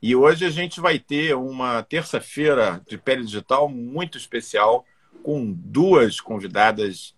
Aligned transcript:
E 0.00 0.14
hoje 0.14 0.44
a 0.44 0.50
gente 0.50 0.80
vai 0.80 0.98
ter 0.98 1.34
uma 1.34 1.82
terça-feira 1.82 2.82
de 2.86 2.98
pele 2.98 3.24
digital 3.24 3.68
muito 3.68 4.18
especial, 4.18 4.84
com 5.22 5.50
duas 5.52 6.20
convidadas 6.20 7.14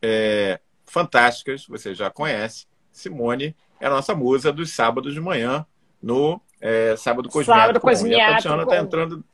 é, 0.00 0.60
fantásticas, 0.86 1.66
você 1.66 1.94
já 1.94 2.10
conhece. 2.10 2.66
Simone 2.90 3.56
é 3.80 3.86
a 3.86 3.90
nossa 3.90 4.14
musa 4.14 4.52
dos 4.52 4.70
sábados 4.70 5.14
de 5.14 5.20
manhã 5.20 5.66
no 6.02 6.40
é, 6.60 6.94
Sábado 6.96 7.28
Cosmético. 7.28 7.60
Sábado 7.60 7.80
Cosmético. 7.80 8.20
E 8.20 8.22
a 8.22 8.34
Tatiana 8.34 8.62
está 8.62 8.76
entrando. 8.78 9.24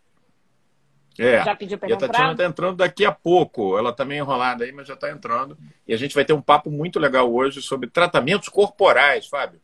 É. 1.19 1.45
Já 1.45 1.57
pediu 1.57 1.79
para 1.79 1.91
E 1.91 1.93
a 1.93 1.97
Tatiana 1.97 2.33
está 2.33 2.45
entrando 2.45 2.77
daqui 2.77 3.05
a 3.05 3.13
pouco. 3.13 3.77
Ela 3.77 3.91
está 3.91 4.05
meio 4.05 4.23
enrolada 4.23 4.65
aí, 4.65 4.73
mas 4.73 4.87
já 4.87 4.95
está 4.95 5.11
entrando. 5.11 5.59
E 5.87 5.93
a 5.93 5.97
gente 5.97 6.15
vai 6.15 6.25
ter 6.25 6.33
um 6.33 6.41
papo 6.41 6.71
muito 6.71 6.99
legal 6.99 7.33
hoje 7.33 7.61
sobre 7.61 7.89
tratamentos 7.89 8.49
corporais, 8.49 9.27
Fábio. 9.27 9.61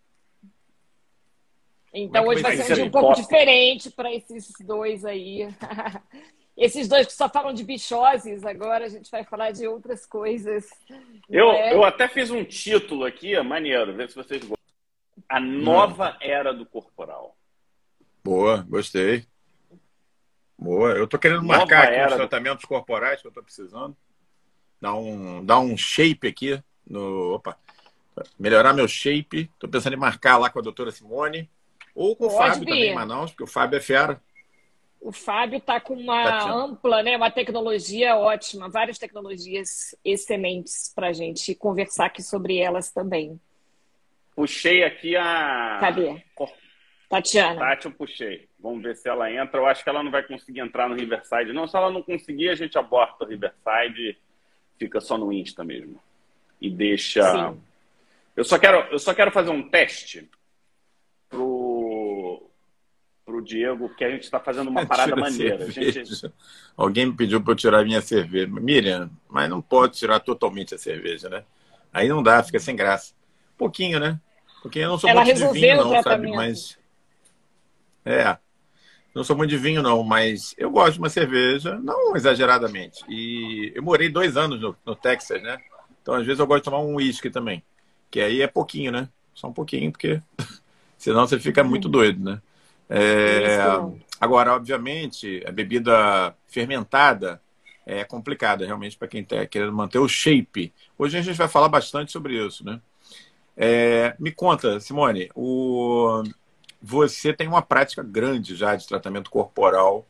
Então 1.95 2.27
hoje 2.27 2.43
vai 2.43 2.57
ser 2.57 2.73
um 2.73 2.75
dia 2.75 2.85
um 2.85 2.91
pouco 2.91 3.15
diferente 3.15 3.89
para 3.89 4.13
esses 4.13 4.53
dois 4.61 5.05
aí. 5.05 5.49
esses 6.59 6.89
dois 6.89 7.07
que 7.07 7.13
só 7.13 7.29
falam 7.29 7.55
de 7.55 7.63
bichoses, 7.63 8.45
agora 8.45 8.87
a 8.87 8.89
gente 8.89 9.09
vai 9.09 9.23
falar 9.23 9.53
de 9.53 9.69
outras 9.69 10.05
coisas. 10.05 10.69
Eu, 11.31 11.53
é? 11.53 11.73
eu 11.73 11.85
até 11.85 12.09
fiz 12.09 12.33
um 12.33 12.45
título 12.45 13.05
aqui, 13.05 13.41
maneiro, 13.43 13.95
ver 13.95 14.09
se 14.09 14.17
vocês 14.17 14.41
gostam. 14.41 14.57
A 15.29 15.39
nova 15.39 16.17
era 16.21 16.53
do 16.53 16.67
corporal. 16.67 17.37
Boa, 18.25 18.67
gostei. 18.69 19.25
Boa. 20.59 20.93
Eu 20.93 21.07
tô 21.07 21.17
querendo 21.17 21.43
nova 21.43 21.59
marcar 21.59 21.93
aqui 21.93 22.07
os 22.07 22.15
tratamentos 22.15 22.63
do... 22.63 22.69
corporais 22.69 23.21
que 23.23 23.29
eu 23.29 23.33
tô 23.33 23.43
precisando. 23.43 23.97
Dar 24.81 24.95
um, 24.95 25.45
dar 25.45 25.61
um 25.61 25.77
shape 25.77 26.27
aqui 26.27 26.61
no. 26.85 27.35
Opa! 27.35 27.57
Melhorar 28.39 28.73
meu 28.73 28.89
shape. 28.89 29.49
Tô 29.61 29.69
pensando 29.69 29.95
em 29.95 29.99
marcar 29.99 30.39
lá 30.39 30.51
com 30.51 30.59
a 30.59 30.63
doutora 30.63 30.91
Simone. 30.91 31.49
Ou 31.95 32.17
com 32.17 32.29
Pode 32.29 32.35
o 32.35 32.39
Fábio 32.39 32.61
vir. 32.61 32.67
também 32.67 32.91
em 32.91 32.95
Manaus, 32.95 33.31
porque 33.31 33.45
o 33.45 33.47
Fábio 33.47 33.77
é 33.77 33.81
fera. 33.81 34.21
O 35.01 35.13
Fábio 35.13 35.59
está 35.59 35.79
com 35.81 35.95
uma 35.95 36.25
Tatiana. 36.25 36.55
ampla, 36.55 37.03
né, 37.03 37.17
uma 37.17 37.31
tecnologia 37.31 38.17
ótima, 38.17 38.71
várias 38.71 38.99
tecnologias 38.99 39.95
excelentes 40.05 40.91
para 40.95 41.09
a 41.09 41.13
gente 41.13 41.55
conversar 41.55 42.07
aqui 42.07 42.23
sobre 42.23 42.57
elas 42.57 42.91
também. 42.91 43.39
Puxei 44.35 44.83
aqui 44.83 45.15
a. 45.15 45.79
Cadê? 45.81 46.23
Tatiana. 47.09 47.61
Tati, 47.61 47.87
eu 47.87 47.93
puxei. 47.93 48.49
Vamos 48.59 48.83
ver 48.83 48.97
se 48.97 49.09
ela 49.09 49.31
entra. 49.31 49.61
Eu 49.61 49.67
acho 49.67 49.85
que 49.85 49.89
ela 49.91 50.03
não 50.03 50.11
vai 50.11 50.23
conseguir 50.23 50.61
entrar 50.61 50.89
no 50.89 50.97
Riverside. 50.97 51.53
Não, 51.53 51.69
se 51.69 51.77
ela 51.77 51.91
não 51.91 52.03
conseguir, 52.03 52.49
a 52.49 52.55
gente 52.55 52.77
aborta 52.77 53.25
o 53.25 53.29
Riverside 53.29 54.17
fica 54.79 55.01
só 55.01 55.17
no 55.17 55.33
Insta 55.33 55.63
mesmo. 55.63 56.01
E 56.61 56.71
deixa. 56.71 57.23
Sim. 57.31 57.61
Eu 58.37 58.45
só 58.45 58.59
quero, 58.59 58.79
eu 58.91 58.99
só 58.99 59.15
quero 59.15 59.31
fazer 59.31 59.51
um 59.51 59.69
teste 59.69 60.29
pro, 61.29 61.64
pro 63.35 63.43
Diego, 63.43 63.89
que 63.89 64.05
a 64.05 64.11
gente 64.11 64.23
está 64.23 64.39
fazendo 64.39 64.69
uma 64.69 64.85
parada 64.87 65.17
maneira. 65.17 65.69
Gente... 65.71 66.31
Alguém 66.77 67.07
me 67.07 67.13
pediu 67.13 67.43
para 67.43 67.53
eu 67.53 67.57
tirar 67.57 67.85
minha 67.85 68.01
cerveja. 68.01 68.47
Miriam, 68.47 69.11
mas 69.29 69.51
não 69.51 69.61
pode 69.61 69.97
tirar 69.97 70.21
totalmente 70.21 70.75
a 70.75 70.79
cerveja, 70.79 71.29
né? 71.29 71.43
Aí 71.93 72.09
não 72.09 72.23
dá, 72.23 72.43
fica 72.43 72.61
sem 72.61 72.77
graça. 72.77 73.13
Pouquinho, 73.59 73.99
né? 73.99 74.21
Porque 74.63 74.79
eu 74.79 74.89
não 74.89 74.99
sou 74.99 75.11
Ela 75.11 75.25
muito 75.25 75.39
de 75.39 75.53
vinho, 75.53 75.77
não, 75.77 76.03
sabe? 76.03 76.31
Mas. 76.31 76.79
É. 78.05 78.37
Não 79.15 79.23
sou 79.23 79.37
muito 79.37 79.51
de 79.51 79.59
vinho, 79.59 79.83
não, 79.83 80.03
mas 80.03 80.55
eu 80.59 80.71
gosto 80.71 80.95
de 80.95 80.99
uma 80.99 81.09
cerveja, 81.09 81.79
não 81.79 82.17
exageradamente. 82.17 83.05
E 83.09 83.73
eu 83.75 83.83
morei 83.83 84.09
dois 84.09 84.37
anos 84.37 84.61
no, 84.61 84.77
no 84.85 84.97
Texas, 84.97 85.41
né? 85.41 85.59
Então, 86.03 86.15
às 86.15 86.27
vezes, 86.27 86.41
eu 86.41 86.47
gosto 86.47 86.63
de 86.63 86.65
tomar 86.65 86.81
um 86.81 86.97
uísque 86.97 87.31
também. 87.31 87.63
Que 88.11 88.21
aí 88.21 88.43
é 88.43 88.47
pouquinho, 88.47 88.91
né? 88.91 89.09
Só 89.33 89.49
um 89.49 89.53
pouquinho, 89.53 89.93
porque 89.93 90.21
senão 90.99 91.27
você 91.27 91.39
fica 91.39 91.63
muito 91.63 91.89
doido, 91.89 92.25
né? 92.25 92.41
É, 92.89 93.59
agora, 94.21 94.55
obviamente, 94.55 95.43
a 95.47 95.53
bebida 95.53 96.35
fermentada 96.47 97.41
é 97.87 98.05
complicada 98.05 98.65
realmente 98.65 98.97
para 98.97 99.09
quem 99.09 99.23
está 99.23 99.45
querendo 99.47 99.73
manter 99.73 99.99
o 99.99 100.09
shape. 100.09 100.73
Hoje 100.99 101.19
a 101.19 101.23
gente 101.23 101.37
vai 101.37 101.49
falar 101.49 101.69
bastante 101.69 102.13
sobre 102.13 102.35
isso, 102.35 102.65
né? 102.65 102.81
É, 103.57 104.15
me 104.19 104.33
conta, 104.33 104.81
Simone, 104.81 105.31
o... 105.35 106.23
você 106.83 107.33
tem 107.33 107.47
uma 107.47 107.63
prática 107.63 108.03
grande 108.03 108.57
já 108.57 108.75
de 108.75 108.87
tratamento 108.87 109.31
corporal, 109.31 110.05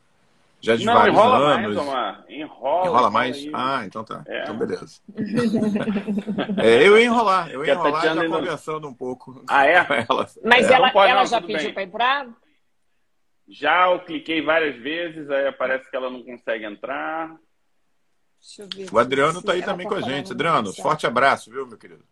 já 0.61 0.77
de 0.77 0.87
Não, 0.87 0.95
vários 0.95 1.15
enrola 1.15 1.37
anos. 1.37 1.77
Mais, 1.77 2.17
enrola, 2.31 2.87
enrola 2.87 3.11
mais? 3.11 3.37
Aí. 3.37 3.51
Ah, 3.53 3.83
então 3.85 4.03
tá. 4.03 4.23
É. 4.27 4.45
Então 4.45 4.57
beleza. 4.57 4.99
é, 6.57 6.89
eu 6.89 6.97
ia 6.97 7.05
enrolar, 7.05 7.51
eu 7.51 7.63
ia 7.67 7.75
enrolar 7.75 8.03
já 8.03 8.27
conversando 8.27 8.89
um 8.89 8.95
pouco. 8.95 9.45
Ah, 9.47 9.67
é? 9.67 9.87
Ela. 10.09 10.27
Mas 10.43 10.67
é. 10.67 10.73
ela, 10.73 10.89
ela 10.89 11.21
não, 11.21 11.27
já 11.27 11.43
pediu 11.43 11.75
para 11.75 11.83
entrar? 11.83 12.29
Já 13.49 13.91
eu 13.91 14.01
cliquei 14.01 14.41
várias 14.41 14.77
vezes, 14.77 15.29
aí 15.31 15.47
aparece 15.47 15.89
que 15.89 15.97
ela 15.97 16.11
não 16.11 16.23
consegue 16.23 16.65
entrar. 16.65 17.37
O 18.93 18.99
Adriano 18.99 19.39
está 19.39 19.53
aí 19.53 19.63
também 19.63 19.87
tá 19.87 19.95
com 19.95 19.99
a 19.99 20.03
gente. 20.03 20.33
Adriano, 20.33 20.73
forte 20.75 21.07
abraço, 21.07 21.51
viu, 21.51 21.67
meu 21.67 21.79
querido? 21.79 22.05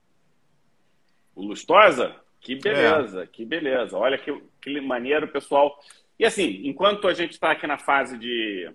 O 1.34 1.42
Lustosa? 1.42 2.16
Que 2.40 2.56
beleza, 2.56 3.22
é. 3.22 3.26
que 3.26 3.44
beleza. 3.44 3.96
Olha 3.96 4.18
que, 4.18 4.42
que 4.60 4.80
maneiro, 4.80 5.28
pessoal. 5.28 5.78
E 6.18 6.24
assim, 6.24 6.62
enquanto 6.64 7.08
a 7.08 7.14
gente 7.14 7.32
está 7.32 7.52
aqui 7.52 7.66
na 7.66 7.78
fase 7.78 8.18
de. 8.18 8.70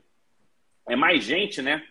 É 0.87 0.95
mais 0.95 1.23
gente, 1.23 1.61
né? 1.61 1.85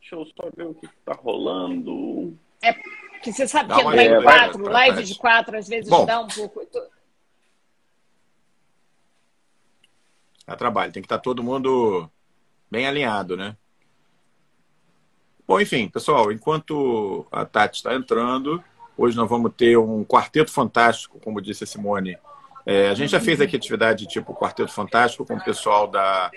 Deixa 0.00 0.16
eu 0.16 0.24
só 0.26 0.50
ver 0.56 0.66
o 0.66 0.74
que 0.74 0.86
está 0.86 1.12
rolando. 1.12 2.36
É 2.62 2.72
que 3.22 3.32
você 3.32 3.46
sabe 3.46 3.68
dá 3.68 3.76
que 3.76 3.82
entrar 3.82 4.04
em 4.04 4.22
quatro, 4.22 4.62
live 4.64 5.04
de 5.04 5.14
quatro, 5.16 5.56
às 5.56 5.68
vezes 5.68 5.90
Bom, 5.90 6.06
dá 6.06 6.20
um 6.20 6.28
pouco. 6.28 6.60
Dá 10.48 10.56
trabalho, 10.56 10.90
tem 10.90 11.02
que 11.02 11.06
estar 11.06 11.18
tá 11.18 11.22
todo 11.22 11.42
mundo 11.42 12.10
bem 12.70 12.86
alinhado, 12.86 13.36
né? 13.36 13.54
Bom, 15.46 15.60
enfim, 15.60 15.88
pessoal, 15.88 16.32
enquanto 16.32 17.26
a 17.30 17.44
Tati 17.44 17.76
está 17.76 17.94
entrando, 17.94 18.64
hoje 18.96 19.14
nós 19.14 19.28
vamos 19.28 19.52
ter 19.54 19.76
um 19.76 20.02
quarteto 20.06 20.50
fantástico, 20.50 21.20
como 21.20 21.42
disse 21.42 21.64
a 21.64 21.66
Simone. 21.66 22.16
É, 22.64 22.88
a 22.88 22.94
gente 22.94 23.10
já 23.10 23.20
fez 23.20 23.42
aqui 23.42 23.56
atividade 23.56 24.06
tipo 24.06 24.34
quarteto 24.34 24.72
fantástico 24.72 25.26
com 25.26 25.34
o 25.34 25.44
pessoal 25.44 25.86
da, 25.86 26.30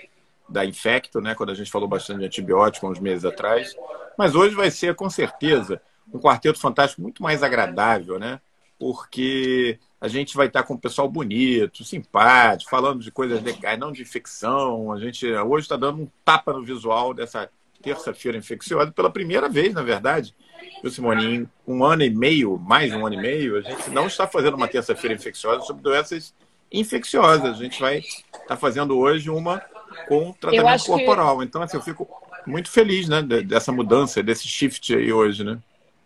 da 0.46 0.62
Infecto, 0.62 1.18
né, 1.22 1.34
quando 1.34 1.48
a 1.48 1.54
gente 1.54 1.70
falou 1.70 1.88
bastante 1.88 2.20
de 2.20 2.26
antibiótico 2.26 2.86
uns 2.86 3.00
meses 3.00 3.24
atrás. 3.24 3.74
Mas 4.18 4.34
hoje 4.34 4.54
vai 4.54 4.70
ser, 4.70 4.94
com 4.94 5.08
certeza, 5.08 5.80
um 6.12 6.18
quarteto 6.18 6.60
fantástico 6.60 7.00
muito 7.00 7.22
mais 7.22 7.42
agradável, 7.42 8.18
né? 8.18 8.42
Porque 8.78 9.78
a 10.02 10.08
gente 10.08 10.36
vai 10.36 10.48
estar 10.48 10.64
com 10.64 10.74
o 10.74 10.78
pessoal 10.78 11.08
bonito, 11.08 11.84
simpático, 11.84 12.68
falando 12.68 13.04
de 13.04 13.12
coisas 13.12 13.40
legais, 13.40 13.78
não 13.78 13.92
de 13.92 14.02
infecção. 14.02 14.90
A 14.90 14.98
gente 14.98 15.24
hoje 15.32 15.64
está 15.64 15.76
dando 15.76 16.02
um 16.02 16.08
tapa 16.24 16.52
no 16.52 16.64
visual 16.64 17.14
dessa 17.14 17.48
terça-feira 17.80 18.36
infecciosa 18.36 18.90
pela 18.90 19.08
primeira 19.08 19.48
vez, 19.48 19.72
na 19.72 19.80
verdade. 19.80 20.34
Viu, 20.82 20.90
Simone? 20.90 21.24
Em 21.24 21.48
um 21.64 21.84
ano 21.84 22.02
e 22.02 22.10
meio, 22.10 22.58
mais 22.58 22.92
um 22.92 23.06
ano 23.06 23.14
e 23.14 23.22
meio, 23.22 23.56
a 23.56 23.60
gente 23.60 23.90
não 23.90 24.08
está 24.08 24.26
fazendo 24.26 24.54
uma 24.54 24.66
terça-feira 24.66 25.14
infecciosa 25.14 25.64
sobre 25.64 25.84
doenças 25.84 26.34
infecciosas. 26.72 27.60
A 27.60 27.62
gente 27.62 27.80
vai 27.80 27.98
estar 27.98 28.38
tá 28.48 28.56
fazendo 28.56 28.98
hoje 28.98 29.30
uma 29.30 29.62
com 30.08 30.32
tratamento 30.32 30.84
corporal. 30.84 31.38
Que... 31.38 31.44
Então, 31.44 31.62
assim, 31.62 31.76
eu 31.76 31.82
fico 31.82 32.08
muito 32.44 32.68
feliz 32.68 33.08
né, 33.08 33.22
dessa 33.22 33.70
mudança, 33.70 34.20
desse 34.20 34.48
shift 34.48 34.96
aí 34.96 35.12
hoje, 35.12 35.44
né? 35.44 35.60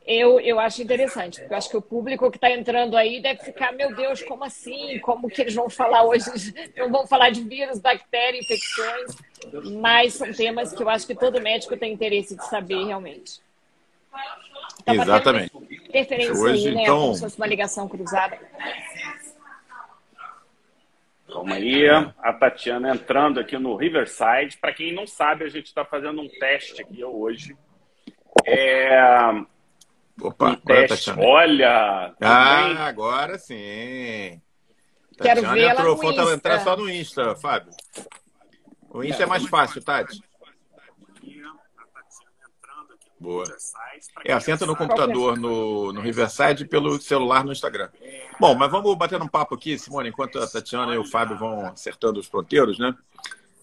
Eu, 0.07 0.39
eu 0.39 0.61
acho 0.61 0.81
interessante, 0.81 1.41
porque 1.41 1.53
eu 1.53 1.59
acho 1.59 1.69
que 1.69 1.77
o 1.77 1.83
público 1.83 2.31
que 2.31 2.37
está 2.37 2.49
entrando 2.49 2.97
aí 2.97 3.21
deve 3.21 3.41
ficar, 3.43 3.73
meu 3.73 3.95
Deus, 3.95 4.23
como 4.23 4.45
assim? 4.45 5.01
Como 5.01 5.29
que 5.29 5.41
eles 5.41 5.55
vão 5.55 5.69
falar 5.69 6.05
hoje? 6.05 6.27
Não 6.77 6.91
vão 6.91 7.07
falar 7.09 7.31
de 7.31 7.43
vírus, 7.43 7.81
bactérias, 7.81 8.45
infecções, 8.45 9.17
mas 9.81 10.15
são 10.15 10.33
temas 10.33 10.73
que 10.73 10.81
eu 10.81 10.89
acho 10.89 11.07
que 11.09 11.15
todo 11.15 11.41
médico 11.41 11.77
tem 11.77 11.93
interesse 11.93 12.37
de 12.37 12.47
saber 12.47 12.85
realmente. 12.85 13.41
Tá 14.85 14.95
Exatamente. 14.95 15.53
Interferência 15.89 16.35
hoje, 16.35 16.69
aí, 16.69 16.75
né? 16.75 16.83
Então... 16.83 17.01
Como 17.01 17.15
se 17.15 17.21
fosse 17.23 17.37
uma 17.37 17.47
ligação 17.47 17.89
cruzada. 17.89 18.39
Calma 21.27 21.57
aí, 21.57 21.89
a 21.89 22.33
Tatiana 22.33 22.95
entrando 22.95 23.41
aqui 23.41 23.59
no 23.59 23.75
Riverside. 23.75 24.57
Para 24.61 24.73
quem 24.73 24.95
não 24.95 25.07
sabe, 25.07 25.45
a 25.45 25.49
gente 25.49 25.67
está 25.67 25.85
fazendo 25.85 26.21
um 26.21 26.29
teste 26.29 26.81
aqui 26.81 27.03
hoje. 27.03 27.57
É, 28.45 28.97
Opa, 30.21 30.51
um 30.51 30.57
teste. 30.57 31.11
Olha! 31.19 32.15
Ah, 32.21 32.87
agora 32.87 33.39
sim. 33.39 34.41
Quero 35.17 35.43
Tatiana 35.43 35.55
ver 35.55 35.61
ela 35.63 35.81
entrou, 35.81 35.97
falta 35.97 36.23
Insta. 36.23 36.35
entrar 36.35 36.61
só 36.61 36.77
no 36.77 36.91
Insta, 36.91 37.35
Fábio. 37.37 37.73
O 38.91 39.03
Insta 39.05 39.23
é 39.23 39.27
mais 39.27 39.47
fácil, 39.47 39.83
Tati. 39.83 40.21
Boa. 43.19 43.45
É, 44.25 44.33
assenta 44.33 44.67
no 44.67 44.77
computador 44.77 45.39
no, 45.39 45.93
no 45.93 46.01
Riverside 46.03 46.67
pelo 46.67 47.01
celular 47.01 47.45
no 47.45 47.53
Instagram. 47.53 47.89
Bom, 48.39 48.55
mas 48.55 48.71
vamos 48.71 48.95
bater 48.95 49.21
um 49.21 49.29
papo 49.29 49.55
aqui, 49.55 49.79
Simone, 49.79 50.11
enquanto 50.11 50.39
a 50.39 50.47
Tatiana 50.47 50.95
e 50.95 50.99
o 50.99 51.05
Fábio 51.05 51.37
vão 51.39 51.67
acertando 51.67 52.21
os 52.21 52.29
ponteiros, 52.29 52.79
né? 52.79 52.95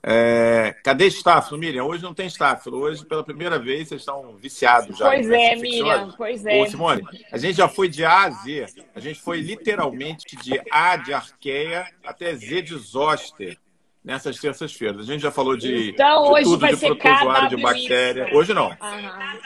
É, 0.06 0.76
cadê 0.84 1.10
Stáfilo, 1.10 1.58
Miriam? 1.58 1.86
Hoje 1.86 2.04
não 2.04 2.14
tem 2.14 2.28
Stáfilo. 2.28 2.78
Hoje, 2.78 3.06
pela 3.06 3.24
primeira 3.24 3.58
vez, 3.58 3.88
vocês 3.88 4.02
estão 4.02 4.36
viciados 4.36 4.98
já. 4.98 5.06
Pois 5.06 5.30
é, 5.30 5.56
Miriam, 5.56 6.14
pois 6.18 6.46
é. 6.46 6.62
Ô, 6.62 6.68
Simone, 6.68 7.04
a 7.32 7.38
gente 7.38 7.56
já 7.56 7.70
foi 7.70 7.88
de 7.88 8.04
A 8.04 8.24
a 8.24 8.30
Z. 8.30 8.66
A 8.94 9.00
gente 9.00 9.22
foi 9.22 9.40
literalmente 9.40 10.36
de 10.36 10.62
A 10.70 10.98
de 10.98 11.14
Arqueia 11.14 11.88
até 12.04 12.36
Z 12.36 12.62
de 12.64 12.78
Zoster 12.78 13.58
nessas 14.04 14.38
terças-feiras. 14.38 15.08
A 15.08 15.12
gente 15.12 15.22
já 15.22 15.32
falou 15.32 15.56
de, 15.56 15.92
então, 15.92 16.24
de 16.24 16.30
hoje 16.32 16.44
tudo, 16.44 16.60
vai 16.60 16.74
de 16.74 16.80
ser 16.80 16.96
protozoário, 16.96 17.50
de 17.50 17.64
bactéria. 17.64 18.30
Hoje 18.36 18.54
não. 18.54 18.76
Aham. 18.82 19.40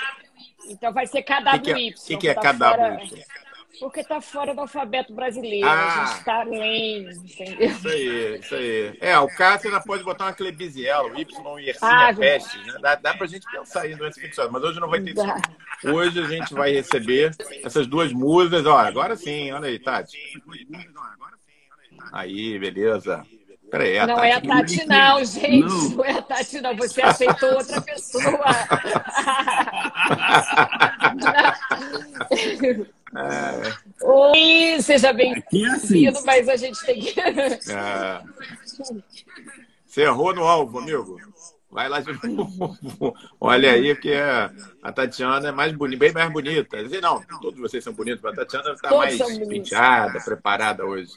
Então 0.70 0.92
vai 0.92 1.06
ser 1.06 1.22
KWY. 1.22 1.40
O 1.40 1.62
que, 1.62 1.72
que, 1.72 1.72
é, 1.72 1.94
que, 1.94 2.18
que 2.18 2.28
é 2.28 2.34
tá 2.34 2.54
KWY? 2.54 2.58
Fora... 2.58 3.00
Porque 3.80 4.00
está 4.00 4.20
fora 4.20 4.54
do 4.56 4.62
alfabeto 4.62 5.14
brasileiro, 5.14 5.68
Ah. 5.68 6.04
a 6.04 6.06
gente 6.06 6.18
está 6.20 6.42
além, 6.42 7.10
entendeu? 7.10 7.70
Isso 7.70 7.88
aí, 7.88 8.40
isso 8.40 8.56
aí. 8.56 8.98
É, 9.00 9.20
o 9.20 9.28
Cássio 9.28 9.70
ainda 9.70 9.82
pode 9.84 10.04
botar 10.04 10.26
uma 10.26 10.34
Clebiziela, 10.34 11.08
o 11.08 11.20
Y 11.20 11.60
e 11.60 11.74
Ah, 11.82 12.08
Yersinia 12.10 12.16
Peste. 12.16 12.58
Né? 12.58 12.74
Dá, 12.82 12.96
dá 12.96 13.14
pra 13.14 13.28
gente 13.28 13.46
pensar 13.52 13.82
aí 13.82 13.96
durante 13.96 14.20
esse 14.20 14.50
mas 14.50 14.64
hoje 14.64 14.80
não 14.80 14.90
vai 14.90 15.02
ter 15.02 15.12
isso. 15.12 15.26
Dá. 15.26 15.42
Hoje 15.92 16.20
a 16.20 16.28
gente 16.28 16.54
vai 16.54 16.72
receber 16.72 17.32
essas 17.64 17.86
duas 17.88 18.12
musas. 18.12 18.66
Ó, 18.66 18.78
agora 18.78 19.16
sim, 19.16 19.52
olha 19.52 19.68
aí, 19.68 19.80
Tati. 19.80 20.18
Aí, 22.12 22.58
beleza. 22.58 23.24
Peraí, 23.70 24.00
a 24.00 24.08
Não 24.08 24.16
Tati. 24.16 24.28
é 24.28 24.34
a 24.34 24.42
Tati, 24.42 24.86
não, 24.88 25.20
gente. 25.26 25.60
Não. 25.60 25.90
Não 25.90 26.06
é 26.06 26.12
a 26.14 26.22
Tati, 26.22 26.62
não. 26.62 26.76
Você 26.78 27.02
aceitou 27.02 27.54
outra 27.54 27.82
pessoa. 27.82 28.24
É, 33.20 34.06
Oi, 34.06 34.82
seja 34.82 35.10
Aqui 35.10 35.66
é 35.66 35.70
assim. 35.70 35.94
bem-vindo, 35.94 36.20
mas 36.24 36.48
a 36.48 36.56
gente 36.56 36.86
tem 36.86 37.00
que. 37.02 37.20
é. 37.20 38.22
Você 39.86 40.02
errou 40.04 40.36
no 40.36 40.44
alvo, 40.44 40.78
amigo. 40.78 41.18
Vai 41.72 41.90
lá 41.90 42.00
de 42.00 42.14
novo. 42.28 42.78
Olha 43.42 43.72
aí 43.72 43.96
que 43.96 44.12
é- 44.12 44.52
a 44.84 44.92
Tatiana 44.92 45.50
é 45.50 45.52
mais 45.52 45.74
bonita, 45.74 46.00
bem 46.00 46.14
mais 46.14 46.32
bonita. 46.32 46.84
Dizer, 46.84 47.02
não, 47.02 47.22
todos 47.42 47.60
vocês 47.60 47.84
são 47.84 47.94
bonitos, 47.94 48.22
mas 48.22 48.34
a 48.34 48.36
Tatiana 48.38 48.72
está 48.72 48.96
mais 48.96 49.18
penteada, 49.48 50.20
preparada 50.22 50.86
hoje. 50.86 51.12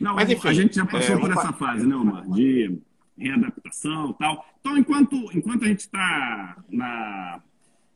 Não, 0.00 0.14
Mas, 0.14 0.30
enfim, 0.30 0.48
a 0.48 0.52
gente 0.52 0.76
já 0.76 0.86
passou 0.86 1.16
é, 1.16 1.20
por 1.20 1.30
essa 1.32 1.52
fase, 1.52 1.84
né, 1.84 1.96
Omar? 1.96 2.28
De 2.30 2.78
readaptação 3.16 4.10
e 4.10 4.14
tal. 4.14 4.46
Então, 4.60 4.76
enquanto, 4.78 5.16
enquanto 5.36 5.64
a 5.64 5.66
gente 5.68 5.80
está 5.80 6.56
na, 6.68 7.40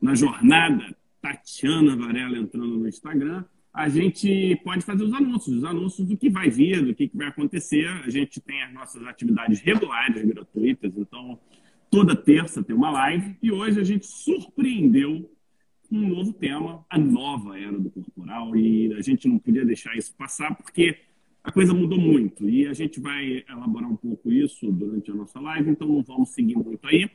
na 0.01 0.13
jornada 0.15 0.83
Tatiana 1.23 1.95
Varela 1.95 2.37
entrando 2.37 2.77
no 2.77 2.85
Instagram, 2.85 3.45
a 3.73 3.87
gente 3.87 4.59
pode 4.61 4.83
fazer 4.83 5.05
os 5.05 5.13
anúncios, 5.13 5.55
os 5.55 5.63
anúncios 5.63 6.05
do 6.05 6.17
que 6.17 6.29
vai 6.29 6.49
vir, 6.49 6.85
do 6.85 6.93
que, 6.93 7.09
vai 7.13 7.27
acontecer. 7.27 7.87
A 7.87 8.09
gente 8.09 8.41
tem 8.41 8.61
as 8.61 8.73
nossas 8.73 9.01
atividades 9.07 9.61
regulares, 9.61 10.21
gratuitas, 10.21 10.91
então 10.97 11.39
toda 11.89 12.13
terça 12.13 12.61
tem 12.61 12.75
uma 12.75 12.91
live 12.91 13.37
e 13.41 13.51
hoje 13.53 13.79
a 13.79 13.83
gente 13.85 14.05
surpreendeu 14.05 15.31
um 15.89 16.09
novo 16.09 16.33
tema, 16.33 16.83
a 16.89 16.97
nova 16.97 17.57
era 17.57 17.79
do 17.79 17.89
corporal, 17.89 18.55
e 18.55 18.93
a 18.95 19.01
gente 19.01 19.27
não 19.27 19.37
podia 19.37 19.63
deixar 19.63 19.95
isso 19.95 20.13
passar 20.15 20.55
porque 20.55 20.97
a 21.43 21.51
coisa 21.51 21.73
mudou 21.73 21.99
muito 21.99 22.49
e 22.49 22.67
a 22.67 22.73
gente 22.73 22.99
vai 22.99 23.43
elaborar 23.47 23.89
um 23.89 23.95
pouco 23.95 24.31
isso 24.31 24.71
durante 24.71 25.11
a 25.11 25.13
nossa 25.13 25.39
live, 25.39 25.69
então 25.69 25.87
não 25.87 26.03
vamos 26.03 26.29
seguir 26.29 26.55
muito 26.55 26.85
aí. 26.85 27.09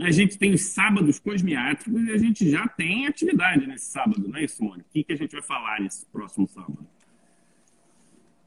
A 0.00 0.10
gente 0.10 0.38
tem 0.38 0.54
os 0.54 0.62
sábados 0.62 1.18
cosmiátricos 1.18 2.02
e 2.02 2.12
a 2.12 2.18
gente 2.18 2.50
já 2.50 2.66
tem 2.66 3.06
atividade 3.06 3.66
nesse 3.66 3.86
sábado, 3.86 4.26
não 4.26 4.38
é 4.38 4.44
isso, 4.44 4.56
Simone? 4.56 4.82
O 4.82 4.84
que, 4.92 5.04
que 5.04 5.12
a 5.12 5.16
gente 5.16 5.32
vai 5.32 5.42
falar 5.42 5.80
nesse 5.80 6.06
próximo 6.06 6.48
sábado? 6.48 6.86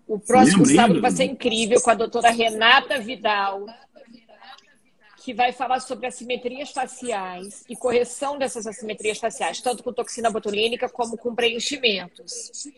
O 0.07 0.19
próximo 0.19 0.63
Lembra 0.63 0.75
sábado 0.75 1.01
vai 1.01 1.11
ser 1.11 1.25
incrível 1.25 1.81
com 1.81 1.89
a 1.89 1.95
doutora 1.95 2.29
Renata 2.29 2.99
Vidal, 2.99 3.65
que 5.23 5.33
vai 5.33 5.51
falar 5.51 5.79
sobre 5.79 6.05
assimetrias 6.05 6.71
faciais 6.71 7.65
e 7.67 7.75
correção 7.75 8.38
dessas 8.38 8.67
assimetrias 8.67 9.17
faciais, 9.17 9.59
tanto 9.61 9.83
com 9.83 9.91
toxina 9.91 10.29
botulínica 10.29 10.88
como 10.88 11.17
com 11.17 11.33
preenchimentos. 11.33 12.69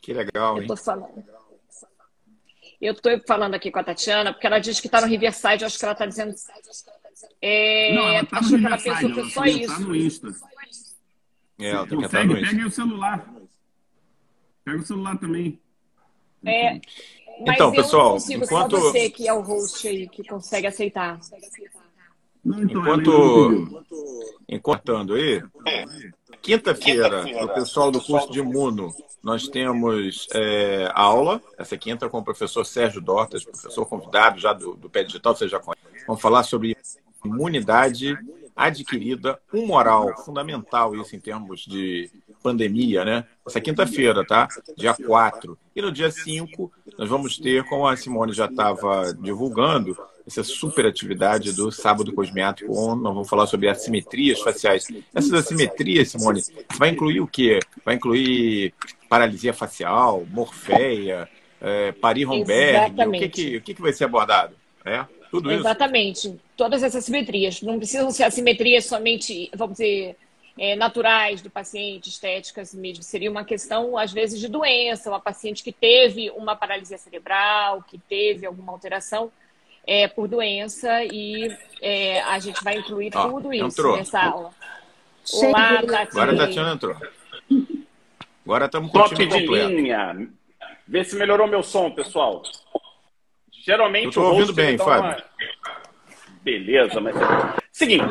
Que 0.00 0.12
legal, 0.14 0.56
Eu 0.56 0.62
hein? 0.62 0.68
tô 0.68 0.76
falando. 0.76 1.24
Eu 2.84 2.94
tô 2.94 3.08
falando 3.26 3.54
aqui 3.54 3.70
com 3.70 3.78
a 3.78 3.84
Tatiana, 3.84 4.30
porque 4.30 4.46
ela 4.46 4.58
diz 4.58 4.78
que 4.78 4.88
está 4.88 5.00
no 5.00 5.06
Riverside, 5.06 5.62
eu 5.62 5.66
acho 5.68 5.78
que 5.78 5.84
ela 5.86 5.92
está 5.94 6.04
dizendo. 6.04 6.34
É, 7.40 7.94
não, 7.94 8.08
ela 8.08 8.26
tá 8.26 8.38
acho 8.38 8.48
que 8.50 8.66
ela 8.66 8.76
pensou 8.78 9.10
que 9.14 9.24
só 9.24 9.30
só 9.30 9.44
isso. 9.46 9.72
tá 9.72 9.78
no 9.80 9.96
Insta. 9.96 10.28
É, 11.58 11.68
ela 11.70 11.86
tem 11.86 11.98
que 11.98 12.04
entrar 12.04 12.26
Consegue? 12.26 12.34
no 12.34 12.38
Insta. 12.38 12.50
Pega 12.50 12.62
aí 12.62 12.68
o 12.68 12.70
celular. 12.70 13.34
Pega 14.64 14.78
o 14.78 14.84
celular 14.86 15.18
também. 15.18 15.58
É, 16.44 16.72
mas 16.74 17.54
Então, 17.54 17.68
eu 17.68 17.74
pessoal, 17.74 18.18
enquanto- 18.28 18.76
só 18.76 18.82
você 18.92 19.08
que 19.08 19.26
é 19.26 19.32
o 19.32 19.40
host 19.40 19.88
aí, 19.88 20.06
que 20.06 20.22
consegue 20.24 20.66
aceitar. 20.66 21.18
Não, 22.44 22.62
então, 22.62 22.82
Enquanto-. 22.82 23.82
Encortando 24.46 25.14
aí, 25.14 25.42
quinta-feira, 26.44 27.24
o 27.42 27.48
pessoal 27.48 27.90
do 27.90 28.00
curso 28.02 28.30
de 28.30 28.40
Imuno, 28.40 28.94
nós 29.22 29.48
temos 29.48 30.28
é, 30.34 30.90
aula, 30.92 31.40
essa 31.56 31.74
quinta, 31.78 32.06
com 32.10 32.18
o 32.18 32.22
professor 32.22 32.66
Sérgio 32.66 33.00
Dortas, 33.00 33.42
professor 33.42 33.86
convidado 33.86 34.38
já 34.38 34.52
do, 34.52 34.74
do 34.74 34.90
Pé 34.90 35.02
Digital, 35.02 35.34
você 35.34 35.48
já 35.48 35.58
conhece. 35.58 36.04
Vamos 36.06 36.20
falar 36.20 36.42
sobre 36.42 36.76
imunidade 37.24 38.18
adquirida, 38.54 39.40
humoral, 39.50 40.14
fundamental 40.22 40.94
isso 40.94 41.16
em 41.16 41.18
termos 41.20 41.62
de 41.62 42.10
pandemia, 42.42 43.04
né? 43.04 43.24
Essa 43.44 43.60
quinta-feira, 43.60 44.24
tá? 44.24 44.46
Dia 44.76 44.94
4. 44.94 45.58
E 45.74 45.80
no 45.80 45.90
dia 45.90 46.10
5, 46.10 46.70
nós 46.98 47.08
vamos 47.08 47.38
ter, 47.38 47.64
como 47.64 47.86
a 47.88 47.96
Simone 47.96 48.34
já 48.34 48.44
estava 48.44 49.14
divulgando, 49.14 49.96
essa 50.26 50.42
super 50.42 50.86
atividade 50.86 51.52
do 51.52 51.70
Sábado 51.70 52.12
Cosmiátrico, 52.12 52.72
onde 52.74 53.02
nós 53.02 53.12
vamos 53.12 53.28
falar 53.28 53.46
sobre 53.46 53.68
assimetrias 53.68 54.40
faciais. 54.40 54.86
Essas 55.14 55.32
assimetrias, 55.32 56.10
Simone, 56.10 56.42
vai 56.78 56.90
incluir 56.90 57.20
o 57.20 57.26
quê? 57.26 57.58
Vai 57.84 57.96
incluir 57.96 58.72
paralisia 59.08 59.52
facial, 59.52 60.24
morfeia, 60.30 61.28
é, 61.60 61.92
Paris-Romberg, 61.92 62.94
o 63.06 63.12
que, 63.12 63.28
que, 63.28 63.56
o 63.56 63.60
que, 63.60 63.74
que 63.74 63.82
vai 63.82 63.92
ser 63.92 64.04
abordado? 64.04 64.56
É? 64.84 65.04
Tudo 65.30 65.50
isso? 65.50 65.60
Exatamente. 65.60 66.40
Todas 66.56 66.82
essas 66.82 67.02
assimetrias. 67.02 67.60
Não 67.60 67.76
precisam 67.78 68.10
ser 68.10 68.24
assimetrias 68.24 68.86
somente, 68.86 69.50
vamos 69.54 69.74
dizer, 69.74 70.16
é, 70.58 70.76
naturais 70.76 71.42
do 71.42 71.50
paciente, 71.50 72.08
estéticas 72.08 72.74
mesmo. 72.74 73.02
Seria 73.02 73.30
uma 73.30 73.44
questão, 73.44 73.98
às 73.98 74.12
vezes, 74.12 74.40
de 74.40 74.48
doença. 74.48 75.10
Uma 75.10 75.20
paciente 75.20 75.62
que 75.62 75.72
teve 75.72 76.30
uma 76.30 76.54
paralisia 76.54 76.96
cerebral, 76.96 77.82
que 77.82 77.98
teve 77.98 78.46
alguma 78.46 78.72
alteração 78.72 79.30
é, 79.86 80.08
por 80.08 80.28
doença 80.28 81.04
e 81.04 81.54
é, 81.80 82.20
a 82.22 82.38
gente 82.38 82.62
vai 82.62 82.78
incluir 82.78 83.10
Ó, 83.14 83.28
tudo 83.28 83.52
isso 83.52 83.64
entrou. 83.64 83.96
nessa 83.96 84.20
aula. 84.22 84.50
Olá. 85.32 85.78
Agora 86.10 86.32
a 86.32 86.36
Tatiana 86.36 86.72
entrou. 86.74 86.96
Agora 88.44 88.66
estamos 88.66 88.90
com 88.90 88.98
o 88.98 89.02
Top 89.02 89.14
de 89.14 89.26
completo. 89.26 89.68
linha. 89.68 90.28
Vê 90.86 91.02
se 91.04 91.16
melhorou 91.16 91.46
meu 91.46 91.62
som, 91.62 91.90
pessoal. 91.90 92.42
Geralmente 93.50 94.18
host, 94.18 94.18
ouvindo 94.20 94.52
bem, 94.52 94.76
Fábio. 94.76 95.24
Beleza, 96.44 97.00
mas... 97.00 97.14
Seguinte, 97.72 98.04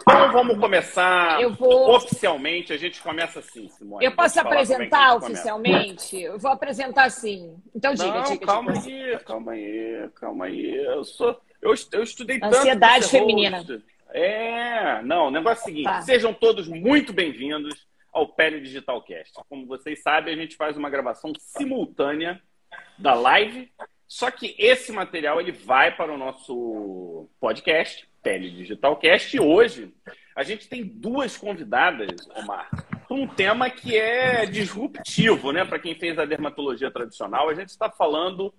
então 0.00 0.32
vamos 0.32 0.58
começar 0.58 1.38
vou- 1.50 1.94
oficialmente. 1.94 2.72
A 2.72 2.78
gente 2.78 3.00
começa 3.02 3.40
assim, 3.40 3.68
Simone. 3.68 4.04
Eu 4.04 4.12
posso 4.16 4.38
é 4.38 4.42
apresentar 4.42 5.08
começa. 5.12 5.26
oficialmente? 5.32 6.20
Eu 6.20 6.38
vou 6.38 6.50
apresentar 6.50 7.10
sim. 7.10 7.54
Então 7.74 7.92
diga, 7.94 8.10
Não, 8.12 8.22
diga. 8.24 8.46
calma 8.46 8.72
diga. 8.72 8.88
aí, 9.16 9.18
calma 9.18 9.52
aí, 9.52 10.08
calma 10.14 10.44
aí. 10.46 10.74
Eu, 10.76 11.04
sou, 11.04 11.38
eu, 11.60 11.74
eu 11.92 12.02
estudei 12.02 12.40
tanto. 12.40 12.56
Ansiedade 12.56 13.00
pra 13.00 13.08
ser 13.08 13.18
feminina. 13.18 13.58
host. 13.58 13.84
É, 14.14 15.02
não, 15.02 15.26
o 15.26 15.30
negócio 15.30 15.60
é 15.60 15.62
o 15.62 15.64
seguinte: 15.66 15.84
Tá. 15.84 16.00
sejam 16.00 16.32
todos 16.32 16.66
muito 16.66 17.12
bem-vindos 17.12 17.86
ao 18.12 18.28
Pele 18.28 18.60
Digital 18.60 19.02
Cast. 19.02 19.32
Como 19.48 19.66
vocês 19.66 20.02
sabem, 20.02 20.32
a 20.34 20.36
gente 20.36 20.56
faz 20.56 20.76
uma 20.76 20.88
gravação 20.88 21.32
simultânea 21.38 22.40
da 22.98 23.12
live, 23.14 23.70
só 24.08 24.30
que 24.30 24.54
esse 24.58 24.90
material 24.90 25.38
ele 25.40 25.52
vai 25.52 25.94
para 25.94 26.12
o 26.12 26.16
nosso 26.18 27.03
podcast, 27.44 28.08
Pele 28.22 28.50
Digital 28.50 28.96
Cast, 28.96 29.36
e 29.36 29.38
hoje 29.38 29.92
a 30.34 30.42
gente 30.42 30.66
tem 30.66 30.82
duas 30.82 31.36
convidadas, 31.36 32.26
Omar, 32.34 32.70
para 33.06 33.14
um 33.14 33.26
tema 33.26 33.68
que 33.68 33.94
é 33.94 34.46
disruptivo, 34.46 35.52
né? 35.52 35.62
Para 35.62 35.78
quem 35.78 35.94
fez 35.94 36.18
a 36.18 36.24
dermatologia 36.24 36.90
tradicional, 36.90 37.50
a 37.50 37.54
gente 37.54 37.68
está 37.68 37.90
falando 37.90 38.54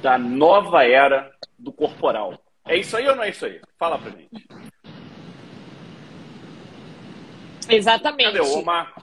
da 0.00 0.16
nova 0.16 0.82
era 0.82 1.30
do 1.58 1.70
corporal. 1.70 2.42
É 2.66 2.74
isso 2.74 2.96
aí 2.96 3.06
ou 3.06 3.14
não 3.14 3.22
é 3.22 3.28
isso 3.28 3.44
aí? 3.44 3.60
Fala 3.78 3.98
pra 3.98 4.12
gente. 4.12 4.48
Exatamente. 7.68 8.32
Cadê 8.32 8.40
o 8.40 8.58
Omar? 8.60 8.94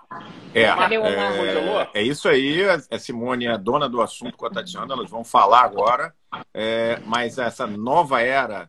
É, 0.56 0.66
Cadê 0.66 0.98
o 0.98 1.02
Omar? 1.02 1.92
É, 1.94 2.00
é 2.00 2.02
isso 2.02 2.28
aí. 2.28 2.64
A 2.68 2.98
Simone 2.98 3.46
é 3.46 3.52
a 3.52 3.58
dona 3.58 3.88
do 3.88 4.02
assunto 4.02 4.36
com 4.36 4.48
a 4.48 4.50
Tatiana, 4.50 4.92
elas 4.96 5.12
vão 5.12 5.24
falar 5.24 5.62
agora. 5.62 6.16
É, 6.52 7.00
mas 7.06 7.38
essa 7.38 7.68
nova 7.68 8.22
era 8.22 8.68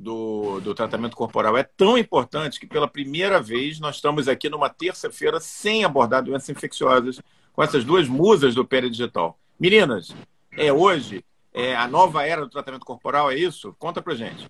do, 0.00 0.60
do 0.60 0.74
tratamento 0.74 1.14
corporal 1.14 1.58
é 1.58 1.62
tão 1.62 1.98
importante 1.98 2.58
que, 2.58 2.66
pela 2.66 2.88
primeira 2.88 3.40
vez, 3.40 3.78
nós 3.78 3.96
estamos 3.96 4.28
aqui 4.28 4.48
numa 4.48 4.70
terça-feira 4.70 5.38
sem 5.38 5.84
abordar 5.84 6.22
doenças 6.22 6.48
infecciosas 6.48 7.20
com 7.52 7.62
essas 7.62 7.84
duas 7.84 8.08
musas 8.08 8.54
do 8.54 8.64
Pere 8.64 8.88
Digital. 8.88 9.38
Meninas, 9.58 10.14
é 10.56 10.72
hoje 10.72 11.22
é 11.52 11.76
a 11.76 11.86
nova 11.86 12.24
era 12.24 12.42
do 12.42 12.48
tratamento 12.48 12.86
corporal, 12.86 13.30
é 13.30 13.34
isso? 13.34 13.74
Conta 13.78 14.00
pra 14.00 14.14
gente. 14.14 14.48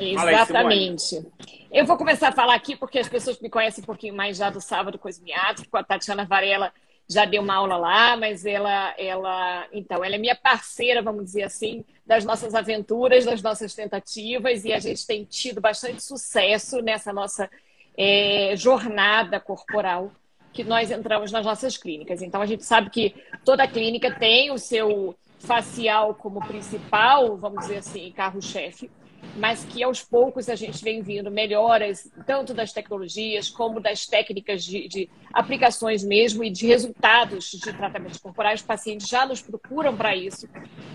Exatamente. 0.00 1.26
Eu 1.70 1.84
vou 1.84 1.96
começar 1.96 2.28
a 2.28 2.32
falar 2.32 2.54
aqui 2.54 2.74
porque 2.74 2.98
as 2.98 3.08
pessoas 3.08 3.38
me 3.40 3.50
conhecem 3.50 3.82
um 3.82 3.86
pouquinho 3.86 4.14
mais 4.14 4.36
já 4.36 4.48
do 4.48 4.60
Sábado 4.60 4.98
Cosmiátrico. 4.98 5.76
A 5.76 5.84
Tatiana 5.84 6.24
Varela 6.24 6.72
já 7.08 7.24
deu 7.24 7.42
uma 7.42 7.54
aula 7.54 7.76
lá, 7.76 8.16
mas 8.16 8.46
ela, 8.46 8.94
ela, 8.98 9.66
então, 9.72 10.04
ela 10.04 10.14
é 10.14 10.18
minha 10.18 10.34
parceira, 10.34 11.02
vamos 11.02 11.24
dizer 11.24 11.42
assim, 11.42 11.84
das 12.06 12.24
nossas 12.24 12.54
aventuras, 12.54 13.24
das 13.24 13.42
nossas 13.42 13.74
tentativas, 13.74 14.64
e 14.64 14.72
a 14.72 14.78
gente 14.78 15.06
tem 15.06 15.24
tido 15.24 15.60
bastante 15.60 16.02
sucesso 16.02 16.80
nessa 16.80 17.12
nossa 17.12 17.50
é, 17.96 18.54
jornada 18.56 19.38
corporal 19.38 20.12
que 20.52 20.64
nós 20.64 20.90
entramos 20.90 21.32
nas 21.32 21.44
nossas 21.44 21.76
clínicas. 21.76 22.22
Então, 22.22 22.40
a 22.40 22.46
gente 22.46 22.64
sabe 22.64 22.88
que 22.88 23.14
toda 23.44 23.66
clínica 23.66 24.10
tem 24.14 24.50
o 24.50 24.58
seu 24.58 25.16
facial 25.38 26.14
como 26.14 26.46
principal, 26.46 27.36
vamos 27.36 27.60
dizer 27.62 27.78
assim, 27.78 28.10
carro-chefe, 28.12 28.90
mas 29.36 29.64
que 29.64 29.82
aos 29.82 30.02
poucos 30.02 30.48
a 30.48 30.54
gente 30.54 30.82
vem 30.82 31.02
vindo 31.02 31.30
melhoras, 31.30 32.10
tanto 32.26 32.54
das 32.54 32.72
tecnologias 32.72 33.50
como 33.50 33.80
das 33.80 34.06
técnicas 34.06 34.64
de, 34.64 34.88
de 34.88 35.10
aplicações 35.32 36.04
mesmo 36.04 36.44
e 36.44 36.50
de 36.50 36.66
resultados 36.66 37.50
de 37.50 37.72
tratamentos 37.72 38.18
corporais. 38.18 38.60
Os 38.60 38.66
pacientes 38.66 39.08
já 39.08 39.26
nos 39.26 39.42
procuram 39.42 39.96
para 39.96 40.14
isso. 40.14 40.48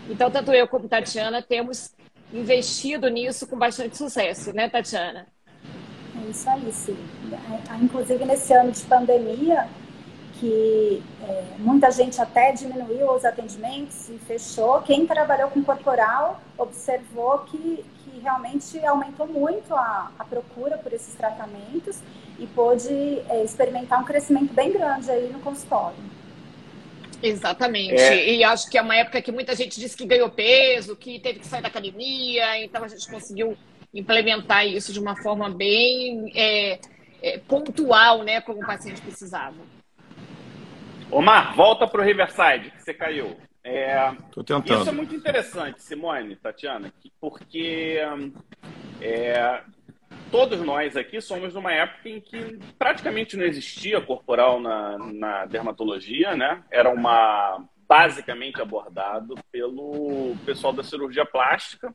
Então, 0.09 0.31
tanto 0.31 0.51
eu 0.53 0.67
como 0.67 0.87
Tatiana 0.87 1.41
temos 1.41 1.93
investido 2.33 3.09
nisso 3.09 3.47
com 3.47 3.57
bastante 3.57 3.97
sucesso, 3.97 4.53
né, 4.53 4.69
Tatiana? 4.69 5.27
É 6.25 6.29
isso 6.29 6.49
aí, 6.49 6.71
sim. 6.71 6.97
Inclusive, 7.81 8.25
nesse 8.25 8.53
ano 8.53 8.71
de 8.71 8.81
pandemia, 8.83 9.67
que 10.39 11.03
é, 11.21 11.43
muita 11.57 11.91
gente 11.91 12.19
até 12.21 12.51
diminuiu 12.53 13.11
os 13.11 13.25
atendimentos 13.25 14.09
e 14.09 14.17
fechou. 14.19 14.81
Quem 14.81 15.05
trabalhou 15.05 15.49
com 15.49 15.61
corporal 15.61 16.41
observou 16.57 17.39
que, 17.39 17.83
que 18.19 18.23
realmente 18.23 18.85
aumentou 18.85 19.27
muito 19.27 19.73
a, 19.73 20.11
a 20.19 20.25
procura 20.25 20.77
por 20.77 20.91
esses 20.91 21.15
tratamentos 21.15 21.99
e 22.37 22.45
pôde 22.47 22.93
é, 23.29 23.43
experimentar 23.43 24.01
um 24.01 24.03
crescimento 24.03 24.53
bem 24.53 24.71
grande 24.71 25.09
aí 25.09 25.31
no 25.31 25.39
consultório. 25.39 25.97
Exatamente. 27.21 27.95
É. 27.95 28.33
E 28.33 28.43
acho 28.43 28.69
que 28.69 28.77
é 28.77 28.81
uma 28.81 28.95
época 28.95 29.21
que 29.21 29.31
muita 29.31 29.55
gente 29.55 29.79
disse 29.79 29.97
que 29.97 30.05
ganhou 30.05 30.29
peso, 30.29 30.95
que 30.95 31.19
teve 31.19 31.39
que 31.39 31.47
sair 31.47 31.61
da 31.61 31.67
academia, 31.67 32.63
então 32.63 32.83
a 32.83 32.87
gente 32.87 33.09
conseguiu 33.09 33.57
implementar 33.93 34.65
isso 34.65 34.93
de 34.93 34.99
uma 34.99 35.15
forma 35.15 35.49
bem 35.49 36.31
é, 36.35 36.79
é, 37.21 37.37
pontual, 37.39 38.23
né, 38.23 38.39
como 38.41 38.61
o 38.61 38.65
paciente 38.65 39.01
precisava. 39.01 39.57
Omar, 41.11 41.55
volta 41.55 41.87
para 41.87 42.01
o 42.01 42.05
Riverside, 42.05 42.71
que 42.71 42.83
você 42.83 42.93
caiu. 42.93 43.35
É. 43.63 44.11
Isso 44.81 44.89
é 44.89 44.91
muito 44.91 45.13
interessante, 45.13 45.83
Simone, 45.83 46.35
Tatiana, 46.35 46.93
porque 47.19 47.99
é, 49.01 49.61
todos 50.31 50.61
nós 50.61 50.95
aqui 50.95 51.19
somos 51.21 51.53
numa 51.53 51.73
época 51.73 52.09
em 52.09 52.21
que 52.21 52.57
praticamente 52.77 53.35
não 53.35 53.43
existia 53.43 53.99
corporal 54.01 54.59
na, 54.59 54.97
na 54.97 55.45
dermatologia, 55.45 56.35
né? 56.35 56.63
Era 56.71 56.89
uma 56.89 57.65
basicamente 57.87 58.61
abordado 58.61 59.35
pelo 59.51 60.35
pessoal 60.45 60.71
da 60.71 60.83
cirurgia 60.83 61.25
plástica 61.25 61.93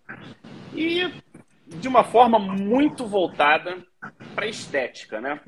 e 0.74 1.08
de 1.66 1.86
uma 1.86 2.02
forma 2.02 2.36
muito 2.38 3.06
voltada 3.06 3.78
para 4.34 4.46
estética, 4.46 5.20
né? 5.20 5.40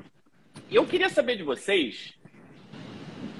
Eu 0.71 0.85
queria 0.85 1.09
saber 1.09 1.35
de 1.35 1.43
vocês 1.43 2.13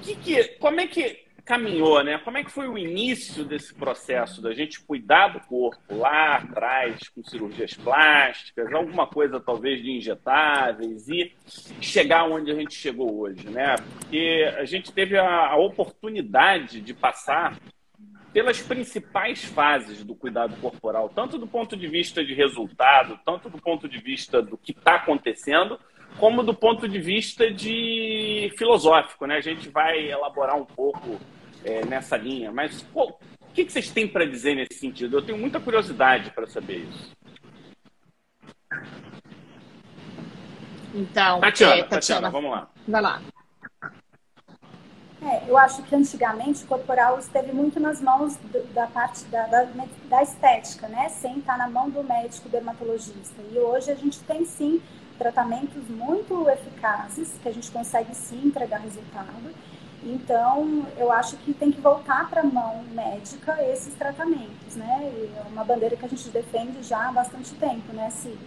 que 0.03 0.15
que, 0.15 0.43
como 0.59 0.81
é 0.81 0.87
que 0.87 1.26
caminhou, 1.47 2.03
né? 2.03 2.17
Como 2.17 2.37
é 2.37 2.43
que 2.43 2.51
foi 2.51 2.67
o 2.67 2.77
início 2.77 3.45
desse 3.45 3.73
processo 3.73 4.41
da 4.41 4.53
gente 4.53 4.81
cuidar 4.81 5.29
do 5.29 5.39
corpo 5.39 5.95
lá 5.95 6.35
atrás, 6.35 7.07
com 7.07 7.23
cirurgias 7.23 7.73
plásticas, 7.73 8.71
alguma 8.73 9.07
coisa 9.07 9.39
talvez 9.39 9.81
de 9.81 9.89
injetáveis 9.91 11.07
e 11.07 11.31
chegar 11.79 12.25
onde 12.25 12.51
a 12.51 12.53
gente 12.53 12.75
chegou 12.75 13.21
hoje, 13.21 13.49
né? 13.49 13.75
Porque 13.77 14.53
a 14.57 14.65
gente 14.65 14.91
teve 14.91 15.17
a, 15.17 15.47
a 15.47 15.55
oportunidade 15.55 16.81
de 16.81 16.93
passar 16.93 17.57
pelas 18.33 18.61
principais 18.61 19.45
fases 19.45 20.03
do 20.03 20.13
cuidado 20.13 20.53
corporal, 20.57 21.07
tanto 21.07 21.39
do 21.39 21.47
ponto 21.47 21.77
de 21.77 21.87
vista 21.87 22.25
de 22.25 22.33
resultado, 22.33 23.17
tanto 23.25 23.49
do 23.49 23.57
ponto 23.57 23.87
de 23.87 23.97
vista 23.99 24.41
do 24.41 24.57
que 24.57 24.73
está 24.73 24.95
acontecendo, 24.95 25.79
como 26.19 26.43
do 26.43 26.53
ponto 26.53 26.89
de 26.89 26.99
vista 26.99 27.49
de 27.49 28.53
filosófico, 28.57 29.25
né? 29.25 29.37
A 29.37 29.41
gente 29.41 29.69
vai 29.69 30.11
elaborar 30.11 30.57
um 30.57 30.65
pouco 30.65 31.17
é, 31.67 31.85
nessa 31.85 32.15
linha. 32.15 32.51
Mas 32.51 32.81
pô, 32.81 33.09
o 33.41 33.53
que, 33.53 33.65
que 33.65 33.71
vocês 33.71 33.89
têm 33.91 34.07
para 34.07 34.25
dizer 34.25 34.55
nesse 34.55 34.79
sentido? 34.79 35.17
Eu 35.17 35.21
tenho 35.21 35.37
muita 35.37 35.59
curiosidade 35.59 36.31
para 36.31 36.47
saber 36.47 36.87
isso. 36.89 37.11
Então, 40.93 41.39
Tatiana, 41.41 41.73
é, 41.73 41.83
Tatiana, 41.83 41.87
Tatiana, 41.89 42.29
vamos 42.29 42.51
lá. 42.51 42.69
Vai 42.87 43.01
lá. 43.01 43.21
É, 45.21 45.49
eu 45.49 45.57
acho 45.57 45.83
que 45.83 45.95
antigamente 45.95 46.63
o 46.63 46.67
corporal 46.67 47.19
esteve 47.19 47.51
muito 47.51 47.79
nas 47.79 47.99
mãos 47.99 48.37
do, 48.37 48.63
da 48.73 48.87
parte 48.87 49.25
da, 49.25 49.45
da, 49.47 49.67
da, 50.05 50.23
estética, 50.23 50.87
né? 50.87 51.09
Sem 51.09 51.39
estar 51.39 51.57
na 51.57 51.67
mão 51.67 51.89
do 51.89 52.03
médico 52.03 52.47
dermatologista. 52.47 53.41
E 53.51 53.57
hoje 53.57 53.91
a 53.91 53.95
gente 53.95 54.19
tem 54.21 54.45
sim 54.45 54.81
tratamentos 55.17 55.87
muito 55.89 56.47
eficazes, 56.49 57.33
que 57.41 57.49
a 57.49 57.51
gente 57.51 57.69
consegue 57.71 58.13
sim 58.15 58.45
entregar 58.45 58.79
resultado. 58.79 59.53
Então, 60.03 60.85
eu 60.97 61.11
acho 61.11 61.37
que 61.37 61.53
tem 61.53 61.71
que 61.71 61.81
voltar 61.81 62.29
para 62.29 62.41
a 62.41 62.45
mão 62.45 62.83
médica 62.91 63.57
esses 63.63 63.93
tratamentos, 63.95 64.75
né? 64.75 65.11
é 65.35 65.41
uma 65.51 65.63
bandeira 65.63 65.95
que 65.95 66.05
a 66.05 66.09
gente 66.09 66.29
defende 66.29 66.83
já 66.83 67.09
há 67.09 67.11
bastante 67.11 67.53
tempo, 67.55 67.93
né, 67.93 68.09
Sim. 68.09 68.37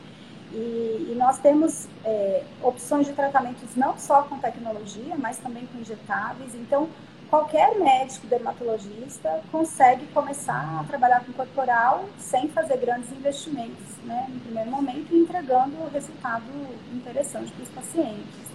E, 0.52 1.11
e 1.12 1.14
nós 1.16 1.38
temos 1.38 1.87
é, 2.04 2.42
opções 2.62 3.07
de 3.07 3.12
tratamentos 3.12 3.76
não 3.76 3.97
só 3.97 4.23
com 4.23 4.38
tecnologia, 4.38 5.14
mas 5.16 5.38
também 5.38 5.64
com 5.66 5.78
injetáveis. 5.78 6.54
Então, 6.57 6.88
qualquer 7.28 7.78
médico 7.78 8.26
dermatologista 8.26 9.40
consegue 9.52 10.07
começar 10.07 10.80
a 10.80 10.85
trabalhar 10.85 11.25
com 11.25 11.33
corporal 11.33 12.04
sem 12.19 12.49
fazer 12.49 12.78
grandes 12.78 13.12
investimentos, 13.12 13.97
né, 14.04 14.26
no 14.28 14.40
primeiro 14.40 14.71
momento, 14.71 15.14
e 15.14 15.19
entregando 15.21 15.88
resultado 15.92 16.45
interessante 16.92 17.52
para 17.52 17.62
os 17.62 17.69
pacientes. 17.71 18.50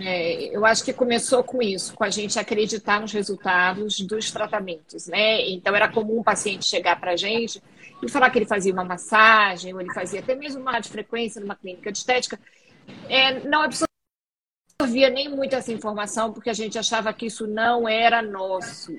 É, 0.00 0.56
eu 0.56 0.64
acho 0.64 0.82
que 0.82 0.92
começou 0.92 1.44
com 1.44 1.60
isso, 1.60 1.94
com 1.94 2.04
a 2.04 2.10
gente 2.10 2.38
acreditar 2.38 3.00
nos 3.00 3.12
resultados 3.12 4.00
dos 4.00 4.30
tratamentos, 4.30 5.06
né? 5.06 5.46
Então 5.50 5.76
era 5.76 5.88
comum 5.88 6.20
o 6.20 6.24
paciente 6.24 6.64
chegar 6.64 6.98
para 6.98 7.12
a 7.12 7.16
gente 7.16 7.62
e 8.02 8.08
falar 8.08 8.30
que 8.30 8.38
ele 8.38 8.46
fazia 8.46 8.72
uma 8.72 8.84
massagem, 8.84 9.74
ou 9.74 9.80
ele 9.80 9.92
fazia 9.92 10.20
até 10.20 10.34
mesmo 10.34 10.62
uma 10.62 10.80
de 10.80 10.88
frequência 10.88 11.40
numa 11.40 11.54
clínica 11.54 11.92
de 11.92 11.98
estética. 11.98 12.40
É, 13.08 13.40
não 13.46 13.62
absorvia 13.62 15.10
nem 15.10 15.28
muito 15.28 15.54
essa 15.54 15.70
informação, 15.70 16.32
porque 16.32 16.48
a 16.48 16.54
gente 16.54 16.78
achava 16.78 17.12
que 17.12 17.26
isso 17.26 17.46
não 17.46 17.86
era 17.86 18.22
nosso. 18.22 18.96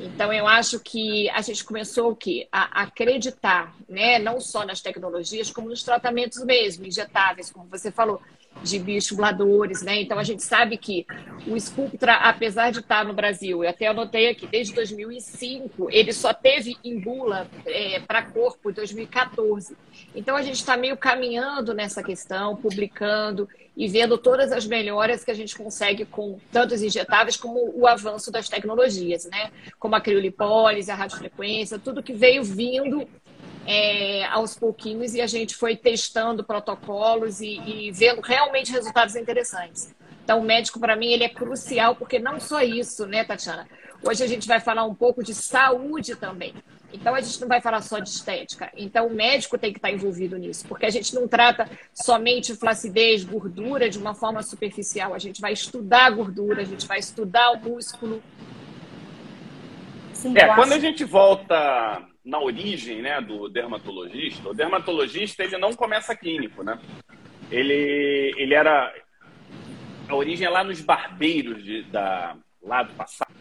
Então, 0.00 0.32
eu 0.32 0.48
acho 0.48 0.80
que 0.80 1.28
a 1.30 1.42
gente 1.42 1.62
começou 1.62 2.10
o 2.10 2.16
quê? 2.16 2.48
A 2.50 2.82
acreditar, 2.82 3.74
né? 3.88 4.18
não 4.18 4.40
só 4.40 4.64
nas 4.64 4.80
tecnologias, 4.80 5.50
como 5.50 5.68
nos 5.68 5.82
tratamentos 5.82 6.42
mesmo, 6.44 6.86
injetáveis, 6.86 7.52
como 7.52 7.66
você 7.66 7.92
falou 7.92 8.20
de 8.62 8.78
bioestimuladores, 8.78 9.82
né? 9.82 10.00
Então 10.00 10.18
a 10.18 10.22
gente 10.22 10.42
sabe 10.42 10.76
que 10.76 11.06
o 11.46 11.58
Sculptra, 11.58 12.14
apesar 12.14 12.70
de 12.70 12.80
estar 12.80 13.04
no 13.04 13.14
Brasil, 13.14 13.64
eu 13.64 13.70
até 13.70 13.86
anotei 13.86 14.28
aqui, 14.28 14.46
desde 14.46 14.74
2005, 14.74 15.88
ele 15.90 16.12
só 16.12 16.32
teve 16.32 16.76
em 16.84 16.98
bula 16.98 17.48
é, 17.66 18.00
para 18.00 18.22
corpo 18.22 18.70
em 18.70 18.74
2014. 18.74 19.76
Então 20.14 20.36
a 20.36 20.42
gente 20.42 20.56
está 20.56 20.76
meio 20.76 20.96
caminhando 20.96 21.74
nessa 21.74 22.02
questão, 22.02 22.56
publicando 22.56 23.48
e 23.76 23.88
vendo 23.88 24.18
todas 24.18 24.52
as 24.52 24.66
melhoras 24.66 25.24
que 25.24 25.30
a 25.30 25.34
gente 25.34 25.56
consegue 25.56 26.04
com 26.04 26.38
tanto 26.52 26.74
os 26.74 26.82
injetáveis 26.82 27.36
como 27.36 27.72
o 27.74 27.86
avanço 27.86 28.30
das 28.30 28.48
tecnologias, 28.48 29.24
né? 29.26 29.50
Como 29.78 29.94
a 29.94 30.00
criolipólise, 30.00 30.90
a 30.90 30.94
radiofrequência, 30.94 31.78
tudo 31.78 32.02
que 32.02 32.12
veio 32.12 32.42
vindo 32.42 33.08
é, 33.72 34.24
aos 34.24 34.58
pouquinhos 34.58 35.14
e 35.14 35.20
a 35.20 35.28
gente 35.28 35.54
foi 35.54 35.76
testando 35.76 36.42
protocolos 36.42 37.40
e, 37.40 37.60
e 37.60 37.92
vendo 37.92 38.20
realmente 38.20 38.72
resultados 38.72 39.14
interessantes. 39.14 39.94
Então, 40.24 40.40
o 40.40 40.42
médico, 40.42 40.80
para 40.80 40.96
mim, 40.96 41.12
ele 41.12 41.22
é 41.22 41.28
crucial, 41.28 41.94
porque 41.94 42.18
não 42.18 42.40
só 42.40 42.62
isso, 42.62 43.06
né, 43.06 43.22
Tatiana? 43.22 43.68
Hoje 44.02 44.24
a 44.24 44.26
gente 44.26 44.48
vai 44.48 44.58
falar 44.58 44.84
um 44.84 44.94
pouco 44.94 45.22
de 45.22 45.32
saúde 45.32 46.16
também. 46.16 46.52
Então, 46.92 47.14
a 47.14 47.20
gente 47.20 47.40
não 47.40 47.46
vai 47.46 47.60
falar 47.60 47.80
só 47.80 48.00
de 48.00 48.08
estética. 48.08 48.72
Então, 48.76 49.06
o 49.06 49.14
médico 49.14 49.56
tem 49.56 49.72
que 49.72 49.78
estar 49.78 49.92
envolvido 49.92 50.36
nisso, 50.36 50.66
porque 50.66 50.86
a 50.86 50.90
gente 50.90 51.14
não 51.14 51.28
trata 51.28 51.70
somente 51.94 52.56
flacidez, 52.56 53.22
gordura 53.22 53.88
de 53.88 53.98
uma 53.98 54.16
forma 54.16 54.42
superficial. 54.42 55.14
A 55.14 55.18
gente 55.20 55.40
vai 55.40 55.52
estudar 55.52 56.06
a 56.06 56.10
gordura, 56.10 56.62
a 56.62 56.64
gente 56.64 56.88
vai 56.88 56.98
estudar 56.98 57.52
o 57.52 57.60
músculo. 57.60 58.20
Sim, 60.12 60.36
é, 60.36 60.54
quando 60.56 60.72
a 60.72 60.78
gente 60.80 61.04
volta 61.04 62.09
na 62.30 62.38
origem 62.38 63.02
né, 63.02 63.20
do 63.20 63.48
dermatologista, 63.48 64.48
o 64.48 64.54
dermatologista 64.54 65.42
ele 65.42 65.58
não 65.58 65.72
começa 65.72 66.14
clínico, 66.14 66.62
né? 66.62 66.78
Ele, 67.50 68.32
ele 68.38 68.54
era. 68.54 68.94
A 70.08 70.14
origem 70.14 70.46
é 70.46 70.50
lá 70.50 70.62
nos 70.62 70.80
barbeiros 70.80 71.62
de, 71.64 71.82
da, 71.82 72.36
lá 72.62 72.84
do 72.84 72.94
passado. 72.94 73.34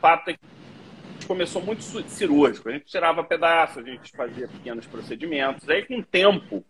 fato 0.00 0.30
é 0.30 0.32
que 0.32 1.26
começou 1.26 1.62
muito 1.62 1.82
cirúrgico. 1.82 2.68
A 2.68 2.72
gente 2.72 2.86
tirava 2.86 3.22
pedaços, 3.22 3.78
a 3.78 3.82
gente 3.82 4.10
fazia 4.12 4.48
pequenos 4.48 4.86
procedimentos. 4.86 5.68
Aí, 5.68 5.84
com 5.84 5.98
o 5.98 6.02
tempo, 6.02 6.64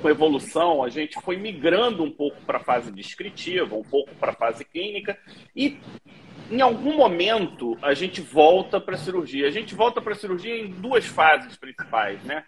com 0.00 0.08
a 0.08 0.10
evolução, 0.10 0.84
a 0.84 0.90
gente 0.90 1.18
foi 1.22 1.36
migrando 1.36 2.04
um 2.04 2.10
pouco 2.10 2.40
para 2.42 2.58
a 2.58 2.62
fase 2.62 2.92
descritiva, 2.92 3.74
um 3.74 3.82
pouco 3.82 4.14
para 4.16 4.32
a 4.32 4.34
fase 4.34 4.64
clínica 4.64 5.18
e 5.54 5.80
em 6.50 6.60
algum 6.60 6.96
momento 6.96 7.76
a 7.82 7.94
gente 7.94 8.20
volta 8.20 8.80
para 8.80 8.94
a 8.94 8.98
cirurgia. 8.98 9.46
A 9.46 9.50
gente 9.50 9.74
volta 9.74 10.00
para 10.00 10.12
a 10.12 10.16
cirurgia 10.16 10.56
em 10.56 10.70
duas 10.70 11.06
fases 11.06 11.56
principais, 11.56 12.22
né? 12.24 12.44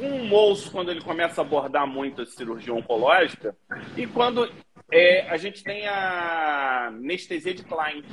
Um 0.00 0.24
moço 0.26 0.70
quando 0.70 0.90
ele 0.90 1.00
começa 1.00 1.40
a 1.40 1.44
abordar 1.44 1.86
muito 1.86 2.22
a 2.22 2.26
cirurgia 2.26 2.72
oncológica 2.72 3.56
e 3.96 4.06
quando 4.06 4.48
é, 4.92 5.28
a 5.28 5.36
gente 5.36 5.62
tem 5.62 5.86
a 5.86 6.86
anestesia 6.88 7.52
de 7.52 7.64
Klein. 7.64 8.04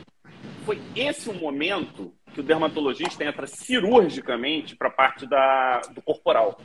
Foi 0.65 0.81
esse 0.95 1.29
o 1.29 1.33
momento 1.33 2.11
que 2.33 2.39
o 2.39 2.43
dermatologista 2.43 3.23
entra 3.23 3.45
cirurgicamente 3.45 4.75
para 4.75 4.87
a 4.87 4.91
parte 4.91 5.27
da, 5.27 5.79
do 5.93 6.01
corporal. 6.01 6.59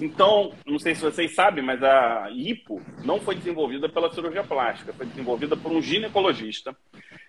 Então, 0.00 0.52
não 0.66 0.78
sei 0.78 0.94
se 0.94 1.02
vocês 1.02 1.34
sabem, 1.34 1.64
mas 1.64 1.82
a 1.82 2.28
lipo 2.28 2.80
não 3.04 3.18
foi 3.18 3.34
desenvolvida 3.34 3.88
pela 3.88 4.12
cirurgia 4.12 4.44
plástica, 4.44 4.92
foi 4.92 5.06
desenvolvida 5.06 5.56
por 5.56 5.72
um 5.72 5.80
ginecologista. 5.80 6.76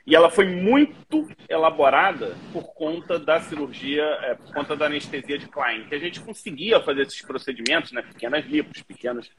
E 0.08 0.16
ela 0.16 0.30
foi 0.30 0.46
muito 0.46 1.28
elaborada 1.50 2.34
por 2.54 2.64
conta 2.74 3.20
da 3.20 3.42
cirurgia, 3.42 4.06
é, 4.24 4.36
por 4.36 4.54
conta 4.54 4.74
da 4.74 4.86
anestesia 4.86 5.38
de 5.38 5.50
Klein, 5.50 5.84
que 5.84 5.94
a 5.94 6.00
gente 6.00 6.22
conseguia 6.22 6.80
fazer 6.80 7.02
esses 7.02 7.22
procedimentos, 7.22 7.92
né, 7.92 8.02
pequenas 8.02 8.46
lipos, 8.46 8.82
pequenos. 8.82 9.30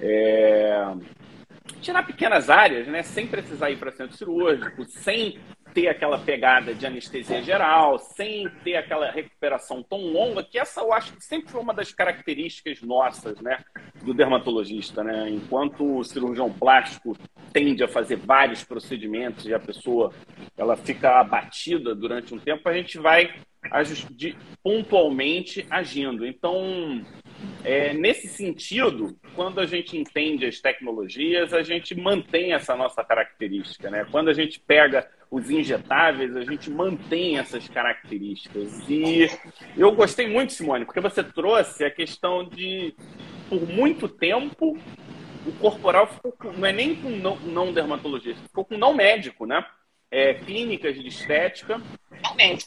É... 0.00 0.92
Tirar 1.80 2.04
pequenas 2.04 2.50
áreas, 2.50 2.88
né, 2.88 3.04
sem 3.04 3.28
precisar 3.28 3.70
ir 3.70 3.78
para 3.78 3.92
centro 3.92 4.16
cirúrgico, 4.16 4.84
sem 4.86 5.38
ter 5.76 5.88
aquela 5.88 6.18
pegada 6.18 6.74
de 6.74 6.86
anestesia 6.86 7.42
geral, 7.42 7.98
sem 7.98 8.48
ter 8.64 8.76
aquela 8.76 9.10
recuperação 9.10 9.82
tão 9.82 9.98
longa, 10.10 10.42
que 10.42 10.58
essa 10.58 10.80
eu 10.80 10.90
acho 10.90 11.12
que 11.12 11.22
sempre 11.22 11.50
foi 11.50 11.60
uma 11.60 11.74
das 11.74 11.92
características 11.92 12.80
nossas, 12.80 13.38
né, 13.42 13.62
do 14.02 14.14
dermatologista, 14.14 15.04
né? 15.04 15.28
Enquanto 15.28 15.98
o 15.98 16.02
cirurgião 16.02 16.50
plástico 16.50 17.14
tende 17.52 17.84
a 17.84 17.88
fazer 17.88 18.16
vários 18.16 18.64
procedimentos 18.64 19.44
e 19.44 19.52
a 19.52 19.58
pessoa 19.58 20.14
ela 20.56 20.78
fica 20.78 21.20
abatida 21.20 21.94
durante 21.94 22.34
um 22.34 22.38
tempo, 22.38 22.66
a 22.66 22.72
gente 22.72 22.96
vai 22.98 23.34
pontualmente 24.62 25.66
agindo. 25.68 26.26
Então, 26.26 27.04
é, 27.66 27.92
nesse 27.92 28.28
sentido, 28.28 29.18
quando 29.34 29.60
a 29.60 29.66
gente 29.66 29.98
entende 29.98 30.46
as 30.46 30.60
tecnologias, 30.60 31.52
a 31.52 31.64
gente 31.64 31.96
mantém 31.96 32.52
essa 32.52 32.76
nossa 32.76 33.02
característica. 33.02 33.90
Né? 33.90 34.06
Quando 34.08 34.28
a 34.28 34.32
gente 34.32 34.60
pega 34.60 35.10
os 35.28 35.50
injetáveis, 35.50 36.36
a 36.36 36.42
gente 36.42 36.70
mantém 36.70 37.40
essas 37.40 37.68
características. 37.68 38.88
E 38.88 39.28
eu 39.76 39.90
gostei 39.90 40.28
muito, 40.28 40.52
Simone, 40.52 40.84
porque 40.84 41.00
você 41.00 41.24
trouxe 41.24 41.84
a 41.84 41.90
questão 41.90 42.48
de, 42.48 42.94
por 43.48 43.68
muito 43.68 44.08
tempo, 44.08 44.78
o 45.44 45.52
corporal 45.58 46.06
ficou 46.06 46.30
com, 46.30 46.52
não 46.52 46.68
é 46.68 46.72
nem 46.72 46.94
com 46.94 47.10
não, 47.10 47.34
não 47.40 47.72
dermatologista, 47.72 48.40
ficou 48.44 48.64
com 48.64 48.78
não 48.78 48.94
médico, 48.94 49.44
né? 49.44 49.66
É, 50.08 50.34
clínicas 50.34 50.94
de 50.94 51.08
estética, 51.08 51.82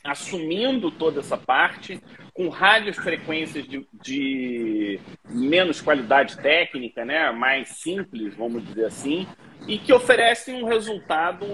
assumindo 0.03 0.91
toda 0.91 1.21
essa 1.21 1.37
parte, 1.37 2.01
com 2.39 2.47
radiofrequências 2.47 3.67
de, 3.67 3.85
de 4.01 4.97
menos 5.25 5.81
qualidade 5.81 6.37
técnica, 6.37 7.03
né? 7.03 7.29
mais 7.33 7.67
simples, 7.67 8.33
vamos 8.33 8.65
dizer 8.65 8.85
assim, 8.85 9.27
e 9.67 9.77
que 9.77 9.91
oferecem 9.91 10.63
um 10.63 10.65
resultado 10.65 11.45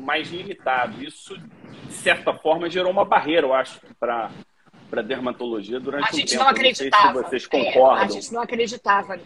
mais 0.00 0.30
limitado. 0.30 1.04
Isso, 1.04 1.36
de 1.86 1.92
certa 1.92 2.32
forma, 2.32 2.70
gerou 2.70 2.90
uma 2.90 3.04
barreira, 3.04 3.46
eu 3.46 3.52
acho, 3.52 3.78
para 4.00 4.30
para 4.88 5.02
dermatologia 5.02 5.78
durante 5.78 6.08
a 6.08 6.12
gente 6.12 6.30
tempo. 6.30 6.42
não 6.42 6.50
acreditava. 6.50 7.12
Não 7.12 7.24
se 7.24 7.28
vocês 7.28 7.46
concordam. 7.46 7.98
É, 7.98 8.04
a 8.04 8.08
gente 8.08 8.32
não 8.32 8.42
acreditava. 8.42 9.20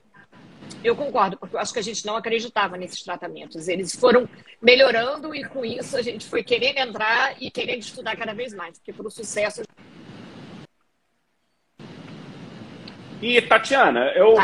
Eu 0.83 0.97
concordo, 0.97 1.37
porque 1.37 1.55
eu 1.55 1.61
acho 1.61 1.73
que 1.73 1.79
a 1.79 1.83
gente 1.83 2.05
não 2.05 2.17
acreditava 2.17 2.77
nesses 2.77 3.03
tratamentos. 3.03 3.69
Eles 3.69 3.95
foram 3.95 4.29
melhorando 4.61 5.33
e 5.35 5.45
com 5.45 5.65
isso 5.65 5.97
a 5.97 6.03
gente 6.03 6.27
foi 6.27 6.43
querendo 6.43 6.79
entrar 6.79 7.41
e 7.41 7.51
querendo 7.51 7.81
estudar 7.81 8.17
cada 8.17 8.33
vez 8.33 8.53
mais, 8.55 8.79
porque 8.79 8.93
para 8.93 9.07
o 9.07 9.11
sucesso 9.11 9.63
E, 13.23 13.41
Tatiana, 13.41 14.13
eu, 14.15 14.35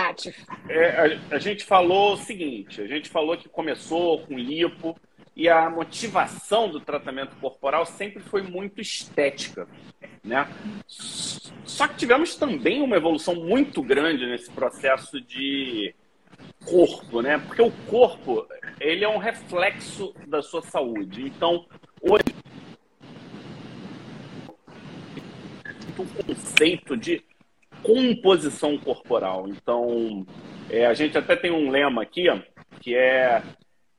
é, 0.68 1.18
a, 1.30 1.34
a, 1.36 1.38
gente 1.38 1.64
falou 1.64 2.14
o 2.14 2.16
seguinte: 2.16 2.80
a 2.80 2.86
gente 2.86 3.08
falou 3.08 3.36
que 3.36 3.48
começou 3.48 4.20
com 4.20 4.38
lipo 4.38 4.98
e 5.36 5.48
a 5.48 5.68
motivação 5.68 6.68
do 6.68 6.80
tratamento 6.80 7.36
corporal 7.36 7.84
sempre 7.84 8.22
foi 8.22 8.42
muito 8.42 8.80
estética. 8.80 9.66
Né? 10.24 10.48
Só 10.86 11.86
que 11.86 11.96
tivemos 11.96 12.36
também 12.36 12.80
uma 12.80 12.96
evolução 12.96 13.34
muito 13.34 13.82
grande 13.82 14.26
nesse 14.26 14.50
processo 14.50 15.20
de 15.20 15.94
corpo, 16.64 17.20
né? 17.20 17.38
Porque 17.38 17.62
o 17.62 17.70
corpo 17.88 18.46
ele 18.80 19.04
é 19.04 19.08
um 19.08 19.18
reflexo 19.18 20.14
da 20.26 20.42
sua 20.42 20.62
saúde. 20.62 21.22
Então, 21.22 21.66
hoje 22.00 22.22
o 25.98 26.24
conceito 26.24 26.96
de 26.96 27.22
composição 27.82 28.78
corporal. 28.78 29.48
Então, 29.48 30.24
é, 30.70 30.86
a 30.86 30.94
gente 30.94 31.16
até 31.18 31.36
tem 31.36 31.50
um 31.50 31.70
lema 31.70 32.02
aqui, 32.02 32.26
que 32.80 32.94
é 32.94 33.42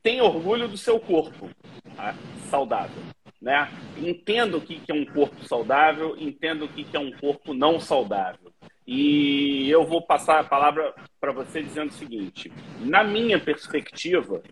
tem 0.02 0.20
orgulho 0.20 0.68
do 0.68 0.76
seu 0.76 1.00
corpo 1.00 1.50
tá? 1.96 2.14
saudável. 2.50 3.02
Né? 3.40 3.70
Entenda 3.98 4.56
o 4.56 4.60
que 4.60 4.80
é 4.88 4.94
um 4.94 5.04
corpo 5.04 5.44
saudável, 5.44 6.16
entenda 6.18 6.64
o 6.64 6.68
que 6.68 6.86
é 6.94 6.98
um 6.98 7.12
corpo 7.12 7.54
não 7.54 7.80
saudável. 7.80 8.52
E 8.86 9.68
eu 9.70 9.86
vou 9.86 10.02
passar 10.02 10.40
a 10.40 10.44
palavra 10.44 10.94
para 11.18 11.32
você 11.32 11.62
dizendo 11.62 11.88
o 11.88 11.94
seguinte: 11.94 12.52
na 12.80 13.02
minha 13.02 13.40
perspectiva, 13.40 14.42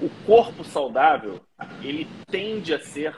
o 0.00 0.08
corpo 0.26 0.64
saudável 0.64 1.40
ele 1.82 2.06
tende 2.30 2.72
a 2.72 2.80
ser 2.80 3.14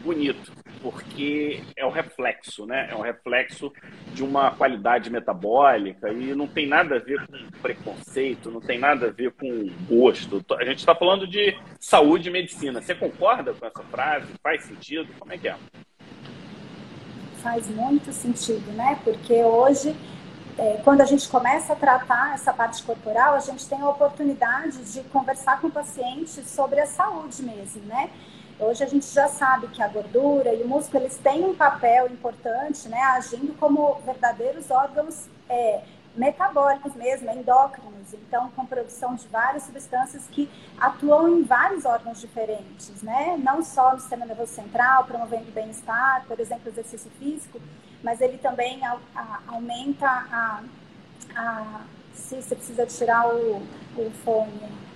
bonito, 0.00 0.52
porque 0.82 1.62
é 1.76 1.84
o 1.84 1.90
reflexo, 1.90 2.66
né? 2.66 2.88
É 2.90 2.96
um 2.96 3.00
reflexo 3.00 3.72
de 4.12 4.22
uma 4.22 4.50
qualidade 4.50 5.10
metabólica 5.10 6.10
e 6.10 6.34
não 6.34 6.46
tem 6.46 6.66
nada 6.66 6.96
a 6.96 6.98
ver 6.98 7.26
com 7.26 7.60
preconceito, 7.60 8.50
não 8.50 8.60
tem 8.60 8.78
nada 8.78 9.06
a 9.06 9.10
ver 9.10 9.32
com 9.32 9.70
gosto. 9.88 10.44
A 10.58 10.64
gente 10.64 10.78
está 10.78 10.94
falando 10.94 11.26
de 11.26 11.56
saúde 11.78 12.28
e 12.28 12.32
medicina. 12.32 12.80
Você 12.80 12.94
concorda 12.94 13.52
com 13.52 13.66
essa 13.66 13.82
frase? 13.84 14.26
Faz 14.42 14.64
sentido? 14.64 15.08
Como 15.18 15.32
é 15.32 15.38
que 15.38 15.48
é? 15.48 15.56
Faz 17.42 17.68
muito 17.68 18.12
sentido, 18.12 18.70
né? 18.72 18.98
Porque 19.04 19.42
hoje 19.42 19.94
é, 20.60 20.78
quando 20.84 21.00
a 21.00 21.06
gente 21.06 21.26
começa 21.26 21.72
a 21.72 21.76
tratar 21.76 22.34
essa 22.34 22.52
parte 22.52 22.82
corporal, 22.82 23.34
a 23.34 23.40
gente 23.40 23.66
tem 23.66 23.80
a 23.80 23.88
oportunidade 23.88 24.92
de 24.92 25.00
conversar 25.04 25.58
com 25.58 25.68
o 25.68 25.70
paciente 25.70 26.42
sobre 26.44 26.80
a 26.80 26.86
saúde 26.86 27.42
mesmo, 27.42 27.82
né? 27.86 28.10
Hoje 28.60 28.84
a 28.84 28.86
gente 28.86 29.06
já 29.06 29.26
sabe 29.26 29.68
que 29.68 29.82
a 29.82 29.88
gordura 29.88 30.52
e 30.52 30.62
o 30.62 30.68
músculo 30.68 31.04
eles 31.04 31.16
têm 31.16 31.46
um 31.46 31.54
papel 31.54 32.08
importante, 32.08 32.90
né, 32.90 33.00
agindo 33.00 33.56
como 33.58 33.94
verdadeiros 34.04 34.70
órgãos 34.70 35.26
é, 35.48 35.82
metabólicos 36.14 36.94
mesmo, 36.94 37.30
endócrinos, 37.30 38.12
então 38.12 38.50
com 38.50 38.66
produção 38.66 39.14
de 39.14 39.26
várias 39.28 39.62
substâncias 39.62 40.26
que 40.26 40.50
atuam 40.78 41.38
em 41.38 41.42
vários 41.42 41.86
órgãos 41.86 42.20
diferentes, 42.20 43.02
né? 43.02 43.40
Não 43.42 43.62
só 43.62 43.94
no 43.94 44.00
sistema 44.00 44.26
nervoso 44.26 44.52
central, 44.52 45.04
promovendo 45.04 45.50
bem-estar, 45.52 46.26
por 46.26 46.38
exemplo, 46.38 46.68
exercício 46.68 47.10
físico, 47.12 47.58
mas 48.02 48.20
ele 48.20 48.36
também 48.36 48.84
a, 48.84 48.98
a, 49.16 49.40
aumenta 49.46 50.06
a, 50.06 50.62
a, 51.34 51.80
se 52.12 52.42
você 52.42 52.54
precisa 52.54 52.84
tirar 52.84 53.26
o, 53.26 53.62
o 53.96 54.10
fone, 54.22 54.89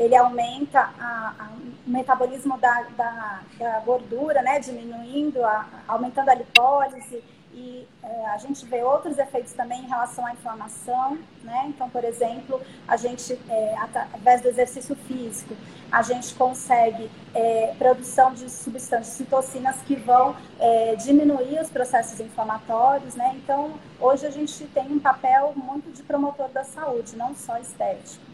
ele 0.00 0.16
aumenta 0.16 0.80
a, 0.98 1.34
a, 1.38 1.48
o 1.86 1.90
metabolismo 1.90 2.56
da, 2.56 2.86
da, 2.96 3.40
da, 3.58 3.80
gordura, 3.80 4.40
né, 4.40 4.58
diminuindo, 4.58 5.44
a, 5.44 5.66
aumentando 5.86 6.30
a 6.30 6.34
lipólise, 6.34 7.22
e 7.52 7.86
é, 8.02 8.26
a 8.26 8.38
gente 8.38 8.64
vê 8.64 8.82
outros 8.82 9.18
efeitos 9.18 9.52
também 9.52 9.80
em 9.80 9.88
relação 9.88 10.24
à 10.24 10.32
inflamação, 10.32 11.18
né? 11.42 11.64
Então, 11.66 11.90
por 11.90 12.04
exemplo, 12.04 12.60
a 12.86 12.96
gente, 12.96 13.36
é, 13.48 13.76
através 13.76 14.40
do 14.40 14.48
exercício 14.48 14.94
físico, 14.94 15.56
a 15.90 16.00
gente 16.00 16.32
consegue 16.34 17.10
é, 17.34 17.74
produção 17.76 18.32
de 18.32 18.48
substâncias 18.48 19.16
citocinas 19.16 19.76
que 19.82 19.96
vão 19.96 20.36
é, 20.60 20.94
diminuir 20.94 21.60
os 21.60 21.68
processos 21.68 22.20
inflamatórios, 22.20 23.16
né? 23.16 23.32
Então, 23.34 23.74
hoje 23.98 24.26
a 24.26 24.30
gente 24.30 24.64
tem 24.68 24.86
um 24.92 25.00
papel 25.00 25.52
muito 25.56 25.90
de 25.90 26.04
promotor 26.04 26.48
da 26.50 26.62
saúde, 26.62 27.16
não 27.16 27.34
só 27.34 27.58
estético. 27.58 28.29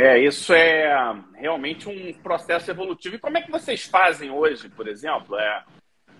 É, 0.00 0.18
isso 0.18 0.54
é 0.54 1.14
realmente 1.34 1.86
um 1.86 2.10
processo 2.22 2.70
evolutivo. 2.70 3.16
E 3.16 3.18
como 3.18 3.36
é 3.36 3.42
que 3.42 3.50
vocês 3.50 3.84
fazem 3.84 4.30
hoje, 4.30 4.66
por 4.70 4.88
exemplo? 4.88 5.36
É, 5.38 5.64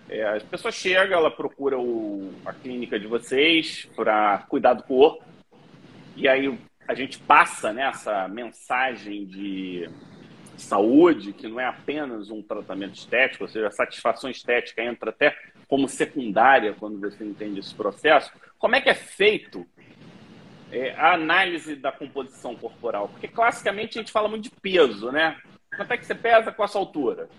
é 0.07 0.37
a 0.37 0.39
pessoa 0.39 0.71
chega, 0.71 1.15
ela 1.15 1.31
procura 1.31 1.79
o, 1.79 2.31
a 2.45 2.53
clínica 2.53 2.99
de 2.99 3.07
vocês 3.07 3.89
para 3.95 4.45
cuidar 4.47 4.75
do 4.75 4.83
corpo, 4.83 5.25
e 6.15 6.27
aí 6.27 6.55
a 6.87 6.93
gente 6.93 7.17
passa 7.17 7.73
né, 7.73 7.87
essa 7.87 8.27
mensagem 8.27 9.25
de 9.25 9.89
saúde, 10.57 11.33
que 11.33 11.47
não 11.47 11.59
é 11.59 11.65
apenas 11.65 12.29
um 12.29 12.43
tratamento 12.43 12.93
estético, 12.93 13.45
ou 13.45 13.49
seja, 13.49 13.67
a 13.67 13.71
satisfação 13.71 14.29
estética 14.29 14.83
entra 14.83 15.09
até 15.09 15.35
como 15.67 15.89
secundária 15.89 16.75
quando 16.75 16.99
você 16.99 17.23
entende 17.23 17.59
esse 17.59 17.73
processo. 17.73 18.31
Como 18.59 18.75
é 18.75 18.81
que 18.81 18.91
é 18.91 18.93
feito 18.93 19.65
é, 20.71 20.93
a 20.95 21.13
análise 21.13 21.75
da 21.75 21.91
composição 21.91 22.55
corporal? 22.55 23.09
Porque 23.09 23.27
classicamente 23.27 23.97
a 23.97 24.01
gente 24.01 24.11
fala 24.11 24.27
muito 24.27 24.43
de 24.43 24.51
peso, 24.51 25.11
né? 25.11 25.37
Quanto 25.75 25.91
é 25.91 25.97
que 25.97 26.05
você 26.05 26.15
pesa 26.15 26.51
com 26.51 26.63
essa 26.63 26.77
altura? 26.77 27.29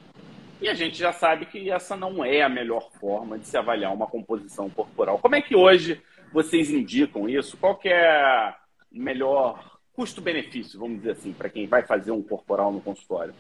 E 0.61 0.69
a 0.69 0.75
gente 0.75 0.97
já 0.97 1.13
sabe 1.13 1.47
que 1.47 1.71
essa 1.71 1.97
não 1.97 2.25
é 2.25 2.43
a 2.43 2.49
melhor 2.49 2.89
forma 3.01 3.39
de 3.39 3.47
se 3.47 3.57
avaliar 3.57 3.93
uma 3.93 4.07
composição 4.07 4.71
corporal. 4.71 5.19
Como 5.19 5.35
é 5.35 5.43
que 5.43 5.57
hoje 5.57 6.01
vocês 6.33 6.71
indicam 6.71 7.29
isso? 7.29 7.57
Qual 7.57 7.77
que 7.77 7.89
é 7.89 8.55
o 8.93 8.99
melhor 8.99 9.73
custo-benefício, 9.93 10.79
vamos 10.79 10.99
dizer 10.99 11.13
assim, 11.13 11.33
para 11.33 11.49
quem 11.49 11.67
vai 11.67 11.83
fazer 11.83 12.13
um 12.13 12.23
corporal 12.23 12.73
no 12.73 12.81
consultório? 12.81 13.35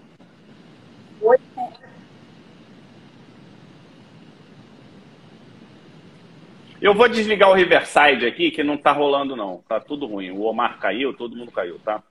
Eu 6.82 6.96
vou 6.96 7.08
desligar 7.08 7.48
o 7.48 7.54
Riverside 7.54 8.26
aqui, 8.26 8.50
que 8.50 8.64
não 8.64 8.74
está 8.74 8.90
rolando 8.90 9.36
não. 9.36 9.62
Tá 9.68 9.78
tudo 9.78 10.04
ruim. 10.04 10.32
O 10.32 10.42
Omar 10.42 10.80
caiu, 10.80 11.14
todo 11.14 11.36
mundo 11.36 11.52
caiu, 11.52 11.78
tá? 11.78 12.02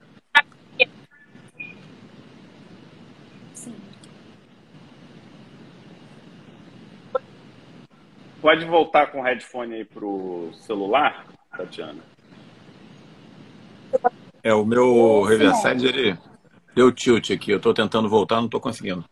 Sim. 3.54 3.76
Pode 8.42 8.64
voltar 8.64 9.08
com 9.08 9.20
o 9.20 9.24
headphone 9.24 9.76
aí 9.76 9.84
pro 9.84 10.52
celular, 10.54 11.26
Tatiana? 11.58 12.00
É, 14.42 14.54
o 14.54 14.64
meu 14.64 15.24
Riverside, 15.24 15.86
ele 15.86 16.18
deu 16.74 16.94
tilt 16.94 17.30
aqui. 17.30 17.52
Eu 17.52 17.58
estou 17.58 17.74
tentando 17.74 18.08
voltar, 18.08 18.38
não 18.38 18.46
estou 18.46 18.62
conseguindo. 18.62 19.04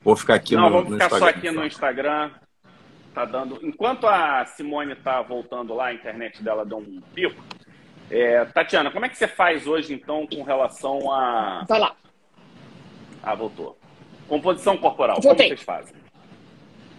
Vou 0.00 0.14
ficar 0.14 0.36
aqui 0.36 0.54
não, 0.54 0.70
no, 0.70 0.84
vamos 0.84 0.92
ficar 0.92 1.18
só 1.18 1.28
aqui 1.28 1.50
no 1.50 1.66
Instagram. 1.66 2.30
Tá 3.16 3.24
dando... 3.24 3.58
Enquanto 3.66 4.06
a 4.06 4.44
Simone 4.44 4.92
está 4.92 5.22
voltando 5.22 5.72
lá, 5.72 5.86
a 5.86 5.94
internet 5.94 6.42
dela 6.42 6.66
deu 6.66 6.76
um 6.76 7.00
pico. 7.14 7.42
É, 8.10 8.44
Tatiana, 8.44 8.90
como 8.90 9.06
é 9.06 9.08
que 9.08 9.16
você 9.16 9.26
faz 9.26 9.66
hoje, 9.66 9.94
então, 9.94 10.26
com 10.26 10.42
relação 10.42 11.10
a... 11.10 11.64
Vai 11.66 11.80
lá. 11.80 11.96
Ah, 13.22 13.34
voltou. 13.34 13.78
Composição 14.28 14.76
corporal, 14.76 15.18
Voltei. 15.22 15.46
como 15.46 15.56
vocês 15.56 15.62
fazem? 15.62 15.94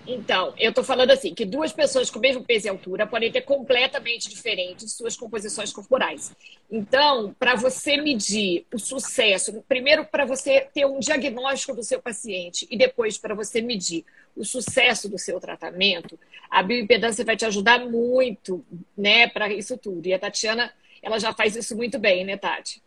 Então, 0.07 0.55
eu 0.57 0.69
estou 0.69 0.83
falando 0.83 1.11
assim, 1.11 1.35
que 1.35 1.45
duas 1.45 1.71
pessoas 1.71 2.09
com 2.09 2.17
o 2.17 2.21
mesmo 2.21 2.43
peso 2.43 2.65
e 2.65 2.69
altura 2.69 3.05
podem 3.05 3.31
ter 3.31 3.41
completamente 3.41 4.27
diferentes 4.27 4.93
suas 4.93 5.15
composições 5.15 5.71
corporais. 5.71 6.33
Então, 6.71 7.35
para 7.37 7.55
você 7.55 7.97
medir 7.97 8.65
o 8.73 8.79
sucesso, 8.79 9.63
primeiro 9.67 10.03
para 10.05 10.25
você 10.25 10.61
ter 10.73 10.87
um 10.87 10.97
diagnóstico 10.97 11.75
do 11.75 11.83
seu 11.83 12.01
paciente 12.01 12.65
e 12.71 12.77
depois 12.77 13.19
para 13.19 13.35
você 13.35 13.61
medir 13.61 14.03
o 14.37 14.45
sucesso 14.45 15.09
do 15.09 15.17
seu 15.17 15.39
tratamento, 15.39 16.17
a 16.49 16.61
bioimpedância 16.63 17.25
vai 17.25 17.35
te 17.35 17.45
ajudar 17.45 17.79
muito, 17.79 18.63
né, 18.97 19.27
para 19.27 19.51
isso 19.51 19.77
tudo. 19.77 20.07
E 20.07 20.13
a 20.13 20.19
Tatiana, 20.19 20.71
ela 21.01 21.19
já 21.19 21.33
faz 21.33 21.55
isso 21.55 21.75
muito 21.75 21.97
bem, 21.97 22.23
né, 22.23 22.37
Tati? 22.37 22.81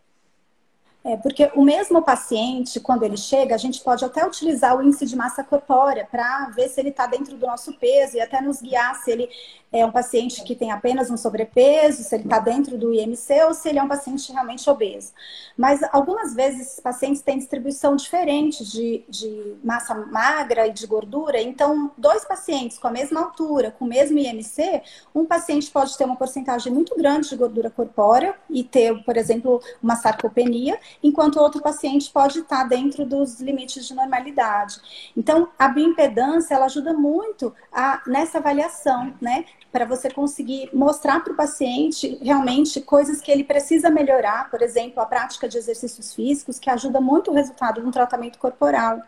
É, 1.03 1.17
porque 1.17 1.49
o 1.55 1.63
mesmo 1.63 2.01
paciente, 2.03 2.79
quando 2.79 3.03
ele 3.03 3.17
chega, 3.17 3.55
a 3.55 3.57
gente 3.57 3.81
pode 3.81 4.05
até 4.05 4.23
utilizar 4.25 4.77
o 4.77 4.83
índice 4.83 5.07
de 5.07 5.15
massa 5.15 5.43
corpórea 5.43 6.05
para 6.05 6.49
ver 6.49 6.69
se 6.69 6.79
ele 6.79 6.89
está 6.89 7.07
dentro 7.07 7.35
do 7.35 7.47
nosso 7.47 7.73
peso 7.73 8.17
e 8.17 8.21
até 8.21 8.39
nos 8.39 8.61
guiar 8.61 8.95
se 9.03 9.11
ele 9.11 9.27
é 9.71 9.85
um 9.85 9.91
paciente 9.91 10.43
que 10.43 10.53
tem 10.53 10.71
apenas 10.71 11.09
um 11.09 11.15
sobrepeso, 11.15 12.03
se 12.03 12.13
ele 12.13 12.25
está 12.25 12.39
dentro 12.39 12.77
do 12.77 12.93
IMC 12.93 13.43
ou 13.45 13.53
se 13.53 13.69
ele 13.69 13.79
é 13.79 13.83
um 13.83 13.87
paciente 13.87 14.31
realmente 14.31 14.69
obeso. 14.69 15.13
Mas 15.57 15.79
algumas 15.93 16.33
vezes 16.33 16.61
esses 16.61 16.79
pacientes 16.79 17.21
têm 17.21 17.37
distribuição 17.37 17.95
diferente 17.95 18.65
de, 18.65 19.03
de 19.07 19.55
massa 19.63 19.93
magra 19.93 20.67
e 20.67 20.73
de 20.73 20.85
gordura. 20.85 21.41
Então, 21.41 21.91
dois 21.97 22.25
pacientes 22.25 22.77
com 22.77 22.87
a 22.87 22.91
mesma 22.91 23.21
altura, 23.21 23.71
com 23.71 23.85
o 23.85 23.87
mesmo 23.87 24.17
IMC, 24.17 24.81
um 25.15 25.25
paciente 25.25 25.71
pode 25.71 25.97
ter 25.97 26.03
uma 26.03 26.17
porcentagem 26.17 26.71
muito 26.71 26.95
grande 26.97 27.29
de 27.29 27.37
gordura 27.37 27.69
corpórea 27.69 28.35
e 28.49 28.63
ter, 28.63 29.01
por 29.03 29.15
exemplo, 29.15 29.61
uma 29.81 29.95
sarcopenia, 29.95 30.77
enquanto 31.01 31.39
outro 31.39 31.61
paciente 31.61 32.11
pode 32.11 32.39
estar 32.39 32.65
dentro 32.65 33.05
dos 33.05 33.39
limites 33.39 33.87
de 33.87 33.93
normalidade. 33.93 34.81
Então, 35.15 35.49
a 35.57 35.69
bioimpedância 35.69 36.55
ela 36.55 36.65
ajuda 36.65 36.93
muito 36.93 37.53
a, 37.71 38.01
nessa 38.05 38.39
avaliação, 38.39 39.13
né? 39.21 39.45
Para 39.71 39.85
você 39.85 40.09
conseguir 40.09 40.69
mostrar 40.73 41.23
para 41.23 41.31
o 41.31 41.35
paciente 41.35 42.19
realmente 42.21 42.81
coisas 42.81 43.21
que 43.21 43.31
ele 43.31 43.43
precisa 43.43 43.89
melhorar, 43.89 44.49
por 44.49 44.61
exemplo, 44.61 45.01
a 45.01 45.05
prática 45.05 45.47
de 45.47 45.57
exercícios 45.57 46.13
físicos, 46.13 46.59
que 46.59 46.69
ajuda 46.69 46.99
muito 46.99 47.31
o 47.31 47.33
resultado 47.33 47.81
no 47.81 47.91
tratamento 47.91 48.37
corporal. 48.37 49.01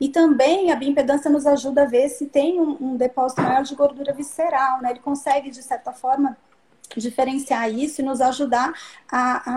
E 0.00 0.08
também 0.08 0.72
a 0.72 0.76
bioimpedância 0.76 1.30
nos 1.30 1.46
ajuda 1.46 1.82
a 1.82 1.86
ver 1.86 2.08
se 2.08 2.26
tem 2.26 2.60
um, 2.60 2.76
um 2.80 2.96
depósito 2.96 3.42
maior 3.42 3.62
de 3.62 3.74
gordura 3.74 4.12
visceral, 4.12 4.82
né? 4.82 4.90
Ele 4.90 5.00
consegue, 5.00 5.50
de 5.50 5.62
certa 5.62 5.92
forma, 5.92 6.36
diferenciar 6.96 7.70
isso 7.72 8.00
e 8.00 8.04
nos 8.04 8.20
ajudar 8.20 8.72
a, 9.10 9.50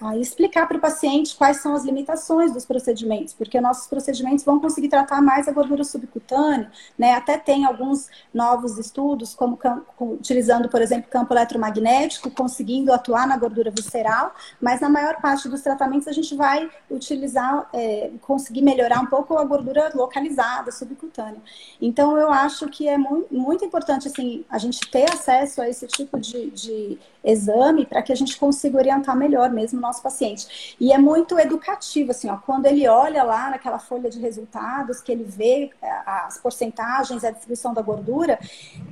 a, 0.00 0.08
a 0.08 0.18
explicar 0.18 0.66
para 0.66 0.76
o 0.76 0.80
paciente 0.80 1.36
quais 1.36 1.58
são 1.58 1.74
as 1.74 1.84
limitações 1.84 2.52
dos 2.52 2.64
procedimentos, 2.64 3.34
porque 3.34 3.60
nossos 3.60 3.86
procedimentos 3.86 4.44
vão 4.44 4.60
conseguir 4.60 4.88
tratar 4.88 5.20
mais 5.20 5.48
a 5.48 5.52
gordura 5.52 5.84
subcutânea, 5.84 6.70
né? 6.98 7.14
Até 7.14 7.36
tem 7.38 7.64
alguns 7.64 8.08
novos 8.32 8.78
estudos, 8.78 9.34
como 9.34 9.58
utilizando, 10.00 10.68
por 10.68 10.80
exemplo, 10.80 11.10
campo 11.10 11.32
eletromagnético, 11.34 12.30
conseguindo 12.30 12.92
atuar 12.92 13.26
na 13.26 13.36
gordura 13.36 13.70
visceral, 13.70 14.34
mas 14.60 14.80
na 14.80 14.88
maior 14.88 15.20
parte 15.20 15.48
dos 15.48 15.60
tratamentos 15.60 16.08
a 16.08 16.12
gente 16.12 16.34
vai 16.34 16.70
utilizar, 16.90 17.68
é, 17.72 18.10
conseguir 18.20 18.62
melhorar 18.62 19.00
um 19.00 19.06
pouco 19.06 19.36
a 19.36 19.44
gordura 19.44 19.90
localizada, 19.94 20.70
subcutânea. 20.70 21.40
Então 21.80 22.16
eu 22.16 22.30
acho 22.30 22.68
que 22.68 22.88
é 22.88 22.96
muito, 22.96 23.32
muito 23.32 23.64
importante 23.64 24.08
assim 24.08 24.44
a 24.48 24.58
gente 24.58 24.80
ter 24.90 25.10
acesso 25.12 25.60
a 25.60 25.68
esse 25.68 25.86
tipo 25.86 26.18
de, 26.18 26.50
de 26.50 26.63
de 26.64 26.98
exame 27.22 27.86
para 27.86 28.02
que 28.02 28.12
a 28.12 28.16
gente 28.16 28.36
consiga 28.36 28.76
orientar 28.76 29.16
melhor 29.16 29.50
mesmo 29.50 29.78
o 29.78 29.82
nosso 29.82 30.02
paciente. 30.02 30.76
E 30.78 30.92
é 30.92 30.98
muito 30.98 31.38
educativo, 31.38 32.10
assim, 32.10 32.28
ó, 32.28 32.36
quando 32.36 32.66
ele 32.66 32.86
olha 32.86 33.22
lá 33.22 33.50
naquela 33.50 33.78
folha 33.78 34.10
de 34.10 34.18
resultados, 34.18 35.00
que 35.00 35.10
ele 35.10 35.24
vê 35.24 35.70
é, 35.80 35.90
as 36.06 36.38
porcentagens, 36.38 37.24
a 37.24 37.30
distribuição 37.30 37.72
da 37.72 37.80
gordura, 37.80 38.38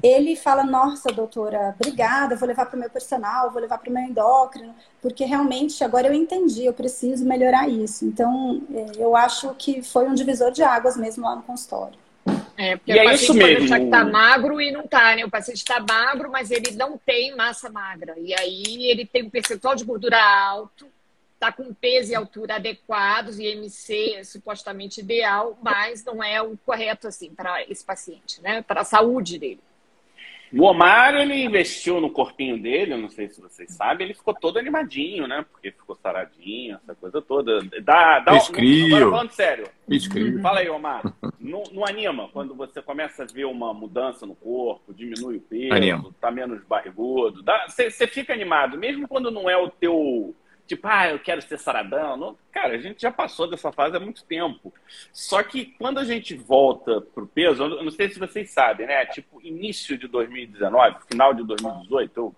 ele 0.03 0.35
fala, 0.37 0.65
nossa, 0.65 1.13
doutora, 1.13 1.75
obrigada, 1.79 2.37
vou 2.37 2.49
levar 2.49 2.67
para 2.67 2.77
o 2.77 2.81
meu 2.81 2.91
personal, 2.91 3.51
vou 3.51 3.61
levar 3.61 3.79
para 3.79 3.91
o 3.91 3.93
meu 3.93 4.03
endócrino, 4.03 4.75
porque 5.01 5.25
realmente 5.25 5.85
agora 5.85 6.07
eu 6.07 6.15
entendi, 6.15 6.65
eu 6.65 6.73
preciso 6.73 7.25
melhorar 7.25 7.69
isso. 7.69 8.05
Então, 8.05 8.63
é, 8.73 8.93
eu 8.97 9.15
acho 9.15 9.55
que 9.55 9.83
foi 9.83 10.09
um 10.09 10.15
divisor 10.15 10.51
de 10.51 10.63
águas 10.63 10.97
mesmo 10.97 11.25
lá 11.25 11.37
no 11.37 11.43
consultório. 11.43 12.02
É, 12.57 12.77
porque 12.77 12.93
e 12.93 12.95
o 12.95 12.99
é 12.99 13.05
paciente 13.05 13.41
pode 13.41 13.57
achar 13.65 13.79
que 13.79 13.85
está 13.87 14.05
magro 14.05 14.61
e 14.61 14.71
não 14.71 14.83
está, 14.83 15.17
né? 15.17 15.25
O 15.25 15.31
paciente 15.31 15.59
está 15.59 15.81
magro, 15.81 16.31
mas 16.31 16.51
ele 16.51 16.73
não 16.73 16.99
tem 16.99 17.35
massa 17.35 17.71
magra. 17.71 18.15
E 18.19 18.35
aí 18.35 18.91
ele 18.91 19.07
tem 19.07 19.23
um 19.23 19.31
percentual 19.31 19.75
de 19.75 19.85
gordura 19.85 20.23
alto, 20.23 20.87
está 21.35 21.51
com 21.51 21.73
peso 21.75 22.13
e 22.13 22.15
altura 22.15 22.57
adequados, 22.57 23.39
e 23.39 23.47
IMC 23.47 24.25
supostamente 24.25 25.01
ideal, 25.01 25.59
mas 25.63 26.05
não 26.05 26.23
é 26.23 26.41
o 26.41 26.57
correto 26.59 27.09
assim 27.09 27.31
para 27.35 27.63
esse 27.65 27.85
paciente, 27.85 28.41
né? 28.43 28.63
Para 28.63 28.83
a 28.83 28.85
saúde 28.85 29.39
dele. 29.39 29.61
O 30.55 30.65
Omar, 30.65 31.15
ele 31.15 31.45
investiu 31.45 32.01
no 32.01 32.11
corpinho 32.11 32.61
dele, 32.61 32.93
eu 32.93 32.99
não 32.99 33.09
sei 33.09 33.29
se 33.29 33.41
vocês 33.41 33.73
sabem, 33.73 34.07
ele 34.07 34.15
ficou 34.15 34.35
todo 34.35 34.59
animadinho, 34.59 35.27
né? 35.27 35.45
Porque 35.51 35.71
ficou 35.71 35.97
saradinho, 35.97 36.79
essa 36.83 36.95
coisa 36.95 37.23
toda. 37.23 37.61
Dá, 37.83 38.21
dá 38.21 38.37
Escrio. 38.37 38.97
Agora 38.97 39.11
falando 39.11 39.31
sério. 39.31 39.69
Escrio. 39.89 40.41
Fala 40.41 40.61
aí, 40.61 40.69
Omar. 40.69 41.03
Não, 41.41 41.63
não, 41.73 41.87
anima 41.87 42.29
quando 42.33 42.55
você 42.55 42.83
começa 42.83 43.23
a 43.23 43.27
ver 43.27 43.47
uma 43.47 43.73
mudança 43.73 44.27
no 44.27 44.35
corpo, 44.35 44.93
diminui 44.93 45.37
o 45.37 45.41
peso, 45.41 45.75
anima. 45.75 46.15
tá 46.21 46.31
menos 46.31 46.63
barrigudo. 46.65 47.43
Você 47.69 48.07
fica 48.07 48.33
animado, 48.33 48.77
mesmo 48.77 49.09
quando 49.09 49.31
não 49.31 49.49
é 49.49 49.57
o 49.57 49.71
teu 49.71 50.35
tipo, 50.75 50.89
ah, 50.89 51.09
eu 51.11 51.19
quero 51.19 51.43
ser 51.43 51.59
saradão. 51.59 52.17
Não, 52.17 52.39
cara, 52.51 52.75
a 52.75 52.79
gente 52.79 53.03
já 53.03 53.11
passou 53.11 53.49
dessa 53.49 53.71
fase 53.71 53.97
há 53.97 54.01
muito 54.01 54.25
tempo. 54.25 54.73
Só 55.13 55.43
que 55.43 55.67
quando 55.79 55.99
a 55.99 56.05
gente 56.05 56.35
volta 56.35 57.01
pro 57.01 57.27
peso, 57.27 57.63
eu 57.63 57.85
não 57.85 57.91
sei 57.91 58.09
se 58.09 58.19
vocês 58.19 58.51
sabem, 58.51 58.87
né? 58.87 59.05
Tipo, 59.07 59.41
início 59.43 59.99
de 59.99 60.09
2019, 60.09 61.07
final 61.11 61.35
de 61.35 61.45
2018, 61.45 62.19
eu, 62.19 62.35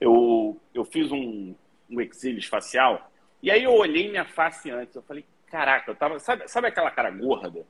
eu, 0.00 0.60
eu 0.74 0.84
fiz 0.84 1.10
um, 1.10 1.54
um 1.90 2.00
exílio 2.00 2.46
facial. 2.48 3.10
E 3.42 3.50
aí 3.50 3.64
eu 3.64 3.72
olhei 3.72 4.08
minha 4.08 4.24
face 4.24 4.70
antes, 4.70 4.94
eu 4.94 5.02
falei, 5.02 5.24
caraca, 5.46 5.90
eu 5.90 5.96
tava. 5.96 6.18
Sabe, 6.18 6.48
sabe 6.48 6.68
aquela 6.68 6.90
cara 6.90 7.10
gorda? 7.10 7.66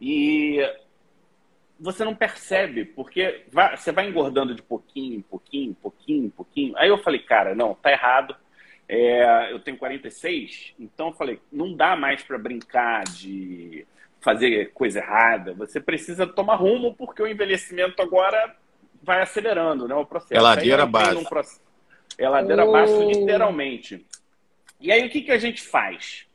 E 0.00 0.58
você 1.78 2.04
não 2.04 2.14
percebe, 2.14 2.84
porque 2.84 3.46
vai, 3.50 3.76
você 3.76 3.90
vai 3.90 4.08
engordando 4.08 4.54
de 4.54 4.62
pouquinho 4.62 5.22
pouquinho, 5.22 5.74
pouquinho, 5.74 6.30
pouquinho. 6.30 6.76
Aí 6.76 6.88
eu 6.88 6.98
falei, 6.98 7.20
cara, 7.20 7.54
não, 7.54 7.74
tá 7.74 7.90
errado 7.90 8.36
é, 8.92 9.52
eu 9.52 9.60
tenho 9.60 9.76
46, 9.76 10.74
então 10.76 11.08
eu 11.08 11.12
falei, 11.12 11.40
não 11.52 11.76
dá 11.76 11.94
mais 11.94 12.24
para 12.24 12.36
brincar 12.36 13.04
de 13.04 13.86
fazer 14.20 14.72
coisa 14.72 14.98
errada. 14.98 15.54
Você 15.54 15.80
precisa 15.80 16.26
tomar 16.26 16.56
rumo, 16.56 16.92
porque 16.96 17.22
o 17.22 17.26
envelhecimento 17.28 18.02
agora 18.02 18.56
vai 19.00 19.22
acelerando 19.22 19.86
né, 19.86 19.94
o 19.94 20.04
processo. 20.04 20.34
É 20.34 20.40
ladeira 20.40 20.82
abaixo. 20.82 21.20
Um 21.20 21.24
processo, 21.24 21.62
é 22.18 22.28
ladeira 22.28 22.64
abaixo, 22.64 23.00
literalmente. 23.08 24.04
E 24.80 24.90
aí 24.90 25.06
o 25.06 25.10
que, 25.10 25.20
que 25.20 25.30
a 25.30 25.38
gente 25.38 25.62
faz? 25.62 26.26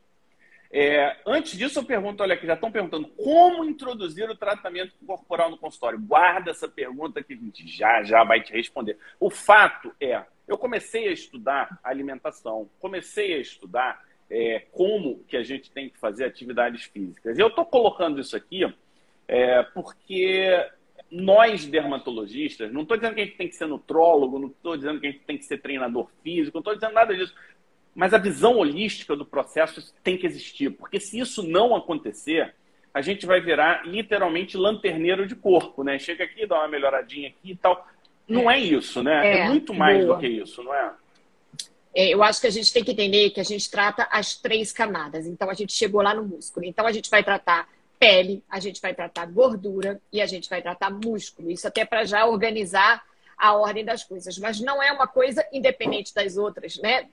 É, 0.72 1.14
antes 1.26 1.58
disso, 1.58 1.80
eu 1.80 1.84
pergunto, 1.84 2.22
olha 2.22 2.32
aqui, 2.32 2.46
já 2.46 2.54
estão 2.54 2.72
perguntando 2.72 3.06
como 3.08 3.66
introduzir 3.66 4.30
o 4.30 4.34
tratamento 4.34 4.94
corporal 5.06 5.50
no 5.50 5.58
consultório. 5.58 6.00
Guarda 6.00 6.52
essa 6.52 6.66
pergunta 6.66 7.22
que 7.22 7.34
a 7.34 7.36
gente 7.36 7.68
já, 7.68 8.02
já 8.02 8.24
vai 8.24 8.40
te 8.40 8.54
responder. 8.54 8.96
O 9.20 9.28
fato 9.28 9.94
é, 10.00 10.24
eu 10.46 10.56
comecei 10.56 11.08
a 11.08 11.12
estudar 11.12 11.78
alimentação, 11.82 12.68
comecei 12.78 13.34
a 13.34 13.38
estudar 13.38 14.04
é, 14.30 14.60
como 14.72 15.24
que 15.28 15.36
a 15.36 15.42
gente 15.42 15.70
tem 15.70 15.88
que 15.88 15.98
fazer 15.98 16.24
atividades 16.24 16.84
físicas. 16.84 17.38
Eu 17.38 17.48
estou 17.48 17.64
colocando 17.64 18.20
isso 18.20 18.36
aqui 18.36 18.62
é, 19.28 19.62
porque 19.62 20.66
nós, 21.10 21.66
dermatologistas, 21.66 22.72
não 22.72 22.82
estou 22.82 22.96
dizendo 22.96 23.14
que 23.14 23.20
a 23.20 23.24
gente 23.24 23.36
tem 23.36 23.48
que 23.48 23.56
ser 23.56 23.66
nutrólogo, 23.66 24.38
não 24.38 24.48
estou 24.48 24.76
dizendo 24.76 25.00
que 25.00 25.06
a 25.06 25.10
gente 25.10 25.24
tem 25.24 25.38
que 25.38 25.44
ser 25.44 25.58
treinador 25.58 26.08
físico, 26.22 26.56
não 26.56 26.60
estou 26.60 26.74
dizendo 26.74 26.94
nada 26.94 27.14
disso. 27.14 27.34
Mas 27.94 28.12
a 28.12 28.18
visão 28.18 28.58
holística 28.58 29.16
do 29.16 29.24
processo 29.24 29.94
tem 30.02 30.18
que 30.18 30.26
existir, 30.26 30.70
porque 30.70 31.00
se 31.00 31.18
isso 31.18 31.42
não 31.42 31.74
acontecer, 31.74 32.54
a 32.92 33.00
gente 33.00 33.24
vai 33.26 33.40
virar 33.40 33.86
literalmente 33.86 34.56
lanterneiro 34.56 35.26
de 35.26 35.34
corpo, 35.34 35.82
né? 35.82 35.98
Chega 35.98 36.24
aqui, 36.24 36.46
dá 36.46 36.56
uma 36.58 36.68
melhoradinha 36.68 37.28
aqui 37.28 37.52
e 37.52 37.56
tal. 37.56 37.86
Não 38.28 38.50
é 38.50 38.58
isso, 38.58 39.02
né? 39.02 39.26
É, 39.26 39.38
é 39.40 39.48
muito 39.48 39.72
mais 39.72 40.04
boa. 40.04 40.16
do 40.16 40.20
que 40.20 40.26
isso, 40.26 40.62
não 40.62 40.74
é? 40.74 40.92
é? 41.94 42.08
Eu 42.08 42.22
acho 42.22 42.40
que 42.40 42.46
a 42.46 42.50
gente 42.50 42.72
tem 42.72 42.82
que 42.82 42.92
entender 42.92 43.30
que 43.30 43.40
a 43.40 43.44
gente 43.44 43.70
trata 43.70 44.08
as 44.10 44.34
três 44.34 44.72
camadas. 44.72 45.26
Então, 45.26 45.48
a 45.48 45.54
gente 45.54 45.72
chegou 45.72 46.02
lá 46.02 46.14
no 46.14 46.24
músculo. 46.24 46.66
Então, 46.66 46.86
a 46.86 46.92
gente 46.92 47.08
vai 47.08 47.22
tratar 47.22 47.68
pele, 47.98 48.42
a 48.50 48.60
gente 48.60 48.80
vai 48.80 48.94
tratar 48.94 49.26
gordura 49.26 50.00
e 50.12 50.20
a 50.20 50.26
gente 50.26 50.50
vai 50.50 50.60
tratar 50.60 50.90
músculo. 50.90 51.50
Isso 51.50 51.66
até 51.66 51.84
para 51.84 52.04
já 52.04 52.26
organizar 52.26 53.02
a 53.36 53.54
ordem 53.54 53.84
das 53.84 54.02
coisas. 54.02 54.38
Mas 54.38 54.60
não 54.60 54.82
é 54.82 54.90
uma 54.92 55.06
coisa 55.06 55.46
independente 55.52 56.14
das 56.14 56.36
outras, 56.36 56.76
né? 56.78 57.06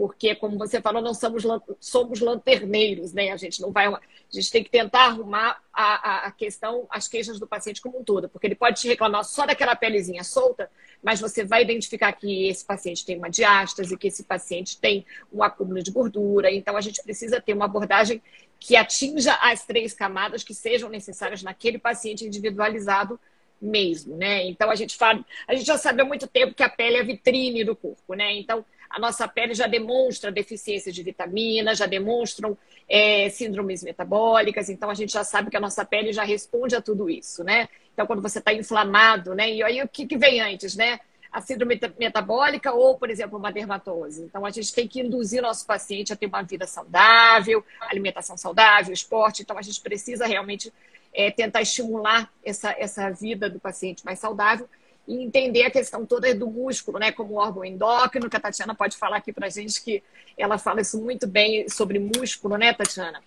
Porque, 0.00 0.34
como 0.34 0.56
você 0.56 0.80
falou, 0.80 1.02
não 1.02 1.12
somos, 1.12 1.44
somos 1.78 2.20
lanterneiros, 2.20 3.12
né? 3.12 3.32
A 3.32 3.36
gente 3.36 3.60
não 3.60 3.70
vai. 3.70 3.86
A 3.86 4.00
gente 4.30 4.50
tem 4.50 4.64
que 4.64 4.70
tentar 4.70 5.08
arrumar 5.08 5.62
a, 5.70 6.28
a 6.28 6.30
questão, 6.30 6.86
as 6.88 7.06
queixas 7.06 7.38
do 7.38 7.46
paciente 7.46 7.82
como 7.82 8.00
um 8.00 8.02
todo, 8.02 8.26
porque 8.26 8.46
ele 8.46 8.54
pode 8.54 8.80
te 8.80 8.88
reclamar 8.88 9.22
só 9.24 9.44
daquela 9.44 9.76
pelezinha 9.76 10.24
solta, 10.24 10.70
mas 11.02 11.20
você 11.20 11.44
vai 11.44 11.60
identificar 11.60 12.14
que 12.14 12.48
esse 12.48 12.64
paciente 12.64 13.04
tem 13.04 13.18
uma 13.18 13.28
diástase, 13.28 13.94
que 13.98 14.08
esse 14.08 14.24
paciente 14.24 14.80
tem 14.80 15.04
um 15.30 15.42
acúmulo 15.42 15.82
de 15.82 15.90
gordura. 15.90 16.50
Então, 16.50 16.78
a 16.78 16.80
gente 16.80 17.02
precisa 17.02 17.38
ter 17.38 17.52
uma 17.52 17.66
abordagem 17.66 18.22
que 18.58 18.76
atinja 18.76 19.34
as 19.34 19.66
três 19.66 19.92
camadas 19.92 20.42
que 20.42 20.54
sejam 20.54 20.88
necessárias 20.88 21.42
naquele 21.42 21.78
paciente 21.78 22.24
individualizado 22.24 23.20
mesmo, 23.60 24.16
né? 24.16 24.46
Então 24.46 24.70
a 24.70 24.74
gente 24.74 24.96
fala, 24.96 25.22
a 25.46 25.54
gente 25.54 25.66
já 25.66 25.76
sabe 25.76 26.00
há 26.00 26.04
muito 26.06 26.26
tempo 26.26 26.54
que 26.54 26.62
a 26.62 26.68
pele 26.70 26.96
é 26.96 27.00
a 27.00 27.04
vitrine 27.04 27.62
do 27.62 27.76
corpo, 27.76 28.14
né? 28.14 28.32
Então 28.38 28.64
a 28.90 28.98
nossa 28.98 29.28
pele 29.28 29.54
já 29.54 29.68
demonstra 29.68 30.32
deficiência 30.32 30.90
de 30.90 31.02
vitaminas, 31.02 31.78
já 31.78 31.86
demonstram 31.86 32.58
é, 32.88 33.30
síndromes 33.30 33.84
metabólicas, 33.84 34.68
então 34.68 34.90
a 34.90 34.94
gente 34.94 35.12
já 35.12 35.22
sabe 35.22 35.48
que 35.48 35.56
a 35.56 35.60
nossa 35.60 35.84
pele 35.84 36.12
já 36.12 36.24
responde 36.24 36.74
a 36.74 36.82
tudo 36.82 37.08
isso, 37.08 37.44
né? 37.44 37.68
Então, 37.94 38.04
quando 38.04 38.20
você 38.20 38.40
está 38.40 38.52
inflamado, 38.52 39.32
né? 39.32 39.48
E 39.48 39.62
aí 39.62 39.80
o 39.80 39.88
que, 39.88 40.06
que 40.06 40.16
vem 40.16 40.40
antes, 40.40 40.74
né? 40.74 40.98
A 41.30 41.40
síndrome 41.40 41.78
metabólica 41.96 42.72
ou, 42.72 42.98
por 42.98 43.08
exemplo, 43.08 43.38
uma 43.38 43.52
dermatose. 43.52 44.24
Então, 44.24 44.44
a 44.44 44.50
gente 44.50 44.74
tem 44.74 44.88
que 44.88 45.00
induzir 45.00 45.40
nosso 45.40 45.64
paciente 45.64 46.12
a 46.12 46.16
ter 46.16 46.26
uma 46.26 46.42
vida 46.42 46.66
saudável, 46.66 47.64
alimentação 47.82 48.36
saudável, 48.36 48.92
esporte. 48.92 49.42
Então, 49.42 49.56
a 49.56 49.62
gente 49.62 49.80
precisa 49.80 50.26
realmente 50.26 50.72
é, 51.14 51.30
tentar 51.30 51.62
estimular 51.62 52.28
essa, 52.44 52.74
essa 52.76 53.08
vida 53.10 53.48
do 53.48 53.60
paciente 53.60 54.04
mais 54.04 54.18
saudável 54.18 54.68
e 55.06 55.24
entender 55.24 55.64
a 55.64 55.70
questão 55.70 56.06
toda 56.06 56.32
do 56.34 56.46
músculo, 56.46 56.98
né, 56.98 57.10
como 57.10 57.34
órgão 57.34 57.64
endócrino, 57.64 58.30
que 58.30 58.36
a 58.36 58.40
Tatiana 58.40 58.74
pode 58.74 58.96
falar 58.96 59.16
aqui 59.16 59.32
para 59.32 59.46
a 59.46 59.50
gente, 59.50 59.82
que 59.82 60.02
ela 60.38 60.58
fala 60.58 60.80
isso 60.80 61.00
muito 61.00 61.26
bem 61.26 61.68
sobre 61.68 61.98
músculo, 61.98 62.56
né, 62.56 62.72
Tatiana? 62.72 63.20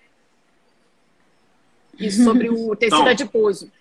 E 2.00 2.10
sobre 2.10 2.50
o 2.50 2.76
tecido 2.76 3.02
então, 3.02 3.08
adiposo. 3.08 3.72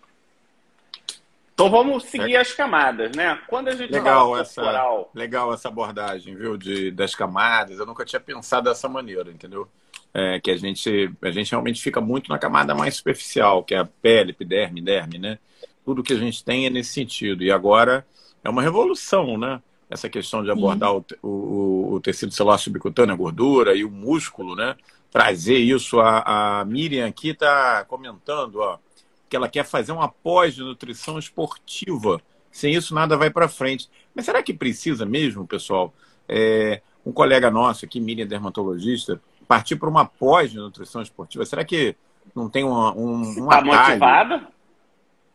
Então 1.54 1.70
vamos 1.70 2.04
seguir 2.04 2.36
as 2.36 2.52
camadas, 2.52 3.14
né? 3.14 3.38
Quando 3.46 3.68
a 3.68 3.74
gente 3.74 3.92
legal 3.92 4.30
fala 4.30 4.40
essa, 4.40 4.62
corporal... 4.62 5.10
Legal 5.14 5.54
essa 5.54 5.68
abordagem, 5.68 6.34
viu, 6.34 6.56
de, 6.56 6.90
das 6.90 7.14
camadas. 7.14 7.78
Eu 7.78 7.86
nunca 7.86 8.04
tinha 8.04 8.20
pensado 8.20 8.68
dessa 8.68 8.88
maneira, 8.88 9.30
entendeu? 9.30 9.68
É, 10.12 10.40
que 10.40 10.50
a 10.50 10.56
gente, 10.56 11.10
a 11.22 11.30
gente 11.30 11.50
realmente 11.50 11.80
fica 11.80 12.00
muito 12.00 12.28
na 12.28 12.38
camada 12.38 12.74
mais 12.74 12.96
superficial, 12.96 13.62
que 13.62 13.74
é 13.74 13.78
a 13.78 13.84
pele, 13.84 14.32
epiderme, 14.32 14.82
derme, 14.82 15.18
né? 15.18 15.38
Tudo 15.84 16.02
que 16.02 16.12
a 16.12 16.18
gente 16.18 16.44
tem 16.44 16.66
é 16.66 16.70
nesse 16.70 16.92
sentido. 16.92 17.42
E 17.42 17.50
agora 17.50 18.06
é 18.42 18.50
uma 18.50 18.62
revolução, 18.62 19.38
né? 19.38 19.60
Essa 19.88 20.08
questão 20.08 20.42
de 20.42 20.50
abordar 20.50 20.94
o, 20.94 21.04
o, 21.22 21.94
o, 21.94 22.00
tecido 22.00 22.32
celular 22.32 22.56
subcutâneo, 22.56 23.12
a 23.12 23.16
gordura 23.16 23.74
e 23.74 23.84
o 23.84 23.90
músculo, 23.90 24.56
né? 24.56 24.74
Trazer 25.10 25.58
isso. 25.58 26.00
A, 26.00 26.60
a 26.60 26.64
Miriam 26.64 27.06
aqui 27.06 27.30
está 27.30 27.84
comentando, 27.84 28.56
ó, 28.56 28.78
que 29.28 29.36
ela 29.36 29.48
quer 29.48 29.64
fazer 29.64 29.92
uma 29.92 30.08
pós 30.08 30.54
de 30.54 30.62
nutrição 30.62 31.18
esportiva. 31.18 32.20
Sem 32.50 32.74
isso, 32.74 32.94
nada 32.94 33.16
vai 33.16 33.30
para 33.30 33.48
frente. 33.48 33.88
Mas 34.14 34.24
será 34.24 34.42
que 34.42 34.54
precisa 34.54 35.04
mesmo, 35.04 35.46
pessoal? 35.46 35.92
É, 36.28 36.80
um 37.04 37.12
colega 37.12 37.50
nosso 37.50 37.84
aqui, 37.84 38.00
Miriam, 38.00 38.26
dermatologista, 38.26 39.20
partir 39.46 39.76
para 39.76 39.88
uma 39.88 40.06
pós 40.06 40.50
de 40.50 40.56
nutrição 40.56 41.02
esportiva. 41.02 41.44
Será 41.44 41.64
que 41.64 41.94
não 42.34 42.48
tem 42.48 42.64
uma, 42.64 42.94
um, 42.94 43.44
um 43.44 43.48
tá 43.48 43.62
motivada? 43.62 44.48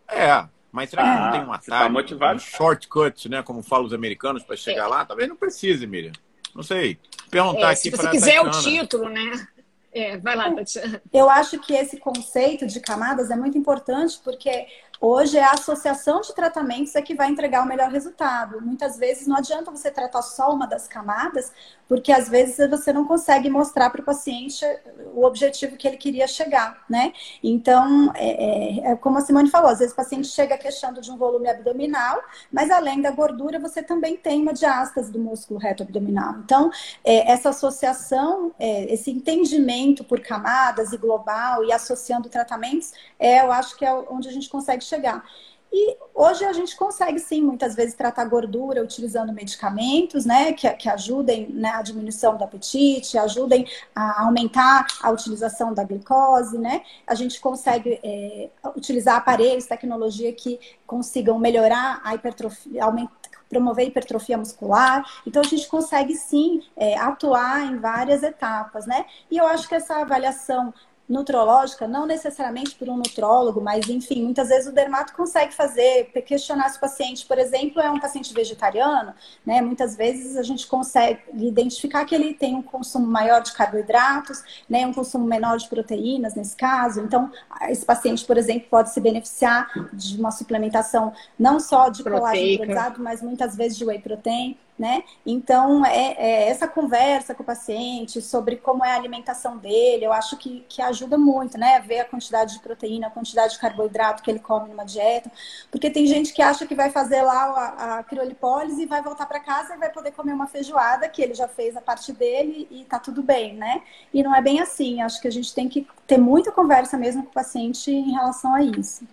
É, 0.09 0.47
mas 0.71 0.89
será 0.89 1.03
que 1.03 1.09
ah, 1.09 1.19
não 1.19 1.31
tem 1.31 1.41
um 1.41 1.47
tá 1.47 1.55
atalho, 1.55 1.83
tá 1.83 1.89
motivado? 1.89 2.35
um 2.35 2.39
shortcut, 2.39 3.29
né? 3.29 3.41
Como 3.43 3.63
falam 3.63 3.85
os 3.85 3.93
americanos, 3.93 4.43
para 4.43 4.55
chegar 4.55 4.85
é. 4.85 4.87
lá? 4.87 5.05
Talvez 5.05 5.27
não 5.27 5.35
precise, 5.35 5.85
Miriam. 5.87 6.13
Não 6.55 6.63
sei. 6.63 6.99
Perguntar 7.29 7.69
é, 7.69 7.73
aqui 7.73 7.91
para 7.91 7.99
Se 7.99 8.05
você 8.05 8.09
quiser 8.09 8.41
o 8.41 8.51
título, 8.51 9.09
né? 9.09 9.47
É, 9.91 10.17
vai 10.17 10.35
lá, 10.35 10.53
Tatiana. 10.53 11.01
Eu 11.11 11.29
acho 11.29 11.59
que 11.59 11.73
esse 11.73 11.97
conceito 11.97 12.67
de 12.67 12.79
camadas 12.79 13.31
é 13.31 13.35
muito 13.35 13.57
importante 13.57 14.19
porque 14.23 14.67
Hoje 14.99 15.38
é 15.38 15.43
a 15.43 15.51
associação 15.51 16.21
de 16.21 16.33
tratamentos 16.33 16.95
é 16.95 17.01
que 17.01 17.13
vai 17.13 17.29
entregar 17.29 17.63
o 17.63 17.67
melhor 17.67 17.91
resultado. 17.91 18.60
Muitas 18.62 18.97
vezes 18.97 19.27
não 19.27 19.38
adianta 19.38 19.69
você 19.69 19.91
tratar 19.91 20.23
só 20.23 20.51
uma 20.51 20.65
das 20.65 20.88
camadas, 20.88 21.51
porque 21.88 22.12
às 22.12 22.27
vezes 22.27 22.69
você 22.69 22.91
não 22.91 23.05
consegue 23.05 23.49
mostrar 23.49 23.89
para 23.91 24.01
o 24.01 24.03
paciente 24.03 24.65
o 25.13 25.23
objetivo 25.23 25.77
que 25.77 25.88
ele 25.88 25.97
queria 25.97 26.27
chegar, 26.27 26.83
né? 26.89 27.13
Então, 27.43 28.12
é, 28.15 28.88
é, 28.88 28.91
é, 28.91 28.95
como 28.95 29.17
a 29.17 29.21
Simone 29.21 29.49
falou, 29.49 29.69
às 29.69 29.79
vezes 29.79 29.93
o 29.93 29.95
paciente 29.95 30.27
chega 30.27 30.57
queixando 30.57 30.99
de 30.99 31.12
um 31.12 31.17
volume 31.17 31.47
abdominal, 31.47 32.19
mas 32.51 32.71
além 32.71 33.01
da 33.01 33.12
gordura, 33.12 33.60
você 33.60 33.83
também 33.83 34.17
tem 34.17 34.41
uma 34.41 34.53
diástase 34.53 35.12
do 35.12 35.19
músculo 35.19 35.60
reto 35.60 35.83
abdominal. 35.83 36.36
Então, 36.43 36.71
é, 37.03 37.31
essa 37.31 37.49
associação, 37.49 38.51
é, 38.60 38.91
esse 38.93 39.12
entendimento 39.12 40.03
por 40.03 40.19
camadas 40.19 40.91
e 40.91 40.97
global 40.97 41.63
e 41.63 41.71
associando 41.71 42.29
tratamentos, 42.29 42.93
é, 43.19 43.41
eu 43.41 43.51
acho 43.51 43.77
que 43.77 43.86
é 43.86 43.93
onde 44.10 44.27
a 44.27 44.31
gente 44.31 44.49
consegue 44.49 44.83
chegar. 44.88 45.23
E 45.71 45.97
hoje 46.15 46.45
a 46.45 46.54
gente 46.54 46.76
consegue 46.78 47.19
sim, 47.19 47.41
muitas 47.41 47.76
vezes, 47.76 47.93
tratar 47.93 48.26
gordura 48.26 48.82
utilizando 48.82 49.34
medicamentos, 49.34 50.26
né, 50.26 50.54
que, 50.54 50.69
que 50.71 50.89
ajudem 50.89 51.50
na 51.50 51.78
né, 51.78 51.84
diminuição 51.84 52.38
do 52.38 52.43
apetite, 52.43 53.17
ajudem 53.17 53.67
a 53.93 54.23
aumentar 54.23 54.88
a 55.02 55.12
utilização 55.12 55.73
da 55.73 55.84
glicose, 55.84 56.58
né? 56.58 56.84
A 57.06 57.13
gente 57.15 57.39
consegue 57.41 58.00
é, 58.02 58.50
utilizar 58.76 59.17
aparelhos, 59.17 59.65
tecnologia 59.65 60.32
que 60.32 60.60
consigam 60.86 61.38
melhorar 61.38 62.00
a 62.04 62.15
hipertrofia, 62.15 62.84
aumentar 62.84 63.17
promover 63.50 63.88
hipertrofia 63.88 64.38
muscular. 64.38 65.06
Então, 65.26 65.41
a 65.41 65.45
gente 65.45 65.67
consegue 65.69 66.15
sim 66.15 66.62
é, 66.76 66.97
atuar 66.97 67.65
em 67.65 67.78
várias 67.78 68.21
etapas, 68.21 68.86
né? 68.86 69.06
E 69.32 69.38
eu 69.38 69.47
acho 69.47 69.69
que 69.69 69.76
essa 69.76 70.02
avaliação 70.02 70.73
nutrológica, 71.07 71.87
não 71.87 72.05
necessariamente 72.05 72.75
por 72.75 72.89
um 72.89 72.97
nutrólogo, 72.97 73.61
mas 73.61 73.87
enfim, 73.87 74.23
muitas 74.23 74.49
vezes 74.49 74.67
o 74.67 74.73
dermato 74.73 75.13
consegue 75.13 75.53
fazer, 75.53 76.05
questionar 76.25 76.69
se 76.69 76.77
o 76.77 76.81
paciente, 76.81 77.25
por 77.25 77.37
exemplo, 77.37 77.81
é 77.81 77.89
um 77.89 77.99
paciente 77.99 78.33
vegetariano, 78.33 79.13
né? 79.45 79.61
Muitas 79.61 79.95
vezes 79.95 80.35
a 80.35 80.43
gente 80.43 80.67
consegue 80.67 81.21
identificar 81.33 82.03
que 82.03 82.13
ele 82.13 82.33
tem 82.33 82.55
um 82.55 82.61
consumo 82.61 83.07
maior 83.07 83.41
de 83.41 83.53
carboidratos, 83.53 84.43
né? 84.69 84.85
Um 84.85 84.93
consumo 84.93 85.25
menor 85.25 85.57
de 85.57 85.67
proteínas 85.69 86.35
nesse 86.35 86.55
caso. 86.55 86.99
Então, 86.99 87.31
esse 87.69 87.85
paciente, 87.85 88.25
por 88.25 88.37
exemplo, 88.37 88.67
pode 88.69 88.91
se 88.91 88.99
beneficiar 88.99 89.71
de 89.93 90.19
uma 90.19 90.31
suplementação 90.31 91.13
não 91.39 91.59
só 91.59 91.87
de 91.87 92.03
colágeno 92.03 92.47
hidrolisado, 92.47 93.01
mas 93.01 93.21
muitas 93.21 93.55
vezes 93.55 93.77
de 93.77 93.85
whey 93.85 93.99
protein 93.99 94.57
né? 94.77 95.03
Então, 95.25 95.85
é, 95.85 96.15
é, 96.17 96.49
essa 96.49 96.67
conversa 96.67 97.33
com 97.33 97.41
o 97.41 97.45
paciente 97.45 98.21
sobre 98.21 98.57
como 98.57 98.85
é 98.85 98.91
a 98.91 98.95
alimentação 98.95 99.57
dele, 99.57 100.05
eu 100.05 100.13
acho 100.13 100.37
que, 100.37 100.63
que 100.69 100.81
ajuda 100.81 101.17
muito, 101.17 101.57
né? 101.57 101.79
Ver 101.79 102.01
a 102.01 102.05
quantidade 102.05 102.53
de 102.53 102.59
proteína, 102.59 103.07
a 103.07 103.09
quantidade 103.09 103.53
de 103.53 103.59
carboidrato 103.59 104.21
que 104.21 104.29
ele 104.29 104.39
come 104.39 104.69
numa 104.69 104.85
dieta. 104.85 105.31
Porque 105.71 105.89
tem 105.89 106.05
gente 106.05 106.31
que 106.31 106.41
acha 106.41 106.65
que 106.65 106.75
vai 106.75 106.91
fazer 106.91 107.23
lá 107.23 107.43
a, 107.45 107.97
a 107.97 108.03
criolipólise 108.03 108.83
e 108.83 108.85
vai 108.85 109.01
voltar 109.01 109.25
para 109.25 109.39
casa 109.39 109.73
e 109.73 109.77
vai 109.77 109.89
poder 109.89 110.11
comer 110.11 110.33
uma 110.33 110.47
feijoada, 110.47 111.09
que 111.09 111.21
ele 111.21 111.33
já 111.33 111.47
fez 111.47 111.75
a 111.75 111.81
parte 111.81 112.13
dele 112.13 112.67
e 112.69 112.83
tá 112.85 112.99
tudo 112.99 113.23
bem, 113.23 113.55
né? 113.55 113.81
E 114.13 114.21
não 114.21 114.35
é 114.35 114.41
bem 114.41 114.59
assim. 114.59 115.01
Acho 115.01 115.19
que 115.19 115.27
a 115.27 115.31
gente 115.31 115.53
tem 115.53 115.67
que 115.67 115.87
ter 116.05 116.17
muita 116.17 116.51
conversa 116.51 116.97
mesmo 116.97 117.23
com 117.23 117.29
o 117.29 117.33
paciente 117.33 117.89
em 117.89 118.11
relação 118.11 118.53
a 118.53 118.61
isso. 118.61 119.05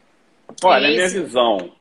Olha, 0.62 0.88
minha 0.88 1.09
visão 1.09 1.72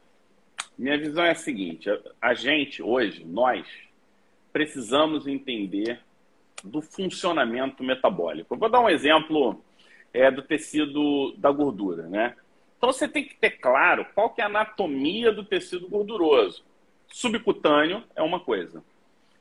minha 0.77 0.97
visão 0.97 1.23
é 1.23 1.31
a 1.31 1.35
seguinte: 1.35 1.89
a 2.21 2.33
gente 2.33 2.81
hoje, 2.81 3.25
nós, 3.25 3.65
precisamos 4.51 5.27
entender 5.27 5.99
do 6.63 6.81
funcionamento 6.81 7.83
metabólico. 7.83 8.53
Eu 8.53 8.59
vou 8.59 8.69
dar 8.69 8.79
um 8.79 8.89
exemplo 8.89 9.61
é, 10.13 10.29
do 10.29 10.41
tecido 10.41 11.33
da 11.37 11.51
gordura, 11.51 12.03
né? 12.03 12.35
Então 12.77 12.91
você 12.91 13.07
tem 13.07 13.23
que 13.23 13.35
ter 13.35 13.51
claro 13.51 14.05
qual 14.13 14.29
que 14.29 14.41
é 14.41 14.43
a 14.43 14.47
anatomia 14.47 15.31
do 15.31 15.43
tecido 15.43 15.87
gorduroso. 15.87 16.63
Subcutâneo 17.07 18.03
é 18.15 18.21
uma 18.21 18.39
coisa. 18.39 18.83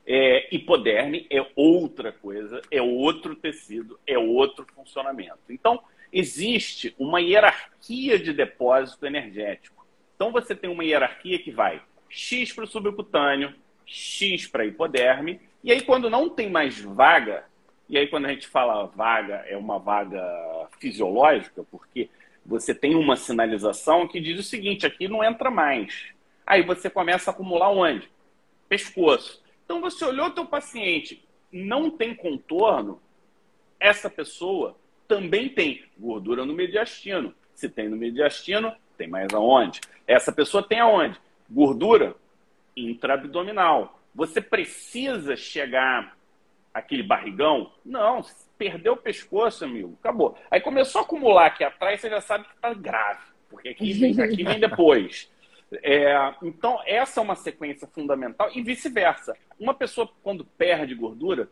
É, 0.07 0.55
hipoderme 0.55 1.27
é 1.31 1.45
outra 1.55 2.11
coisa, 2.11 2.61
é 2.71 2.83
outro 2.83 3.37
tecido, 3.37 3.99
é 4.07 4.18
outro 4.18 4.66
funcionamento. 4.75 5.38
Então, 5.49 5.81
existe 6.12 6.95
uma 6.99 7.21
hierarquia 7.21 8.18
de 8.18 8.33
depósito 8.33 9.07
energético. 9.07 9.82
Então, 10.22 10.30
você 10.30 10.54
tem 10.54 10.70
uma 10.70 10.85
hierarquia 10.85 11.37
que 11.37 11.50
vai 11.50 11.82
X 12.08 12.52
para 12.52 12.62
o 12.62 12.66
subcutâneo, 12.68 13.52
X 13.85 14.46
para 14.46 14.62
a 14.62 14.66
hipoderme, 14.66 15.40
e 15.64 15.72
aí, 15.72 15.80
quando 15.80 16.08
não 16.08 16.30
tem 16.30 16.48
mais 16.48 16.80
vaga, 16.80 17.44
e 17.88 17.98
aí, 17.98 18.06
quando 18.06 18.26
a 18.26 18.28
gente 18.28 18.46
fala 18.46 18.87
vaga, 18.87 19.44
é 19.48 19.56
uma 19.56 19.80
vaga 19.80 20.22
fisiológica, 20.78 21.64
porque 21.68 22.08
você 22.46 22.72
tem 22.72 22.94
uma 22.94 23.16
sinalização 23.16 24.06
que 24.06 24.20
diz 24.20 24.38
o 24.38 24.44
seguinte: 24.44 24.87
aqui 24.87 25.08
não 25.08 25.24
entra 25.24 25.50
mais. 25.50 26.12
Aí 26.46 26.62
você 26.62 26.88
começa 26.88 27.28
a 27.28 27.35
acumular 27.35 27.70
onde? 27.70 28.08
Pescoço. 28.68 29.42
Então 29.64 29.80
você 29.80 30.04
olhou 30.04 30.26
o 30.26 30.30
teu 30.30 30.46
paciente, 30.46 31.20
não 31.50 31.90
tem 31.90 32.14
contorno, 32.14 33.02
essa 33.80 34.08
pessoa 34.08 34.76
também 35.08 35.48
tem 35.48 35.82
gordura 35.98 36.46
no 36.46 36.54
mediastino. 36.54 37.35
Se 37.56 37.68
tem 37.68 37.88
no 37.88 37.96
mediastino, 37.96 38.72
tem 38.96 39.09
mais 39.09 39.33
aonde? 39.33 39.81
Essa 40.07 40.33
pessoa 40.33 40.62
tem 40.62 40.81
aonde? 40.81 41.18
Gordura 41.50 42.14
intraabdominal. 42.76 44.00
Você 44.14 44.40
precisa 44.40 45.37
chegar 45.37 46.16
aquele 46.72 47.02
barrigão? 47.02 47.72
Não, 47.85 48.22
perdeu 48.59 48.94
o 48.94 48.96
pescoço, 48.96 49.64
amigo, 49.64 49.96
acabou. 50.00 50.38
Aí 50.50 50.61
começou 50.61 51.00
a 51.00 51.05
acumular 51.05 51.46
aqui 51.46 51.64
atrás, 51.64 52.00
você 52.00 52.09
já 52.09 52.20
sabe 52.20 52.44
que 52.44 52.55
está 52.55 52.72
grave, 52.74 53.20
porque 53.48 53.70
aqui 53.70 53.92
vem, 53.92 54.20
aqui 54.20 54.44
vem 54.44 54.59
depois. 54.61 55.31
É, 55.83 56.35
então, 56.42 56.81
essa 56.87 57.20
é 57.20 57.22
uma 57.22 57.35
sequência 57.35 57.87
fundamental 57.87 58.50
e 58.55 58.62
vice-versa. 58.62 59.35
Uma 59.59 59.72
pessoa, 59.72 60.09
quando 60.22 60.44
perde 60.44 60.94
gordura, 60.94 61.48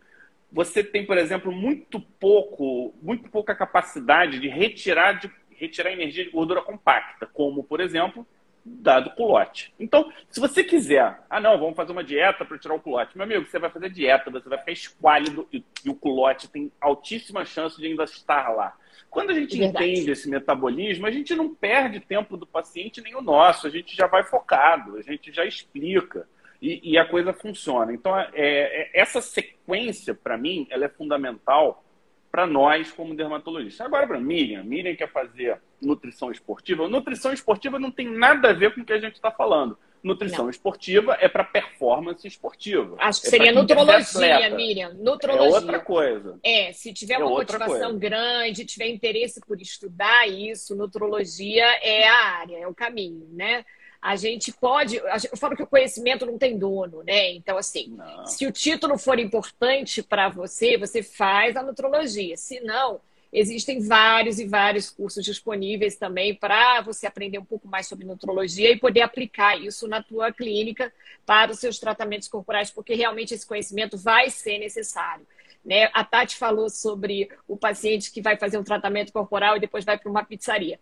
você 0.53 0.83
tem, 0.83 1.07
por 1.07 1.17
exemplo, 1.17 1.53
muito 1.53 2.01
pouco, 2.01 2.95
muito 3.01 3.31
pouca 3.31 3.55
capacidade 3.55 4.39
de 4.39 4.49
retirar, 4.49 5.15
de 5.15 5.29
retirar 5.61 5.93
energia 5.93 6.25
de 6.25 6.31
gordura 6.31 6.63
compacta, 6.63 7.27
como, 7.27 7.63
por 7.63 7.81
exemplo, 7.81 8.27
dado 8.65 9.11
culote. 9.11 9.73
Então, 9.79 10.11
se 10.31 10.41
você 10.41 10.65
quiser, 10.65 11.21
ah 11.29 11.41
não, 11.41 11.59
vamos 11.59 11.77
fazer 11.77 11.93
uma 11.93 12.05
dieta 12.05 12.45
para 12.45 12.59
tirar 12.59 12.75
o 12.75 12.81
culote. 12.81 13.17
Meu 13.17 13.25
amigo, 13.25 13.47
você 13.47 13.59
vai 13.59 13.71
fazer 13.71 13.91
dieta, 13.91 14.31
você 14.31 14.49
vai 14.49 14.59
ficar 14.59 14.73
esquálido 14.73 15.47
e, 15.53 15.63
e 15.85 15.91
o 15.91 15.95
culote 15.95 16.49
tem 16.49 16.73
altíssima 16.81 17.45
chance 17.45 17.79
de 17.79 17.87
ainda 17.87 18.05
estar 18.05 18.49
lá. 18.51 18.75
Quando 19.11 19.31
a 19.31 19.35
gente 19.35 19.59
Verdade. 19.59 19.85
entende 19.85 20.11
esse 20.11 20.31
metabolismo, 20.31 21.07
a 21.07 21.11
gente 21.11 21.35
não 21.35 21.55
perde 21.55 22.01
tempo 22.01 22.37
do 22.37 22.47
paciente 22.47 23.01
nem 23.01 23.15
o 23.15 23.21
nosso, 23.21 23.67
a 23.67 23.71
gente 23.71 23.95
já 23.97 24.07
vai 24.07 24.23
focado, 24.23 24.97
a 24.97 25.03
gente 25.03 25.33
já 25.33 25.45
explica 25.45 26.29
e, 26.63 26.93
e 26.93 26.99
a 26.99 27.05
coisa 27.05 27.33
funciona. 27.33 27.93
Então, 27.93 28.17
é, 28.17 28.31
é, 28.35 28.91
essa 28.95 29.21
sequência, 29.21 30.15
para 30.15 30.39
mim, 30.39 30.67
ela 30.71 30.85
é 30.85 30.89
fundamental 30.89 31.85
para 32.31 32.47
nós 32.47 32.91
como 32.93 33.15
dermatologistas. 33.15 33.85
Agora, 33.85 34.07
para 34.07 34.21
Miriam, 34.21 34.63
Miriam 34.63 34.95
quer 34.95 35.11
fazer 35.11 35.61
nutrição 35.81 36.31
esportiva. 36.31 36.89
Nutrição 36.89 37.33
esportiva 37.33 37.79
não 37.79 37.91
tem 37.91 38.09
nada 38.09 38.51
a 38.51 38.53
ver 38.53 38.75
com 38.75 38.81
o 38.81 38.85
que 38.85 38.93
a 38.93 39.01
gente 39.01 39.15
está 39.15 39.31
falando. 39.31 39.77
Nutrição 40.03 40.45
não. 40.45 40.51
esportiva 40.51 41.17
é 41.21 41.29
para 41.29 41.45
performance 41.45 42.27
esportiva. 42.27 42.97
Acho 42.99 43.21
que 43.21 43.27
é 43.27 43.31
seria 43.31 43.53
nutrologia, 43.53 44.51
Miriam. 44.51 44.95
Nutrologia. 44.95 45.51
É 45.51 45.61
outra 45.61 45.81
coisa. 45.81 46.39
É, 46.43 46.73
se 46.73 46.93
tiver 46.93 47.15
é 47.15 47.19
uma 47.19 47.29
motivação 47.29 47.69
coisa. 47.69 47.99
grande, 47.99 48.65
tiver 48.65 48.89
interesse 48.89 49.41
por 49.47 49.61
estudar 49.61 50.27
isso, 50.27 50.75
nutrologia 50.75 51.67
é 51.83 52.09
a 52.09 52.39
área, 52.39 52.59
é 52.59 52.67
o 52.67 52.75
caminho, 52.75 53.29
né? 53.33 53.65
A 54.01 54.17
gente 54.17 54.53
pode. 54.53 54.97
Eu 54.97 55.37
falo 55.37 55.55
que 55.55 55.63
o 55.63 55.67
conhecimento 55.67 56.25
não 56.25 56.39
tem 56.39 56.59
dono, 56.59 57.03
né? 57.03 57.33
Então, 57.33 57.59
assim, 57.59 57.89
não. 57.89 58.27
se 58.27 58.47
o 58.47 58.53
título 58.53 58.97
for 58.97 59.19
importante 59.19 60.03
para 60.03 60.29
você, 60.29 60.79
você 60.79 61.03
faz 61.03 61.57
a 61.57 61.63
nutrologia. 61.63 62.37
Se 62.37 62.61
não, 62.61 63.01
existem 63.31 63.81
vários 63.81 64.39
e 64.39 64.47
vários 64.47 64.89
cursos 64.89 65.25
disponíveis 65.25 65.97
também 65.97 66.35
para 66.35 66.81
você 66.81 67.07
aprender 67.07 67.39
um 67.39 67.45
pouco 67.45 67.69
mais 67.69 67.87
sobre 67.87 68.07
nutrologia 68.07 68.71
e 68.71 68.79
poder 68.79 69.03
aplicar 69.03 69.61
isso 69.61 69.87
na 69.87 70.03
tua 70.03 70.33
clínica 70.33 70.93
para 71.27 71.53
os 71.53 71.59
seus 71.59 71.79
tratamentos 71.79 72.27
corporais, 72.27 72.71
porque 72.71 72.95
realmente 72.95 73.35
esse 73.35 73.47
conhecimento 73.47 73.99
vai 73.99 74.31
ser 74.31 74.59
necessário. 74.59 75.27
Né? 75.63 75.91
A 75.93 76.03
Tati 76.03 76.37
falou 76.37 76.71
sobre 76.71 77.29
o 77.47 77.55
paciente 77.57 78.11
que 78.11 78.23
vai 78.23 78.37
fazer 78.37 78.57
um 78.57 78.65
tratamento 78.65 79.13
corporal 79.13 79.57
e 79.57 79.61
depois 79.61 79.85
vai 79.85 79.99
para 79.99 80.11
uma 80.11 80.25
pizzaria. 80.25 80.81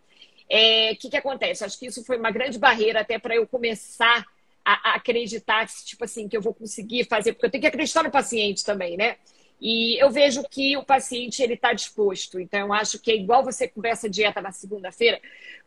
O 0.51 0.55
é, 0.55 0.95
que, 0.95 1.09
que 1.09 1.17
acontece? 1.17 1.63
Acho 1.63 1.77
que 1.77 1.85
isso 1.85 2.03
foi 2.03 2.17
uma 2.17 2.31
grande 2.31 2.57
barreira 2.57 3.01
até 3.01 3.19
para 3.19 3.35
eu 3.35 3.47
começar 3.47 4.25
a, 4.65 4.91
a, 4.91 4.95
acreditar 4.95 5.67
tipo 5.67 6.03
assim, 6.03 6.27
que 6.27 6.35
eu 6.35 6.41
vou 6.41 6.53
conseguir 6.53 7.05
fazer, 7.05 7.33
porque 7.33 7.45
eu 7.45 7.51
tenho 7.51 7.61
que 7.61 7.67
acreditar 7.67 8.03
no 8.03 8.11
paciente 8.11 8.65
também, 8.65 8.97
né? 8.97 9.17
E 9.61 10.01
eu 10.01 10.09
vejo 10.09 10.43
que 10.49 10.77
o 10.77 10.83
paciente 10.83 11.43
ele 11.43 11.55
está 11.55 11.73
disposto. 11.73 12.39
Então, 12.39 12.59
eu 12.67 12.73
acho 12.73 12.97
que 12.97 13.11
é 13.11 13.15
igual 13.15 13.43
você 13.43 13.67
conversa 13.67 14.09
dieta 14.09 14.41
na 14.41 14.53
segunda-feira, 14.53 15.19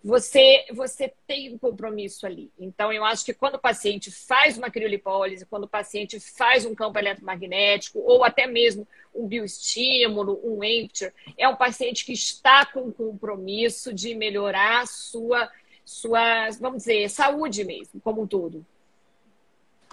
você, 0.02 0.64
você 0.72 1.12
tem 1.26 1.52
um 1.52 1.58
compromisso 1.58 2.26
ali. 2.26 2.50
Então, 2.58 2.90
eu 2.90 3.04
acho 3.04 3.24
que 3.24 3.34
quando 3.34 3.56
o 3.56 3.60
paciente 3.60 4.10
faz 4.10 4.56
uma 4.56 4.70
criolipólise, 4.70 5.44
quando 5.44 5.64
o 5.64 5.68
paciente 5.68 6.18
faz 6.18 6.64
um 6.64 6.74
campo 6.74 6.98
eletromagnético, 6.98 7.98
ou 7.98 8.24
até 8.24 8.46
mesmo 8.46 8.88
um 9.14 9.26
bioestímulo, 9.26 10.40
um 10.42 10.64
empty, 10.64 11.12
é 11.36 11.46
um 11.46 11.56
paciente 11.56 12.06
que 12.06 12.12
está 12.12 12.64
com 12.64 12.90
compromisso 12.90 13.92
de 13.92 14.14
melhorar 14.14 14.80
a 14.80 14.86
sua, 14.86 15.50
sua, 15.84 16.48
vamos 16.58 16.78
dizer, 16.78 17.10
saúde 17.10 17.62
mesmo, 17.62 18.00
como 18.00 18.22
um 18.22 18.26
todo. 18.26 18.64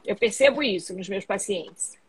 Eu 0.06 0.16
percebo 0.16 0.64
isso 0.64 0.96
nos 0.96 1.10
meus 1.10 1.26
pacientes. 1.26 2.00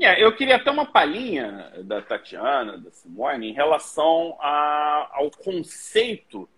Yeah, 0.00 0.20
eu 0.20 0.32
queria 0.32 0.54
até 0.54 0.70
uma 0.70 0.86
palhinha 0.86 1.72
da 1.82 2.00
Tatiana, 2.00 2.78
da 2.78 2.88
Simone, 2.92 3.48
em 3.48 3.52
relação 3.52 4.36
a, 4.38 5.10
ao 5.12 5.28
conceito 5.28 6.48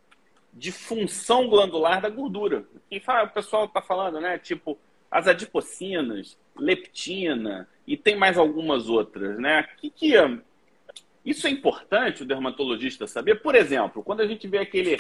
de 0.53 0.71
função 0.71 1.49
glandular 1.49 2.03
da 2.03 2.11
gordura. 2.11 2.67
E 2.91 3.01
fala, 3.01 3.25
o 3.25 3.31
pessoal 3.31 3.65
está 3.65 3.81
falando, 3.81 4.21
né? 4.21 4.37
Tipo, 4.37 4.79
as 5.11 5.27
adipocinas, 5.27 6.37
leptina 6.55 7.67
e 7.87 7.97
tem 7.97 8.15
mais 8.15 8.37
algumas 8.37 8.91
outras, 8.91 9.39
né? 9.39 9.67
Que, 9.79 9.89
que 9.89 10.13
isso 11.25 11.47
é 11.47 11.51
importante 11.51 12.23
o 12.23 12.27
dermatologista 12.27 13.07
saber. 13.07 13.37
Por 13.37 13.55
exemplo, 13.55 14.03
quando 14.03 14.21
a 14.21 14.27
gente 14.27 14.47
vê 14.47 14.59
aquele 14.59 14.99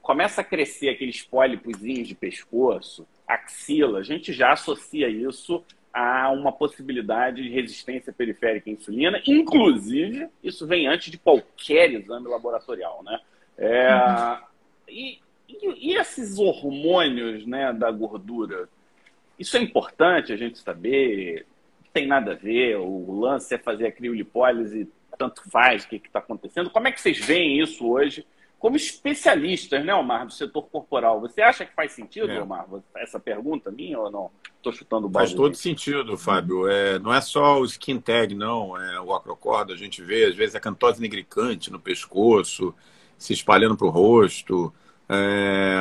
começa 0.00 0.40
a 0.40 0.44
crescer 0.44 0.88
aqueles 0.88 1.22
pólipos 1.22 1.78
de 1.78 2.14
pescoço, 2.14 3.06
axila, 3.28 4.00
a 4.00 4.02
gente 4.02 4.32
já 4.32 4.52
associa 4.52 5.08
isso 5.08 5.62
há 5.92 6.30
uma 6.30 6.50
possibilidade 6.50 7.42
de 7.42 7.50
resistência 7.50 8.12
periférica 8.12 8.70
à 8.70 8.72
insulina. 8.72 9.20
Inclusive, 9.26 10.28
isso 10.42 10.66
vem 10.66 10.86
antes 10.86 11.10
de 11.10 11.18
qualquer 11.18 11.92
exame 11.92 12.28
laboratorial, 12.28 13.02
né? 13.04 13.20
É, 13.58 13.94
uhum. 13.94 14.38
e, 14.88 15.20
e, 15.48 15.90
e, 15.90 15.96
esses 15.96 16.38
hormônios 16.38 17.46
né, 17.46 17.72
da 17.72 17.90
gordura? 17.90 18.68
Isso 19.38 19.56
é 19.56 19.60
importante 19.60 20.32
a 20.32 20.36
gente 20.36 20.58
saber? 20.58 21.46
Tem 21.92 22.06
nada 22.06 22.32
a 22.32 22.36
ver? 22.36 22.76
O 22.76 23.20
lance 23.20 23.54
é 23.54 23.58
fazer 23.58 23.86
a 23.86 23.92
criolipólise, 23.92 24.88
tanto 25.18 25.42
faz 25.50 25.84
o 25.84 25.88
que 25.88 25.96
está 25.96 26.20
acontecendo. 26.20 26.70
Como 26.70 26.88
é 26.88 26.92
que 26.92 27.00
vocês 27.00 27.18
veem 27.18 27.60
isso 27.60 27.86
hoje? 27.86 28.26
Como 28.62 28.76
especialistas, 28.76 29.84
né, 29.84 29.92
Omar, 29.92 30.24
do 30.24 30.32
setor 30.32 30.62
corporal. 30.62 31.20
Você 31.20 31.42
acha 31.42 31.66
que 31.66 31.74
faz 31.74 31.90
sentido, 31.90 32.30
é. 32.30 32.40
Omar, 32.40 32.64
essa 32.94 33.18
pergunta 33.18 33.72
minha 33.72 33.98
ou 33.98 34.08
não? 34.08 34.30
Estou 34.56 34.72
chutando 34.72 35.08
o 35.08 35.10
balde. 35.10 35.30
Faz 35.30 35.36
todo 35.36 35.56
sentido, 35.56 36.16
Fábio. 36.16 36.68
É, 36.68 36.96
não 37.00 37.12
é 37.12 37.20
só 37.20 37.60
o 37.60 37.64
skin 37.64 37.98
tag, 37.98 38.36
não. 38.36 38.80
É 38.80 39.00
o 39.00 39.12
acrocorda, 39.12 39.74
a 39.74 39.76
gente 39.76 40.00
vê, 40.00 40.26
às 40.26 40.36
vezes, 40.36 40.54
a 40.54 40.60
cantose 40.60 41.02
nigricante 41.02 41.72
no 41.72 41.80
pescoço, 41.80 42.72
se 43.18 43.32
espalhando 43.32 43.76
para 43.76 43.88
o 43.88 43.90
rosto. 43.90 44.72
É, 45.08 45.80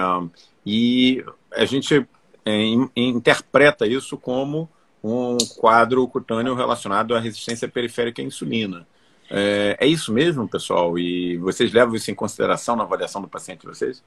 e 0.66 1.24
a 1.54 1.66
gente 1.66 2.04
é, 2.44 2.64
interpreta 2.96 3.86
isso 3.86 4.18
como 4.18 4.68
um 5.04 5.38
quadro 5.56 6.08
cutâneo 6.08 6.56
relacionado 6.56 7.14
à 7.14 7.20
resistência 7.20 7.68
periférica 7.68 8.24
à 8.24 8.26
insulina. 8.26 8.88
É, 9.34 9.78
é, 9.80 9.88
isso 9.88 10.12
mesmo, 10.12 10.48
pessoal? 10.48 11.00
E 11.00 11.38
vocês 11.38 11.72
levam 11.72 11.96
isso 11.96 12.12
em 12.12 12.16
consideração 12.16 12.76
na 12.76 12.84
avaliação 12.84 13.22
do 13.22 13.30
paciente 13.30 13.62
de 13.62 13.68
vocês? 13.68 14.04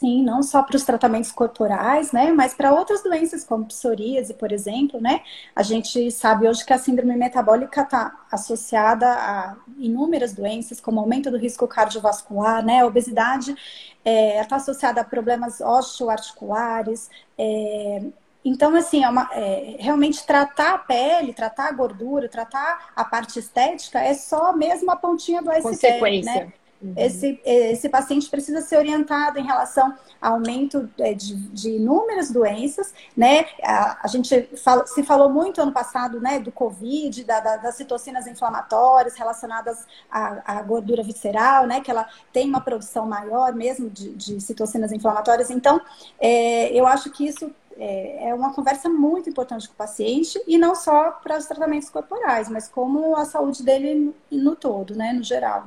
Sim, 0.00 0.24
não 0.24 0.42
só 0.42 0.64
para 0.64 0.74
os 0.74 0.82
tratamentos 0.82 1.30
corporais, 1.30 2.10
né, 2.10 2.32
mas 2.32 2.52
para 2.52 2.72
outras 2.72 3.04
doenças 3.04 3.44
como 3.44 3.66
psoríase, 3.66 4.34
por 4.34 4.50
exemplo, 4.50 5.00
né? 5.00 5.20
A 5.54 5.62
gente 5.62 6.10
sabe 6.10 6.48
hoje 6.48 6.64
que 6.66 6.72
a 6.72 6.78
síndrome 6.78 7.14
metabólica 7.14 7.82
está 7.82 8.26
associada 8.28 9.06
a 9.06 9.56
inúmeras 9.78 10.32
doenças, 10.32 10.80
como 10.80 10.98
aumento 10.98 11.30
do 11.30 11.38
risco 11.38 11.68
cardiovascular, 11.68 12.64
né? 12.64 12.80
A 12.80 12.86
obesidade 12.86 13.52
está 13.52 13.60
é, 14.04 14.42
tá 14.42 14.56
associada 14.56 15.00
a 15.00 15.04
problemas 15.04 15.60
osteoarticulares, 15.60 17.08
é, 17.38 18.02
então, 18.44 18.74
assim, 18.74 19.04
é 19.04 19.08
uma, 19.08 19.28
é, 19.32 19.76
realmente 19.78 20.24
tratar 20.26 20.74
a 20.74 20.78
pele, 20.78 21.32
tratar 21.32 21.68
a 21.68 21.72
gordura, 21.72 22.28
tratar 22.28 22.92
a 22.94 23.04
parte 23.04 23.38
estética 23.38 24.00
é 24.00 24.14
só 24.14 24.52
mesmo 24.52 24.90
a 24.90 24.96
pontinha 24.96 25.40
do 25.40 25.50
iceberg, 25.50 25.76
Consequência. 25.76 26.34
né? 26.46 26.52
Uhum. 26.82 26.94
Esse, 26.96 27.40
esse 27.44 27.88
paciente 27.88 28.28
precisa 28.28 28.60
ser 28.60 28.76
orientado 28.76 29.38
em 29.38 29.44
relação 29.44 29.96
ao 30.20 30.34
aumento 30.34 30.90
é, 30.98 31.14
de, 31.14 31.36
de 31.36 31.76
inúmeras 31.76 32.32
doenças, 32.32 32.92
né? 33.16 33.46
A, 33.62 34.00
a 34.02 34.08
gente 34.08 34.48
fala, 34.56 34.84
se 34.86 35.04
falou 35.04 35.30
muito 35.30 35.62
ano 35.62 35.70
passado, 35.70 36.20
né, 36.20 36.40
do 36.40 36.50
Covid, 36.50 37.22
da, 37.22 37.38
da, 37.38 37.56
das 37.58 37.76
citocinas 37.76 38.26
inflamatórias 38.26 39.14
relacionadas 39.14 39.86
à, 40.10 40.58
à, 40.58 40.62
gordura 40.62 41.04
visceral, 41.04 41.66
né, 41.68 41.80
que 41.80 41.90
ela 41.90 42.08
tem 42.32 42.48
uma 42.48 42.60
produção 42.60 43.06
maior 43.06 43.54
mesmo 43.54 43.88
de, 43.88 44.12
de 44.14 44.40
citocinas 44.40 44.90
inflamatórias. 44.90 45.50
Então, 45.50 45.80
é, 46.18 46.72
eu 46.72 46.84
acho 46.84 47.10
que 47.10 47.24
isso 47.24 47.54
é, 47.76 48.28
é 48.28 48.34
uma 48.34 48.52
conversa 48.52 48.88
muito 48.88 49.28
importante 49.28 49.68
com 49.68 49.74
o 49.74 49.76
paciente 49.76 50.40
e 50.46 50.58
não 50.58 50.74
só 50.74 51.10
para 51.10 51.38
os 51.38 51.46
tratamentos 51.46 51.90
corporais, 51.90 52.48
mas 52.48 52.68
como 52.68 53.16
a 53.16 53.24
saúde 53.24 53.62
dele 53.64 54.14
no 54.30 54.56
todo, 54.56 54.94
né, 54.94 55.12
no 55.12 55.22
geral. 55.22 55.66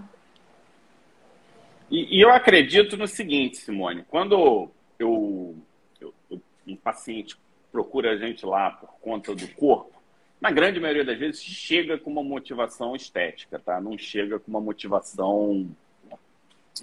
E, 1.90 2.18
e 2.18 2.22
eu 2.22 2.30
acredito 2.30 2.98
no 2.98 3.08
seguinte, 3.08 3.58
Simone, 3.58 4.04
quando 4.10 4.72
eu, 4.98 5.58
eu, 6.30 6.42
um 6.66 6.76
paciente 6.76 7.38
procura 7.72 8.12
a 8.12 8.18
gente 8.18 8.46
lá 8.46 8.72
por 8.72 8.90
conta 9.02 9.36
do 9.36 9.48
corpo, 9.50 9.94
na 10.40 10.52
grande 10.52 10.80
maioria 10.80 11.06
das 11.06 11.18
vezes 11.18 11.42
chega 11.42 11.98
com 11.98 12.10
uma 12.10 12.24
motivação 12.24 12.96
estética, 12.96 13.60
tá? 13.60 13.80
Não 13.80 13.98
chega 13.98 14.40
com 14.40 14.50
uma 14.50 14.62
motivação 14.62 15.70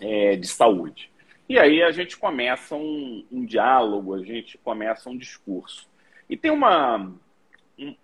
é, 0.00 0.36
de 0.36 0.48
saúde. 0.48 1.11
E 1.52 1.58
aí 1.58 1.82
a 1.82 1.90
gente 1.90 2.16
começa 2.16 2.74
um, 2.74 3.26
um, 3.30 3.44
diálogo, 3.44 4.14
a 4.14 4.24
gente 4.24 4.56
começa 4.56 5.10
um 5.10 5.18
discurso. 5.18 5.86
E 6.26 6.34
tem 6.34 6.50
uma. 6.50 7.12
Um, 7.78 7.94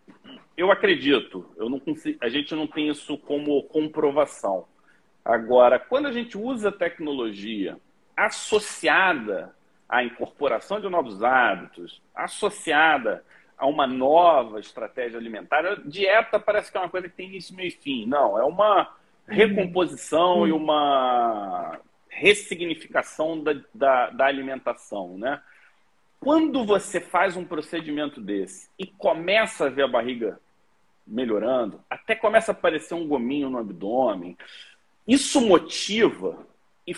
eu 0.55 0.71
acredito, 0.71 1.51
eu 1.57 1.71
não 1.71 1.81
consigo, 1.81 2.19
a 2.21 2.29
gente 2.29 2.55
não 2.55 2.67
tem 2.67 2.91
isso 2.91 3.17
como 3.17 3.63
comprovação. 3.63 4.67
Agora, 5.25 5.79
quando 5.79 6.09
a 6.09 6.13
gente 6.13 6.37
usa 6.37 6.71
tecnologia 6.71 7.79
associada 8.15 9.57
à 9.89 10.05
incorporação 10.05 10.79
de 10.79 10.89
novos 10.91 11.23
hábitos, 11.23 12.03
associada 12.15 13.25
a 13.57 13.67
uma 13.67 13.87
nova 13.87 14.61
estratégia 14.61 15.19
alimentar, 15.19 15.65
a 15.65 15.75
dieta 15.77 16.39
parece 16.39 16.71
que 16.71 16.77
é 16.77 16.81
uma 16.81 16.91
coisa 16.91 17.09
que 17.09 17.17
tem 17.17 17.29
início, 17.31 17.57
meio 17.57 17.69
e 17.69 17.71
fim. 17.71 18.05
Não, 18.05 18.39
é 18.39 18.45
uma 18.45 18.95
recomposição 19.27 20.47
e 20.47 20.53
uma 20.53 21.81
ressignificação 22.19 23.43
da, 23.43 23.55
da, 23.73 24.11
da 24.11 24.27
alimentação, 24.27 25.17
né? 25.17 25.41
Quando 26.21 26.65
você 26.65 27.01
faz 27.01 27.37
um 27.37 27.45
procedimento 27.45 28.21
desse 28.21 28.69
e 28.79 28.87
começa 28.87 29.67
a 29.67 29.71
ver 29.71 29.85
a 29.85 29.89
barriga 29.89 30.41
melhorando, 31.07 31.81
até 31.89 32.15
começa 32.15 32.51
a 32.51 32.55
aparecer 32.55 32.95
um 32.95 33.07
gominho 33.07 33.49
no 33.49 33.59
abdômen, 33.59 34.37
isso 35.07 35.41
motiva 35.41 36.45
e 36.87 36.95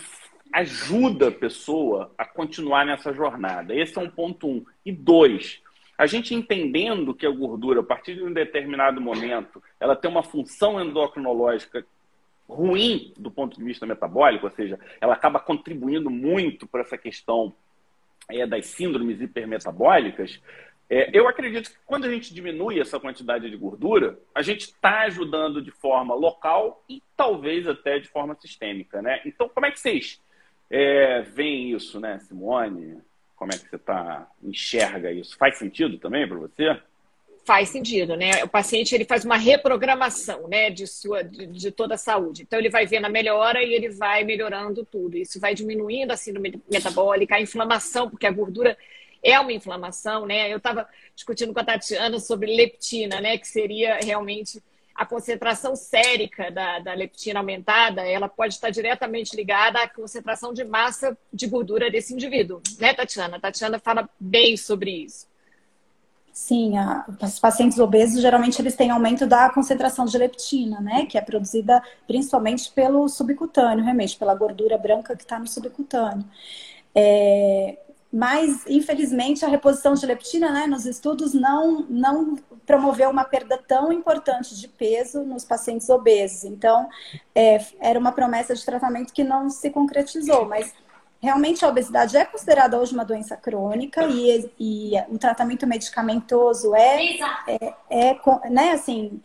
ajuda 0.51 1.29
a 1.29 1.31
pessoa 1.31 2.11
a 2.17 2.25
continuar 2.25 2.85
nessa 2.85 3.13
jornada. 3.13 3.75
Esse 3.75 3.97
é 3.97 4.01
um 4.01 4.09
ponto 4.09 4.47
um. 4.47 4.65
E 4.85 4.91
dois, 4.91 5.61
a 5.97 6.07
gente 6.07 6.33
entendendo 6.33 7.13
que 7.13 7.27
a 7.27 7.31
gordura, 7.31 7.81
a 7.81 7.83
partir 7.83 8.15
de 8.15 8.23
um 8.23 8.33
determinado 8.33 8.99
momento, 8.99 9.63
ela 9.79 9.95
tem 9.95 10.09
uma 10.09 10.23
função 10.23 10.81
endocrinológica 10.81 11.85
ruim 12.53 13.13
do 13.17 13.31
ponto 13.31 13.57
de 13.57 13.63
vista 13.63 13.85
metabólico, 13.85 14.45
ou 14.45 14.51
seja, 14.51 14.79
ela 14.99 15.13
acaba 15.13 15.39
contribuindo 15.39 16.09
muito 16.09 16.67
para 16.67 16.81
essa 16.81 16.97
questão 16.97 17.53
é, 18.29 18.45
das 18.45 18.65
síndromes 18.65 19.21
hipermetabólicas, 19.21 20.39
é, 20.89 21.09
eu 21.13 21.25
acredito 21.25 21.69
que 21.69 21.77
quando 21.85 22.03
a 22.03 22.09
gente 22.09 22.33
diminui 22.33 22.77
essa 22.77 22.99
quantidade 22.99 23.49
de 23.49 23.55
gordura, 23.55 24.19
a 24.35 24.41
gente 24.41 24.63
está 24.63 25.03
ajudando 25.03 25.61
de 25.61 25.71
forma 25.71 26.13
local 26.13 26.83
e 26.89 27.01
talvez 27.15 27.65
até 27.65 27.97
de 27.97 28.09
forma 28.09 28.35
sistêmica, 28.35 29.01
né? 29.01 29.21
Então, 29.25 29.47
como 29.47 29.65
é 29.65 29.71
que 29.71 29.79
vocês 29.79 30.21
é, 30.69 31.21
veem 31.21 31.71
isso, 31.71 31.97
né, 31.97 32.19
Simone? 32.19 32.99
Como 33.37 33.53
é 33.53 33.57
que 33.57 33.69
você 33.69 33.77
tá, 33.77 34.29
enxerga 34.43 35.13
isso? 35.13 35.37
Faz 35.37 35.57
sentido 35.57 35.97
também 35.97 36.27
para 36.27 36.37
você? 36.37 36.77
Faz 37.43 37.69
sentido, 37.69 38.15
né? 38.15 38.43
O 38.43 38.47
paciente 38.47 38.93
ele 38.93 39.03
faz 39.03 39.25
uma 39.25 39.35
reprogramação, 39.35 40.47
né, 40.47 40.69
de 40.69 40.85
sua, 40.85 41.23
de, 41.23 41.47
de, 41.47 41.71
toda 41.71 41.95
a 41.95 41.97
saúde. 41.97 42.43
Então 42.43 42.59
ele 42.59 42.69
vai 42.69 42.85
vendo 42.85 43.05
a 43.05 43.09
melhora 43.09 43.63
e 43.63 43.73
ele 43.73 43.89
vai 43.89 44.23
melhorando 44.23 44.85
tudo. 44.85 45.17
Isso 45.17 45.39
vai 45.39 45.55
diminuindo 45.55 46.11
a 46.11 46.17
síndrome 46.17 46.61
metabólica, 46.71 47.35
a 47.35 47.41
inflamação, 47.41 48.09
porque 48.09 48.27
a 48.27 48.31
gordura 48.31 48.77
é 49.23 49.39
uma 49.39 49.51
inflamação, 49.51 50.25
né? 50.25 50.51
Eu 50.51 50.57
estava 50.57 50.87
discutindo 51.15 51.53
com 51.53 51.59
a 51.59 51.65
Tatiana 51.65 52.19
sobre 52.19 52.55
leptina, 52.55 53.19
né? 53.19 53.37
Que 53.37 53.47
seria 53.47 53.95
realmente 53.95 54.61
a 54.93 55.05
concentração 55.05 55.75
sérica 55.75 56.51
da, 56.51 56.79
da 56.79 56.93
leptina 56.93 57.39
aumentada, 57.39 58.01
ela 58.01 58.29
pode 58.29 58.53
estar 58.53 58.69
diretamente 58.69 59.35
ligada 59.35 59.79
à 59.79 59.89
concentração 59.89 60.53
de 60.53 60.63
massa 60.63 61.17
de 61.33 61.47
gordura 61.47 61.89
desse 61.89 62.13
indivíduo, 62.13 62.61
né, 62.77 62.93
Tatiana? 62.93 63.37
A 63.37 63.39
Tatiana 63.39 63.79
fala 63.79 64.07
bem 64.19 64.55
sobre 64.55 64.91
isso. 64.91 65.30
Sim, 66.41 66.75
a, 66.75 67.05
os 67.21 67.37
pacientes 67.37 67.77
obesos 67.77 68.19
geralmente 68.19 68.59
eles 68.59 68.75
têm 68.75 68.89
aumento 68.89 69.27
da 69.27 69.47
concentração 69.51 70.05
de 70.05 70.17
leptina, 70.17 70.81
né? 70.81 71.05
Que 71.05 71.15
é 71.15 71.21
produzida 71.21 71.83
principalmente 72.07 72.71
pelo 72.71 73.07
subcutâneo, 73.07 73.85
realmente, 73.85 74.17
pela 74.17 74.33
gordura 74.33 74.75
branca 74.75 75.15
que 75.15 75.21
está 75.21 75.37
no 75.37 75.47
subcutâneo. 75.47 76.25
É, 76.95 77.77
mas, 78.11 78.65
infelizmente, 78.67 79.45
a 79.45 79.47
reposição 79.47 79.93
de 79.93 80.03
leptina, 80.03 80.51
né, 80.51 80.65
nos 80.65 80.87
estudos, 80.87 81.35
não, 81.35 81.85
não 81.87 82.35
promoveu 82.65 83.11
uma 83.11 83.23
perda 83.23 83.55
tão 83.55 83.93
importante 83.93 84.59
de 84.59 84.67
peso 84.67 85.23
nos 85.23 85.45
pacientes 85.45 85.89
obesos. 85.89 86.43
Então, 86.43 86.89
é, 87.35 87.63
era 87.79 87.99
uma 87.99 88.11
promessa 88.11 88.55
de 88.55 88.65
tratamento 88.65 89.13
que 89.13 89.23
não 89.23 89.47
se 89.47 89.69
concretizou, 89.69 90.47
mas 90.47 90.73
realmente 91.21 91.63
a 91.63 91.67
obesidade 91.67 92.17
é 92.17 92.25
considerada 92.25 92.79
hoje 92.79 92.93
uma 92.93 93.05
doença 93.05 93.37
crônica 93.37 94.03
e, 94.05 94.49
e 94.59 94.91
o 95.09 95.17
tratamento 95.17 95.67
medicamentoso 95.67 96.73
é, 96.75 97.19
é, 97.47 97.73
é 97.89 98.49
né, 98.49 98.71
assim, 98.71 99.21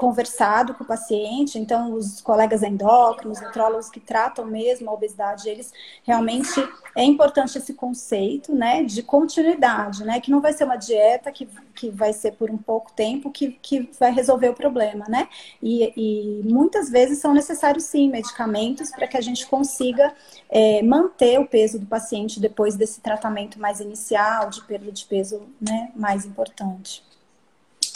conversado 0.00 0.72
com 0.72 0.82
o 0.82 0.86
paciente, 0.86 1.58
então 1.58 1.92
os 1.92 2.22
colegas 2.22 2.62
endócrinos, 2.62 3.38
nutrólogos 3.38 3.90
que 3.90 4.00
tratam 4.00 4.46
mesmo 4.46 4.88
a 4.88 4.94
obesidade, 4.94 5.46
eles 5.46 5.74
realmente 6.02 6.58
é 6.96 7.04
importante 7.04 7.58
esse 7.58 7.74
conceito, 7.74 8.54
né, 8.54 8.82
de 8.82 9.02
continuidade, 9.02 10.02
né, 10.02 10.18
que 10.18 10.30
não 10.30 10.40
vai 10.40 10.54
ser 10.54 10.64
uma 10.64 10.76
dieta 10.76 11.30
que, 11.30 11.46
que 11.74 11.90
vai 11.90 12.14
ser 12.14 12.32
por 12.32 12.50
um 12.50 12.56
pouco 12.56 12.90
tempo 12.92 13.30
que, 13.30 13.52
que 13.60 13.90
vai 14.00 14.10
resolver 14.10 14.48
o 14.48 14.54
problema, 14.54 15.04
né, 15.06 15.28
e, 15.62 15.92
e 15.94 16.48
muitas 16.50 16.88
vezes 16.88 17.18
são 17.18 17.34
necessários 17.34 17.84
sim 17.84 18.08
medicamentos 18.08 18.90
para 18.90 19.06
que 19.06 19.18
a 19.18 19.20
gente 19.20 19.46
consiga 19.46 20.14
é, 20.48 20.82
manter 20.82 21.38
o 21.38 21.46
peso 21.46 21.78
do 21.78 21.84
paciente 21.84 22.40
depois 22.40 22.74
desse 22.74 23.02
tratamento 23.02 23.60
mais 23.60 23.80
inicial 23.80 24.48
de 24.48 24.64
perda 24.64 24.90
de 24.90 25.04
peso, 25.04 25.42
né, 25.60 25.92
mais 25.94 26.24
importante. 26.24 27.09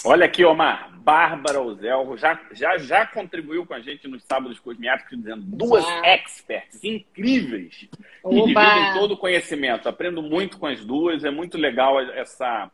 Olha 0.05 0.27
aqui, 0.27 0.45
Omar, 0.45 0.91
Bárbara 0.99 1.61
Ozelro 1.61 2.17
já, 2.17 2.39
já, 2.53 2.77
já 2.77 3.07
contribuiu 3.07 3.65
com 3.65 3.75
a 3.75 3.81
gente 3.81 4.07
nos 4.07 4.23
sábados 4.25 4.59
cosmiáticos, 4.59 5.17
dizendo 5.17 5.43
duas 5.43 5.85
experts 6.03 6.83
incríveis 6.85 7.89
Oba. 8.23 8.35
que 8.35 8.47
dividem 8.47 8.93
todo 8.95 9.13
o 9.13 9.17
conhecimento. 9.17 9.89
Aprendo 9.89 10.23
muito 10.23 10.59
com 10.59 10.67
as 10.67 10.85
duas, 10.85 11.25
é 11.25 11.31
muito 11.31 11.57
legal 11.57 12.01
essa 12.01 12.71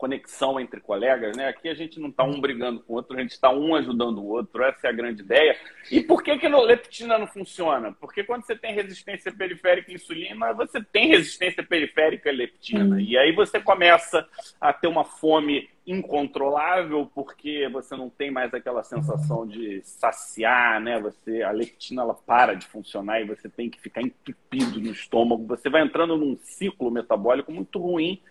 conexão 0.00 0.58
entre 0.58 0.80
colegas, 0.80 1.36
né? 1.36 1.48
Aqui 1.48 1.68
a 1.68 1.74
gente 1.74 2.00
não 2.00 2.08
está 2.08 2.24
um 2.24 2.40
brigando 2.40 2.80
com 2.80 2.94
o 2.94 2.96
outro, 2.96 3.14
a 3.14 3.20
gente 3.20 3.32
está 3.32 3.50
um 3.50 3.74
ajudando 3.74 4.18
o 4.18 4.28
outro, 4.28 4.64
essa 4.64 4.86
é 4.86 4.90
a 4.90 4.94
grande 4.94 5.20
ideia. 5.20 5.54
E 5.90 6.00
por 6.00 6.22
que, 6.22 6.38
que 6.38 6.46
a 6.46 6.58
leptina 6.58 7.18
não 7.18 7.26
funciona? 7.26 7.92
Porque 8.00 8.24
quando 8.24 8.46
você 8.46 8.56
tem 8.56 8.74
resistência 8.74 9.30
periférica 9.30 9.92
à 9.92 9.94
insulina, 9.94 10.54
você 10.54 10.82
tem 10.82 11.08
resistência 11.08 11.62
periférica 11.62 12.30
à 12.30 12.32
leptina. 12.32 12.96
Hum. 12.96 12.98
E 12.98 13.18
aí 13.18 13.30
você 13.32 13.60
começa 13.60 14.26
a 14.58 14.72
ter 14.72 14.86
uma 14.86 15.04
fome 15.04 15.68
incontrolável 15.86 17.10
porque 17.14 17.68
você 17.68 17.94
não 17.94 18.08
tem 18.08 18.30
mais 18.30 18.54
aquela 18.54 18.82
sensação 18.82 19.46
de 19.46 19.82
saciar, 19.82 20.80
né? 20.80 20.98
Você 21.00 21.42
a 21.42 21.50
leptina 21.50 22.02
ela 22.02 22.14
para 22.14 22.54
de 22.54 22.66
funcionar 22.66 23.20
e 23.20 23.26
você 23.26 23.50
tem 23.50 23.68
que 23.68 23.78
ficar 23.78 24.00
entupido 24.00 24.80
no 24.80 24.90
estômago. 24.92 25.46
Você 25.46 25.68
vai 25.68 25.82
entrando 25.82 26.16
num 26.16 26.38
ciclo 26.38 26.90
metabólico 26.90 27.52
muito 27.52 27.78
ruim 27.78 28.22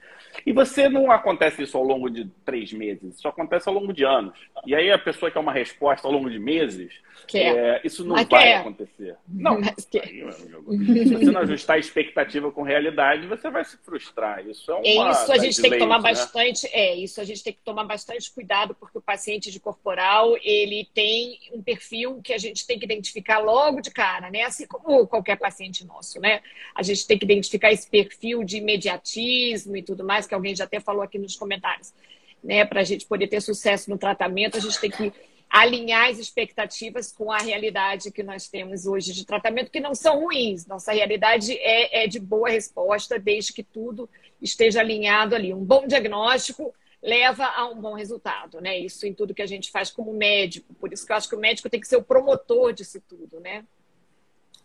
e 0.45 0.51
você 0.51 0.89
não 0.89 1.11
acontece 1.11 1.63
isso 1.63 1.77
ao 1.77 1.83
longo 1.83 2.09
de 2.09 2.25
três 2.45 2.71
meses, 2.73 3.15
isso 3.15 3.27
acontece 3.27 3.67
ao 3.67 3.75
longo 3.75 3.93
de 3.93 4.03
anos. 4.03 4.37
E 4.65 4.75
aí 4.75 4.91
a 4.91 4.97
pessoa 4.97 5.31
quer 5.31 5.39
uma 5.39 5.53
resposta 5.53 6.07
ao 6.07 6.13
longo 6.13 6.29
de 6.29 6.39
meses, 6.39 6.93
é, 7.33 7.81
isso 7.83 8.03
não 8.03 8.15
Mas 8.15 8.27
vai 8.27 8.43
quer. 8.43 8.55
acontecer. 8.57 9.15
Não, 9.27 9.59
mas 9.59 9.85
que... 9.85 9.99
se 10.01 11.15
você 11.15 11.31
não 11.31 11.41
ajustar 11.41 11.75
a 11.75 11.79
expectativa 11.79 12.51
com 12.51 12.63
realidade, 12.63 13.27
você 13.27 13.49
vai 13.49 13.63
se 13.63 13.77
frustrar. 13.77 14.45
Isso 14.47 14.71
é 14.71 14.75
uma 14.75 15.11
Isso 15.11 15.31
a 15.31 15.37
gente 15.37 15.61
tem 15.61 15.71
que 15.71 15.77
tomar 15.77 15.97
né? 15.97 16.09
bastante, 16.09 16.67
é, 16.71 16.95
isso 16.95 17.21
a 17.21 17.23
gente 17.23 17.43
tem 17.43 17.53
que 17.53 17.59
tomar 17.63 17.83
bastante 17.83 18.31
cuidado, 18.31 18.75
porque 18.75 18.97
o 18.97 19.01
paciente 19.01 19.51
de 19.51 19.59
corporal, 19.59 20.35
ele 20.43 20.87
tem 20.93 21.39
um 21.53 21.61
perfil 21.61 22.21
que 22.21 22.33
a 22.33 22.37
gente 22.37 22.65
tem 22.65 22.79
que 22.79 22.85
identificar 22.85 23.39
logo 23.39 23.81
de 23.81 23.91
cara, 23.91 24.29
né? 24.29 24.43
Assim 24.43 24.65
como 24.65 25.07
qualquer 25.07 25.37
paciente 25.37 25.85
nosso, 25.85 26.19
né? 26.19 26.41
A 26.73 26.83
gente 26.83 27.05
tem 27.05 27.17
que 27.17 27.25
identificar 27.25 27.71
esse 27.71 27.89
perfil 27.89 28.43
de 28.43 28.57
imediatismo 28.57 29.75
e 29.77 29.83
tudo 29.83 30.03
mais, 30.03 30.25
que 30.25 30.33
alguém 30.33 30.55
já 30.55 30.63
até 30.63 30.79
falou 30.79 31.01
aqui 31.01 31.17
nos 31.17 31.35
comentários. 31.35 31.93
Né, 32.41 32.63
para 32.63 32.79
a 32.79 32.83
gente 32.85 33.05
poder 33.05 33.27
ter 33.27 33.41
sucesso 33.41 33.89
no 33.89 33.97
tratamento, 33.97 34.55
a 34.55 34.61
gente 34.61 34.79
tem 34.79 34.89
que 34.89 35.11
alinhar 35.49 36.09
as 36.09 36.19
expectativas 36.19 37.11
com 37.11 37.31
a 37.31 37.39
realidade 37.39 38.11
que 38.11 38.21
nós 38.21 38.47
temos 38.47 38.85
hoje 38.85 39.13
de 39.13 39.25
tratamento, 39.25 39.71
que 39.71 39.79
não 39.79 39.95
são 39.95 40.19
ruins. 40.19 40.65
Nossa 40.67 40.91
realidade 40.91 41.57
é, 41.57 42.03
é 42.03 42.07
de 42.07 42.19
boa 42.19 42.49
resposta, 42.49 43.17
desde 43.17 43.53
que 43.53 43.63
tudo 43.63 44.07
esteja 44.41 44.81
alinhado 44.81 45.35
ali. 45.35 45.53
Um 45.53 45.63
bom 45.63 45.87
diagnóstico 45.87 46.73
leva 47.01 47.45
a 47.45 47.65
um 47.67 47.81
bom 47.81 47.93
resultado, 47.93 48.61
né? 48.61 48.77
Isso 48.77 49.07
em 49.07 49.13
tudo 49.13 49.33
que 49.33 49.41
a 49.41 49.47
gente 49.47 49.71
faz 49.71 49.89
como 49.89 50.13
médico. 50.13 50.73
Por 50.75 50.93
isso 50.93 51.05
que 51.05 51.11
eu 51.11 51.15
acho 51.15 51.29
que 51.29 51.35
o 51.35 51.39
médico 51.39 51.69
tem 51.69 51.79
que 51.79 51.87
ser 51.87 51.97
o 51.97 52.03
promotor 52.03 52.71
disso 52.73 53.01
tudo, 53.07 53.39
né? 53.39 53.65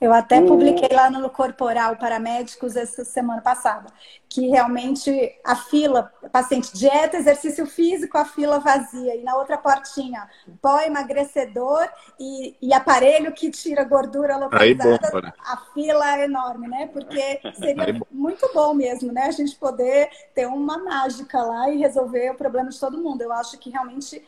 Eu 0.05 0.13
até 0.13 0.39
publiquei 0.39 0.95
lá 0.95 1.09
no 1.09 1.31
Corporal 1.31 1.97
para 1.97 2.19
Médicos 2.19 2.77
essa 2.77 3.07
semana 3.07 3.41
passada, 3.41 3.87
que 4.29 4.49
realmente 4.49 5.11
a 5.43 5.57
fila, 5.57 6.13
paciente 6.31 6.77
dieta, 6.77 7.17
exercício 7.17 7.65
físico, 7.65 8.19
a 8.19 8.27
fila 8.27 8.59
vazia. 8.59 9.17
E 9.17 9.23
na 9.23 9.35
outra 9.35 9.57
portinha, 9.57 10.29
pó 10.61 10.79
emagrecedor 10.81 11.89
e, 12.21 12.55
e 12.61 12.75
aparelho 12.75 13.33
que 13.33 13.51
tira 13.51 13.83
gordura 13.83 14.37
localizada. 14.37 15.01
Aí, 15.03 15.23
bom, 15.23 15.33
a 15.43 15.57
fila 15.73 16.19
é 16.19 16.25
enorme, 16.25 16.69
né? 16.69 16.87
Porque 16.93 17.41
seria 17.55 17.99
muito 18.11 18.47
bom 18.53 18.75
mesmo, 18.75 19.11
né? 19.11 19.23
A 19.23 19.31
gente 19.31 19.57
poder 19.57 20.11
ter 20.35 20.47
uma 20.47 20.77
mágica 20.77 21.41
lá 21.41 21.71
e 21.71 21.79
resolver 21.79 22.29
o 22.29 22.37
problema 22.37 22.69
de 22.69 22.79
todo 22.79 23.03
mundo. 23.03 23.23
Eu 23.23 23.33
acho 23.33 23.57
que 23.59 23.71
realmente 23.71 24.23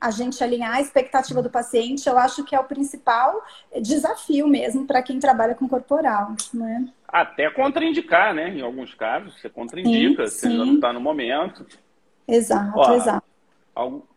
a 0.00 0.10
gente 0.10 0.42
alinhar 0.42 0.74
a 0.74 0.80
expectativa 0.80 1.42
do 1.42 1.50
paciente, 1.50 2.08
eu 2.08 2.18
acho 2.18 2.44
que 2.44 2.54
é 2.54 2.60
o 2.60 2.64
principal 2.64 3.42
desafio 3.80 4.46
mesmo 4.46 4.86
para 4.86 5.02
quem 5.02 5.18
trabalha 5.18 5.54
com 5.54 5.68
corporal, 5.68 6.34
né? 6.52 6.88
Até 7.06 7.50
contraindicar, 7.50 8.34
né? 8.34 8.50
Em 8.50 8.60
alguns 8.60 8.94
casos, 8.94 9.40
você 9.40 9.48
contraindica, 9.48 10.26
sim, 10.26 10.32
você 10.32 10.48
sim. 10.48 10.56
não 10.56 10.74
está 10.74 10.92
no 10.92 11.00
momento. 11.00 11.66
Exato, 12.26 12.78
Ó, 12.78 12.94
exato. 12.94 13.28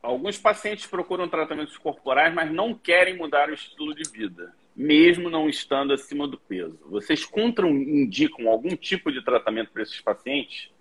Alguns 0.01 0.39
pacientes 0.39 0.87
procuram 0.87 1.27
tratamentos 1.27 1.77
corporais, 1.77 2.33
mas 2.33 2.51
não 2.51 2.73
querem 2.73 3.15
mudar 3.15 3.47
o 3.49 3.53
estilo 3.53 3.93
de 3.93 4.09
vida, 4.09 4.51
mesmo 4.75 5.29
não 5.29 5.47
estando 5.47 5.93
acima 5.93 6.27
do 6.27 6.37
peso. 6.37 6.79
Vocês 6.89 7.23
contraindicam 7.23 8.49
algum 8.49 8.75
tipo 8.75 9.11
de 9.11 9.23
tratamento 9.23 9.71
para 9.71 9.83
esses 9.83 10.01
pacientes? 10.01 10.71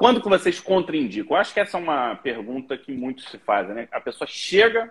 Quando 0.00 0.22
que 0.22 0.30
vocês 0.30 0.58
contraindicam? 0.58 1.36
Eu 1.36 1.40
acho 1.42 1.52
que 1.52 1.60
essa 1.60 1.76
é 1.76 1.80
uma 1.80 2.16
pergunta 2.16 2.74
que 2.74 2.90
muitos 2.90 3.26
se 3.26 3.36
fazem, 3.36 3.74
né? 3.74 3.88
A 3.92 4.00
pessoa 4.00 4.26
chega, 4.26 4.90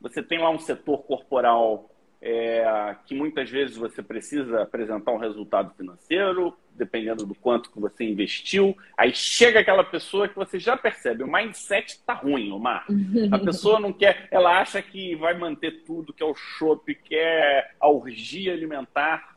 você 0.00 0.24
tem 0.24 0.40
lá 0.40 0.50
um 0.50 0.58
setor 0.58 1.04
corporal 1.04 1.88
é, 2.20 2.96
que 3.06 3.14
muitas 3.14 3.48
vezes 3.48 3.76
você 3.76 4.02
precisa 4.02 4.62
apresentar 4.62 5.12
um 5.12 5.18
resultado 5.18 5.72
financeiro, 5.76 6.52
dependendo 6.72 7.24
do 7.24 7.32
quanto 7.32 7.70
que 7.70 7.78
você 7.78 8.02
investiu. 8.02 8.76
Aí 8.98 9.14
chega 9.14 9.60
aquela 9.60 9.84
pessoa 9.84 10.26
que 10.26 10.34
você 10.34 10.58
já 10.58 10.76
percebe, 10.76 11.22
o 11.22 11.30
mindset 11.30 11.92
está 11.92 12.14
ruim, 12.14 12.50
Omar. 12.50 12.86
A 13.30 13.38
pessoa 13.46 13.78
não 13.78 13.92
quer, 13.92 14.26
ela 14.32 14.60
acha 14.60 14.82
que 14.82 15.14
vai 15.14 15.32
manter 15.32 15.84
tudo, 15.84 16.12
que 16.12 16.24
é 16.24 16.26
o 16.26 16.34
shopping, 16.34 16.96
quer 17.04 17.76
a 17.78 17.88
orgia 17.88 18.52
alimentar 18.52 19.36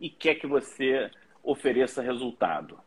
e 0.00 0.08
quer 0.08 0.36
que 0.36 0.46
você 0.46 1.10
ofereça 1.44 2.00
resultado. 2.00 2.85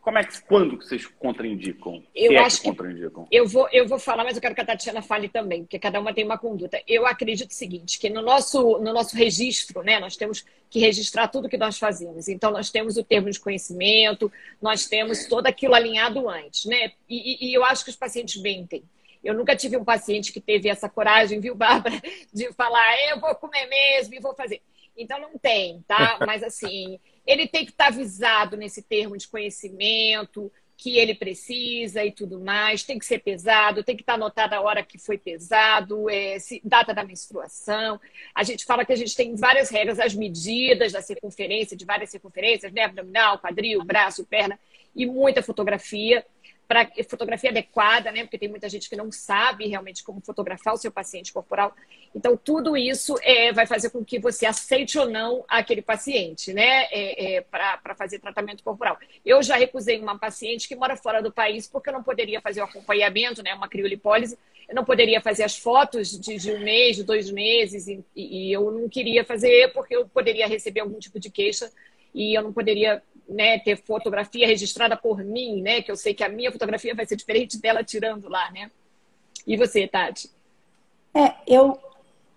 Como 0.00 0.18
é 0.18 0.24
que, 0.24 0.40
quando 0.42 0.78
que 0.78 0.86
vocês 0.86 1.06
contraindicam? 1.06 2.02
Eu 2.14 2.32
é 2.32 2.38
acho 2.38 2.62
que, 2.62 2.68
contraindicam? 2.68 3.28
eu 3.30 3.46
vou 3.46 3.68
eu 3.70 3.86
vou 3.86 3.98
falar, 3.98 4.24
mas 4.24 4.34
eu 4.34 4.40
quero 4.40 4.54
que 4.54 4.60
a 4.62 4.64
Tatiana 4.64 5.02
fale 5.02 5.28
também, 5.28 5.62
porque 5.62 5.78
cada 5.78 6.00
uma 6.00 6.14
tem 6.14 6.24
uma 6.24 6.38
conduta. 6.38 6.82
Eu 6.86 7.06
acredito 7.06 7.50
o 7.50 7.54
seguinte, 7.54 7.98
que 7.98 8.08
no 8.08 8.22
nosso 8.22 8.78
no 8.78 8.92
nosso 8.94 9.14
registro, 9.14 9.82
né, 9.82 9.98
nós 9.98 10.16
temos 10.16 10.44
que 10.70 10.78
registrar 10.78 11.28
tudo 11.28 11.48
que 11.48 11.58
nós 11.58 11.78
fazemos. 11.78 12.28
Então 12.28 12.50
nós 12.50 12.70
temos 12.70 12.96
o 12.96 13.04
termo 13.04 13.30
de 13.30 13.38
conhecimento, 13.38 14.32
nós 14.60 14.86
temos 14.86 15.26
todo 15.26 15.46
aquilo 15.46 15.74
alinhado 15.74 16.28
antes, 16.30 16.64
né? 16.64 16.92
E, 17.08 17.46
e, 17.46 17.50
e 17.50 17.54
eu 17.54 17.62
acho 17.62 17.84
que 17.84 17.90
os 17.90 17.96
pacientes 17.96 18.40
mentem. 18.40 18.82
Eu 19.22 19.34
nunca 19.34 19.54
tive 19.54 19.76
um 19.76 19.84
paciente 19.84 20.32
que 20.32 20.40
teve 20.40 20.70
essa 20.70 20.88
coragem, 20.88 21.40
viu, 21.40 21.54
Bárbara, 21.54 22.00
de 22.32 22.50
falar, 22.54 22.98
eu 23.10 23.20
vou 23.20 23.34
comer 23.34 23.66
mesmo 23.66 24.14
e 24.14 24.20
vou 24.20 24.34
fazer. 24.34 24.62
Então 24.96 25.20
não 25.20 25.38
tem, 25.38 25.84
tá? 25.86 26.18
Mas 26.26 26.42
assim, 26.42 26.98
ele 27.30 27.46
tem 27.46 27.64
que 27.64 27.70
estar 27.70 27.86
avisado 27.86 28.56
nesse 28.56 28.82
termo 28.82 29.16
de 29.16 29.28
conhecimento 29.28 30.50
que 30.76 30.96
ele 30.96 31.14
precisa 31.14 32.02
e 32.02 32.10
tudo 32.10 32.40
mais, 32.40 32.82
tem 32.82 32.98
que 32.98 33.04
ser 33.04 33.18
pesado, 33.18 33.84
tem 33.84 33.94
que 33.94 34.02
estar 34.02 34.14
anotada 34.14 34.56
a 34.56 34.62
hora 34.62 34.82
que 34.82 34.98
foi 34.98 35.18
pesado, 35.18 36.08
é, 36.08 36.38
data 36.64 36.94
da 36.94 37.04
menstruação. 37.04 38.00
A 38.34 38.42
gente 38.42 38.64
fala 38.64 38.84
que 38.84 38.92
a 38.92 38.96
gente 38.96 39.14
tem 39.14 39.36
várias 39.36 39.68
regras, 39.68 40.00
as 40.00 40.14
medidas 40.14 40.90
da 40.90 41.02
circunferência, 41.02 41.76
de 41.76 41.84
várias 41.84 42.10
circunferências, 42.10 42.72
né? 42.72 42.84
abdominal, 42.84 43.38
quadril, 43.38 43.84
braço, 43.84 44.24
perna, 44.24 44.58
e 44.96 45.04
muita 45.04 45.42
fotografia 45.42 46.24
para 46.70 46.88
fotografia 47.08 47.50
adequada, 47.50 48.12
né? 48.12 48.22
Porque 48.22 48.38
tem 48.38 48.48
muita 48.48 48.68
gente 48.68 48.88
que 48.88 48.94
não 48.94 49.10
sabe 49.10 49.66
realmente 49.66 50.04
como 50.04 50.20
fotografar 50.20 50.72
o 50.72 50.76
seu 50.76 50.92
paciente 50.92 51.32
corporal. 51.32 51.74
Então, 52.14 52.36
tudo 52.36 52.76
isso 52.76 53.16
é, 53.22 53.52
vai 53.52 53.66
fazer 53.66 53.90
com 53.90 54.04
que 54.04 54.20
você 54.20 54.46
aceite 54.46 54.96
ou 54.96 55.10
não 55.10 55.44
aquele 55.48 55.82
paciente, 55.82 56.52
né? 56.54 56.84
É, 56.92 57.38
é, 57.38 57.40
para 57.40 57.92
fazer 57.98 58.20
tratamento 58.20 58.62
corporal. 58.62 58.96
Eu 59.26 59.42
já 59.42 59.56
recusei 59.56 59.98
uma 59.98 60.16
paciente 60.16 60.68
que 60.68 60.76
mora 60.76 60.96
fora 60.96 61.20
do 61.20 61.32
país 61.32 61.66
porque 61.66 61.88
eu 61.88 61.94
não 61.94 62.04
poderia 62.04 62.40
fazer 62.40 62.60
o 62.60 62.64
acompanhamento, 62.64 63.42
né? 63.42 63.52
Uma 63.52 63.68
criolipólise. 63.68 64.38
Eu 64.68 64.76
não 64.76 64.84
poderia 64.84 65.20
fazer 65.20 65.42
as 65.42 65.56
fotos 65.58 66.20
de, 66.20 66.36
de 66.36 66.52
um 66.52 66.60
mês, 66.60 66.94
de 66.94 67.02
dois 67.02 67.32
meses, 67.32 67.88
e, 67.88 68.04
e 68.14 68.52
eu 68.52 68.70
não 68.70 68.88
queria 68.88 69.24
fazer 69.24 69.72
porque 69.72 69.96
eu 69.96 70.06
poderia 70.06 70.46
receber 70.46 70.78
algum 70.78 71.00
tipo 71.00 71.18
de 71.18 71.30
queixa 71.30 71.68
e 72.14 72.36
eu 72.36 72.42
não 72.42 72.52
poderia 72.52 73.02
né, 73.30 73.58
ter 73.60 73.76
fotografia 73.76 74.46
registrada 74.46 74.96
por 74.96 75.22
mim, 75.22 75.62
né? 75.62 75.80
Que 75.80 75.90
eu 75.90 75.96
sei 75.96 76.12
que 76.12 76.24
a 76.24 76.28
minha 76.28 76.50
fotografia 76.50 76.94
vai 76.94 77.06
ser 77.06 77.16
diferente 77.16 77.60
dela 77.60 77.84
tirando 77.84 78.28
lá, 78.28 78.50
né? 78.50 78.70
E 79.46 79.56
você, 79.56 79.86
Tati? 79.86 80.28
É, 81.14 81.34
eu 81.46 81.78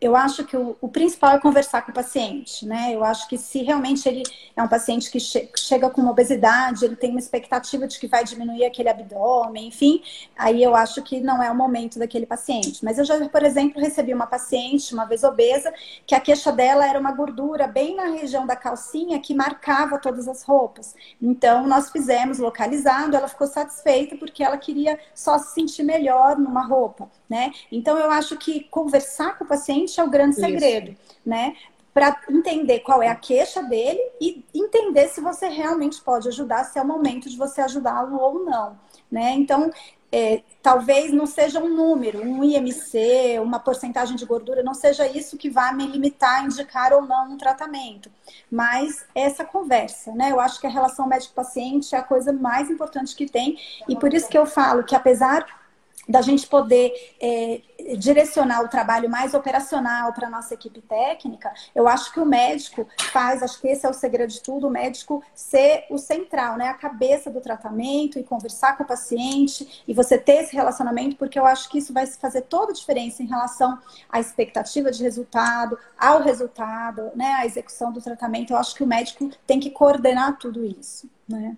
eu 0.03 0.15
acho 0.15 0.43
que 0.43 0.57
o, 0.57 0.75
o, 0.81 0.89
principal 0.89 1.35
é 1.35 1.39
conversar 1.39 1.81
com 1.83 1.91
o 1.91 1.93
paciente, 1.93 2.65
né? 2.65 2.93
Eu 2.93 3.03
acho 3.03 3.27
que 3.29 3.37
se 3.37 3.63
realmente 3.63 4.07
ele 4.07 4.23
é 4.55 4.61
um 4.61 4.67
paciente 4.67 5.09
que 5.09 5.19
che 5.19 5.49
chega 5.55 5.89
com 5.89 6.01
uma 6.01 6.11
obesidade, 6.11 6.83
ele 6.83 6.95
tem 6.95 7.11
uma 7.11 7.19
expectativa 7.19 7.87
de 7.87 7.97
que 7.97 8.07
vai 8.07 8.23
diminuir 8.23 8.65
aquele 8.65 8.89
abdômen, 8.89 9.67
enfim, 9.67 10.01
aí 10.37 10.61
eu 10.61 10.75
acho 10.75 11.01
que 11.01 11.21
não 11.21 11.41
é 11.41 11.49
o 11.49 11.55
momento 11.55 11.97
daquele 11.97 12.25
paciente. 12.25 12.83
Mas 12.83 12.97
eu 12.97 13.05
já, 13.05 13.17
por 13.29 13.43
exemplo, 13.43 13.81
recebi 13.81 14.13
uma 14.13 14.27
paciente, 14.27 14.93
uma 14.93 15.05
vez 15.05 15.23
obesa, 15.23 15.73
que 16.05 16.13
a 16.13 16.19
queixa 16.19 16.51
dela 16.51 16.85
era 16.87 16.99
uma 16.99 17.11
gordura 17.11 17.65
bem 17.65 17.95
na 17.95 18.07
região 18.07 18.45
da 18.45 18.55
calcinha 18.55 19.19
que 19.19 19.33
marcava 19.33 19.97
todas 19.97 20.27
as 20.27 20.43
roupas. 20.43 20.95
Então, 21.21 21.65
nós 21.65 21.89
fizemos 21.89 22.39
localizando, 22.39 23.15
ela 23.15 23.27
ficou 23.27 23.47
satisfeita 23.47 24.17
porque 24.17 24.43
ela 24.43 24.57
queria 24.57 24.99
só 25.15 25.37
se 25.37 25.53
sentir 25.53 25.83
melhor 25.83 26.37
numa 26.37 26.65
roupa, 26.65 27.09
né? 27.33 27.51
Então, 27.71 27.97
eu 27.97 28.11
acho 28.11 28.37
que 28.37 28.65
conversar 28.65 29.35
com 29.39 29.43
o 29.43 29.47
paciente 29.47 29.99
é 29.99 30.03
o 30.03 30.09
grande 30.09 30.35
segredo, 30.35 30.91
Isso. 30.91 30.99
né? 31.25 31.55
Para 31.91 32.15
entender 32.29 32.81
qual 32.81 33.01
é 33.01 33.07
a 33.07 33.15
queixa 33.15 33.63
dele 33.63 33.99
e 34.21 34.45
entender 34.53 35.07
se 35.07 35.19
você 35.19 35.47
realmente 35.47 35.99
pode 35.99 36.27
ajudar, 36.27 36.63
se 36.63 36.77
é 36.77 36.81
o 36.83 36.85
momento 36.85 37.27
de 37.27 37.35
você 37.35 37.61
ajudá-lo 37.61 38.19
ou 38.19 38.45
não, 38.45 38.77
né? 39.11 39.31
Então, 39.31 39.71
é, 40.11 40.43
talvez 40.61 41.11
não 41.11 41.25
seja 41.25 41.59
um 41.59 41.69
número, 41.75 42.21
um 42.21 42.43
IMC, 42.43 43.39
uma 43.41 43.57
porcentagem 43.57 44.15
de 44.15 44.27
gordura, 44.27 44.61
não 44.61 44.75
seja 44.75 45.07
isso 45.07 45.35
que 45.35 45.49
vai 45.49 45.73
me 45.73 45.87
limitar 45.87 46.41
a 46.41 46.43
indicar 46.43 46.93
ou 46.93 47.01
não 47.01 47.31
um 47.31 47.37
tratamento, 47.37 48.11
mas 48.51 49.07
essa 49.15 49.43
conversa, 49.43 50.11
né? 50.11 50.31
Eu 50.31 50.39
acho 50.39 50.61
que 50.61 50.67
a 50.67 50.69
relação 50.69 51.07
médico-paciente 51.07 51.95
é 51.95 51.97
a 51.97 52.03
coisa 52.03 52.31
mais 52.31 52.69
importante 52.69 53.15
que 53.15 53.25
tem, 53.25 53.57
e 53.89 53.95
por 53.95 54.13
isso 54.13 54.29
que 54.29 54.37
eu 54.37 54.45
falo 54.45 54.83
que 54.83 54.95
apesar 54.95 55.62
da 56.07 56.21
gente 56.21 56.47
poder 56.47 56.93
é, 57.21 57.61
direcionar 57.97 58.61
o 58.61 58.67
trabalho 58.67 59.09
mais 59.09 59.33
operacional 59.33 60.11
para 60.11 60.27
a 60.27 60.29
nossa 60.29 60.53
equipe 60.53 60.81
técnica, 60.81 61.53
eu 61.73 61.87
acho 61.87 62.11
que 62.11 62.19
o 62.19 62.25
médico 62.25 62.87
faz, 63.11 63.41
acho 63.41 63.59
que 63.61 63.67
esse 63.67 63.85
é 63.85 63.89
o 63.89 63.93
segredo 63.93 64.29
de 64.29 64.41
tudo, 64.41 64.67
o 64.67 64.69
médico 64.69 65.23
ser 65.33 65.85
o 65.89 65.97
central, 65.97 66.57
né? 66.57 66.67
A 66.67 66.73
cabeça 66.73 67.29
do 67.29 67.39
tratamento 67.39 68.19
e 68.19 68.23
conversar 68.23 68.77
com 68.77 68.83
o 68.83 68.87
paciente 68.87 69.83
e 69.87 69.93
você 69.93 70.17
ter 70.17 70.43
esse 70.43 70.55
relacionamento, 70.55 71.15
porque 71.15 71.39
eu 71.39 71.45
acho 71.45 71.69
que 71.69 71.77
isso 71.77 71.93
vai 71.93 72.05
fazer 72.05 72.41
toda 72.41 72.71
a 72.71 72.75
diferença 72.75 73.23
em 73.23 73.27
relação 73.27 73.79
à 74.09 74.19
expectativa 74.19 74.91
de 74.91 75.03
resultado, 75.03 75.77
ao 75.97 76.21
resultado, 76.21 77.11
né? 77.15 77.33
À 77.35 77.45
execução 77.45 77.91
do 77.91 78.01
tratamento. 78.01 78.51
Eu 78.51 78.57
acho 78.57 78.75
que 78.75 78.83
o 78.83 78.87
médico 78.87 79.29
tem 79.47 79.59
que 79.59 79.69
coordenar 79.69 80.37
tudo 80.37 80.65
isso, 80.65 81.09
né? 81.27 81.55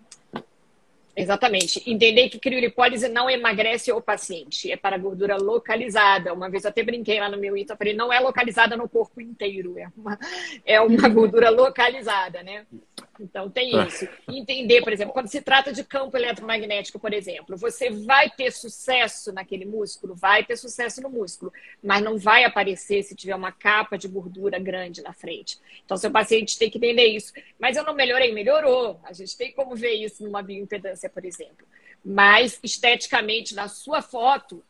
Exatamente. 1.16 1.82
Entender 1.90 2.30
que 2.30 2.38
criolipólise 2.38 3.08
não 3.08 3.30
emagrece 3.30 3.92
o 3.92 4.02
paciente, 4.02 4.70
é 4.70 4.76
para 4.76 4.98
gordura 4.98 5.38
localizada. 5.38 6.34
Uma 6.34 6.50
vez 6.50 6.66
eu 6.66 6.70
até 6.70 6.84
brinquei 6.84 7.20
lá 7.20 7.30
no 7.30 7.38
meu 7.38 7.56
ITA, 7.56 7.78
falei, 7.78 7.94
não 7.94 8.12
é 8.12 8.20
localizada 8.20 8.76
no 8.76 8.90
corpo 8.90 9.22
inteiro, 9.22 9.80
é 9.80 9.88
uma, 9.96 10.20
é 10.66 10.82
uma 10.82 11.08
gordura 11.08 11.50
localizada, 11.50 12.44
né? 12.44 12.66
Então 13.20 13.50
tem 13.50 13.78
é. 13.78 13.88
isso. 13.88 14.08
Entender, 14.28 14.82
por 14.82 14.94
exemplo, 14.94 15.14
quando 15.14 15.28
se 15.28 15.42
trata 15.42 15.72
de 15.72 15.84
campo 15.84 16.16
eletromagnético, 16.16 17.00
por 17.00 17.14
exemplo, 17.14 17.58
você 17.58 17.90
vai 17.90 18.30
ter 18.30 18.52
sucesso 18.52 19.32
naquele 19.34 19.66
músculo, 19.66 20.16
vai 20.16 20.44
ter 20.44 20.58
sucesso 20.58 21.02
no 21.02 21.10
músculo, 21.10 21.52
mas 21.82 22.04
não 22.04 22.18
vai 22.18 22.44
aparecer 22.44 23.04
se 23.04 23.16
tiver 23.16 23.36
uma 23.36 23.52
capa 23.52 23.98
de 23.98 24.08
gordura 24.08 24.60
grande 24.60 25.02
na 25.02 25.14
frente. 25.14 25.60
Então, 25.84 25.98
seu 25.98 26.12
paciente 26.12 26.58
tem 26.58 26.70
que 26.70 26.78
entender 26.78 27.06
isso. 27.06 27.34
Mas 27.60 27.78
eu 27.78 27.84
não 27.84 27.94
melhorei, 27.94 28.34
melhorou. 28.34 29.00
A 29.04 29.14
gente 29.14 29.36
tem 29.38 29.52
como 29.52 29.76
ver 29.76 29.94
isso 29.94 30.24
numa 30.24 30.42
bioimpedância 30.42 31.10
por 31.10 31.26
exemplo. 31.26 31.66
Mas, 32.04 32.60
esteticamente, 32.62 33.56
na 33.56 33.68
sua 33.68 34.02
foto, 34.02 34.64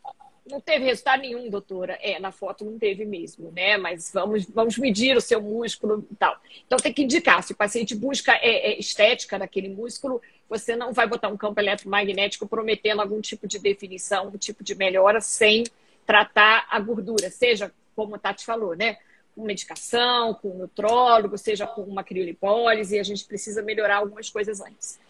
não 0.50 0.60
teve 0.60 0.84
resultado 0.84 1.20
nenhum, 1.20 1.50
doutora. 1.50 1.98
É, 2.00 2.18
na 2.18 2.30
foto 2.30 2.64
não 2.64 2.78
teve 2.78 3.04
mesmo, 3.04 3.50
né? 3.52 3.76
Mas 3.76 4.10
vamos, 4.12 4.44
vamos 4.46 4.78
medir 4.78 5.16
o 5.16 5.20
seu 5.20 5.40
músculo 5.40 6.06
e 6.10 6.14
tal. 6.14 6.36
Então 6.66 6.78
tem 6.78 6.92
que 6.92 7.02
indicar. 7.02 7.42
Se 7.42 7.52
o 7.52 7.56
paciente 7.56 7.94
busca 7.94 8.32
é, 8.34 8.72
é, 8.72 8.78
estética 8.78 9.38
daquele 9.38 9.68
músculo, 9.68 10.20
você 10.48 10.76
não 10.76 10.92
vai 10.92 11.06
botar 11.06 11.28
um 11.28 11.36
campo 11.36 11.60
eletromagnético 11.60 12.46
prometendo 12.46 13.00
algum 13.00 13.20
tipo 13.20 13.46
de 13.46 13.58
definição, 13.58 14.24
algum 14.24 14.38
tipo 14.38 14.62
de 14.62 14.74
melhora, 14.74 15.20
sem 15.20 15.64
tratar 16.06 16.66
a 16.70 16.78
gordura, 16.78 17.30
seja 17.30 17.72
como 17.96 18.14
a 18.14 18.18
Tati 18.18 18.44
falou, 18.44 18.76
né? 18.76 18.98
Com 19.34 19.42
medicação, 19.42 20.34
com 20.34 20.48
nutrólogo, 20.50 21.36
seja 21.36 21.66
com 21.66 21.82
uma 21.82 22.04
criolipólise, 22.04 22.98
a 22.98 23.02
gente 23.02 23.24
precisa 23.24 23.62
melhorar 23.62 23.96
algumas 23.96 24.30
coisas 24.30 24.60
antes. 24.60 25.00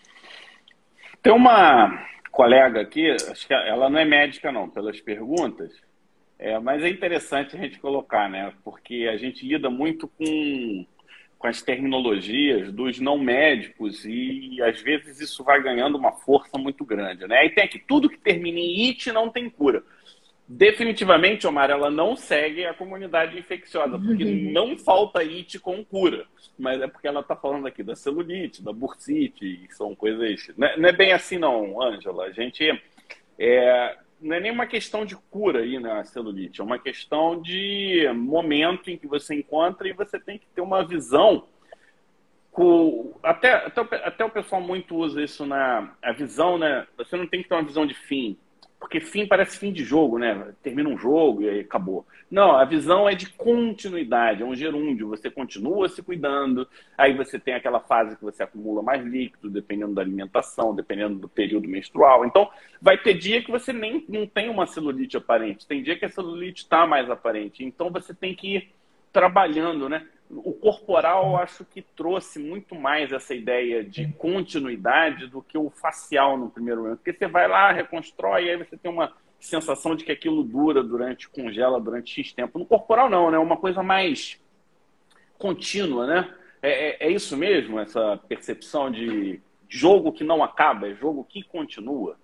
Tem 1.22 1.32
uma 1.32 2.06
colega 2.36 2.82
aqui, 2.82 3.10
acho 3.10 3.46
que 3.46 3.54
ela 3.54 3.88
não 3.88 3.98
é 3.98 4.04
médica, 4.04 4.52
não, 4.52 4.68
pelas 4.68 5.00
perguntas, 5.00 5.72
é, 6.38 6.58
mas 6.58 6.84
é 6.84 6.88
interessante 6.90 7.56
a 7.56 7.58
gente 7.58 7.78
colocar, 7.78 8.28
né? 8.28 8.52
Porque 8.62 9.08
a 9.10 9.16
gente 9.16 9.46
lida 9.46 9.70
muito 9.70 10.06
com, 10.06 10.84
com 11.38 11.46
as 11.46 11.62
terminologias 11.62 12.70
dos 12.70 13.00
não 13.00 13.16
médicos 13.16 14.04
e 14.04 14.60
às 14.60 14.82
vezes 14.82 15.18
isso 15.18 15.42
vai 15.42 15.62
ganhando 15.62 15.96
uma 15.96 16.12
força 16.12 16.58
muito 16.58 16.84
grande, 16.84 17.26
né? 17.26 17.46
E 17.46 17.50
tem 17.50 17.64
aqui, 17.64 17.78
tudo 17.78 18.10
que 18.10 18.18
termina 18.18 18.58
em 18.58 18.88
it 18.88 19.10
não 19.12 19.30
tem 19.30 19.48
cura 19.48 19.82
definitivamente, 20.48 21.46
Omar, 21.46 21.70
ela 21.70 21.90
não 21.90 22.14
segue 22.14 22.64
a 22.64 22.74
comunidade 22.74 23.38
infecciosa, 23.38 23.98
porque 23.98 24.24
uhum. 24.24 24.52
não 24.52 24.78
falta 24.78 25.22
IT 25.22 25.58
com 25.58 25.84
cura. 25.84 26.26
Mas 26.58 26.80
é 26.80 26.86
porque 26.86 27.08
ela 27.08 27.20
está 27.20 27.34
falando 27.34 27.66
aqui 27.66 27.82
da 27.82 27.96
celulite, 27.96 28.62
da 28.62 28.72
bursite, 28.72 29.66
são 29.70 29.94
coisas. 29.94 30.48
Não 30.56 30.66
é, 30.66 30.76
não 30.76 30.88
é 30.88 30.92
bem 30.92 31.12
assim, 31.12 31.38
não, 31.38 31.82
Ângela. 31.82 32.24
A 32.24 32.30
gente. 32.30 32.64
É, 33.38 33.96
não 34.20 34.36
é 34.36 34.40
nem 34.40 34.50
uma 34.50 34.66
questão 34.66 35.04
de 35.04 35.14
cura 35.30 35.60
aí 35.60 35.78
na 35.78 36.02
celulite, 36.04 36.62
é 36.62 36.64
uma 36.64 36.78
questão 36.78 37.40
de 37.40 38.08
momento 38.14 38.90
em 38.90 38.96
que 38.96 39.06
você 39.06 39.34
encontra 39.34 39.86
e 39.86 39.92
você 39.92 40.18
tem 40.18 40.38
que 40.38 40.46
ter 40.54 40.62
uma 40.62 40.84
visão. 40.86 41.46
Com, 42.50 43.12
até, 43.22 43.52
até, 43.52 43.80
até 44.02 44.24
o 44.24 44.30
pessoal 44.30 44.62
muito 44.62 44.96
usa 44.96 45.22
isso 45.22 45.44
na 45.44 45.94
a 46.02 46.12
visão, 46.12 46.56
né? 46.56 46.86
Você 46.96 47.14
não 47.14 47.26
tem 47.26 47.42
que 47.42 47.48
ter 47.50 47.54
uma 47.54 47.62
visão 47.62 47.84
de 47.84 47.92
fim 47.92 48.38
porque 48.78 49.00
fim 49.00 49.26
parece 49.26 49.58
fim 49.58 49.72
de 49.72 49.82
jogo, 49.82 50.18
né? 50.18 50.52
Termina 50.62 50.88
um 50.88 50.98
jogo 50.98 51.42
e 51.42 51.60
acabou. 51.60 52.06
Não, 52.30 52.52
a 52.52 52.64
visão 52.64 53.08
é 53.08 53.14
de 53.14 53.30
continuidade, 53.30 54.42
é 54.42 54.44
um 54.44 54.54
gerúndio. 54.54 55.08
Você 55.08 55.30
continua 55.30 55.88
se 55.88 56.02
cuidando, 56.02 56.68
aí 56.96 57.14
você 57.14 57.38
tem 57.38 57.54
aquela 57.54 57.80
fase 57.80 58.16
que 58.16 58.22
você 58.22 58.42
acumula 58.42 58.82
mais 58.82 59.04
líquido, 59.04 59.48
dependendo 59.48 59.94
da 59.94 60.02
alimentação, 60.02 60.74
dependendo 60.74 61.18
do 61.18 61.28
período 61.28 61.68
menstrual. 61.68 62.24
Então, 62.26 62.50
vai 62.80 62.98
ter 62.98 63.14
dia 63.14 63.42
que 63.42 63.50
você 63.50 63.72
nem 63.72 64.04
não 64.08 64.26
tem 64.26 64.48
uma 64.48 64.66
celulite 64.66 65.16
aparente, 65.16 65.66
tem 65.66 65.82
dia 65.82 65.98
que 65.98 66.04
a 66.04 66.10
celulite 66.10 66.62
está 66.62 66.86
mais 66.86 67.08
aparente. 67.08 67.64
Então, 67.64 67.90
você 67.90 68.12
tem 68.12 68.34
que 68.34 68.56
ir 68.56 68.72
trabalhando, 69.12 69.88
né? 69.88 70.06
O 70.30 70.52
corporal 70.52 71.30
eu 71.30 71.36
acho 71.36 71.64
que 71.64 71.82
trouxe 71.82 72.38
muito 72.38 72.74
mais 72.74 73.12
essa 73.12 73.34
ideia 73.34 73.84
de 73.84 74.08
continuidade 74.12 75.26
do 75.28 75.40
que 75.40 75.56
o 75.56 75.70
facial 75.70 76.36
no 76.36 76.50
primeiro 76.50 76.82
momento. 76.82 76.98
Porque 76.98 77.12
você 77.12 77.26
vai 77.26 77.46
lá, 77.48 77.72
reconstrói, 77.72 78.46
e 78.46 78.50
aí 78.50 78.56
você 78.56 78.76
tem 78.76 78.90
uma 78.90 79.12
sensação 79.38 79.94
de 79.94 80.04
que 80.04 80.12
aquilo 80.12 80.42
dura 80.42 80.82
durante, 80.82 81.28
congela 81.28 81.80
durante 81.80 82.12
X 82.12 82.32
tempo. 82.32 82.58
No 82.58 82.66
corporal 82.66 83.08
não, 83.08 83.30
né? 83.30 83.38
Uma 83.38 83.56
coisa 83.56 83.82
mais 83.82 84.40
contínua, 85.38 86.06
né? 86.06 86.34
É, 86.62 86.70
é, 86.70 87.08
é 87.08 87.10
isso 87.10 87.36
mesmo, 87.36 87.78
essa 87.78 88.18
percepção 88.28 88.90
de 88.90 89.40
jogo 89.68 90.12
que 90.12 90.24
não 90.24 90.42
acaba, 90.42 90.88
é 90.88 90.94
jogo 90.94 91.24
que 91.24 91.42
continua. 91.42 92.16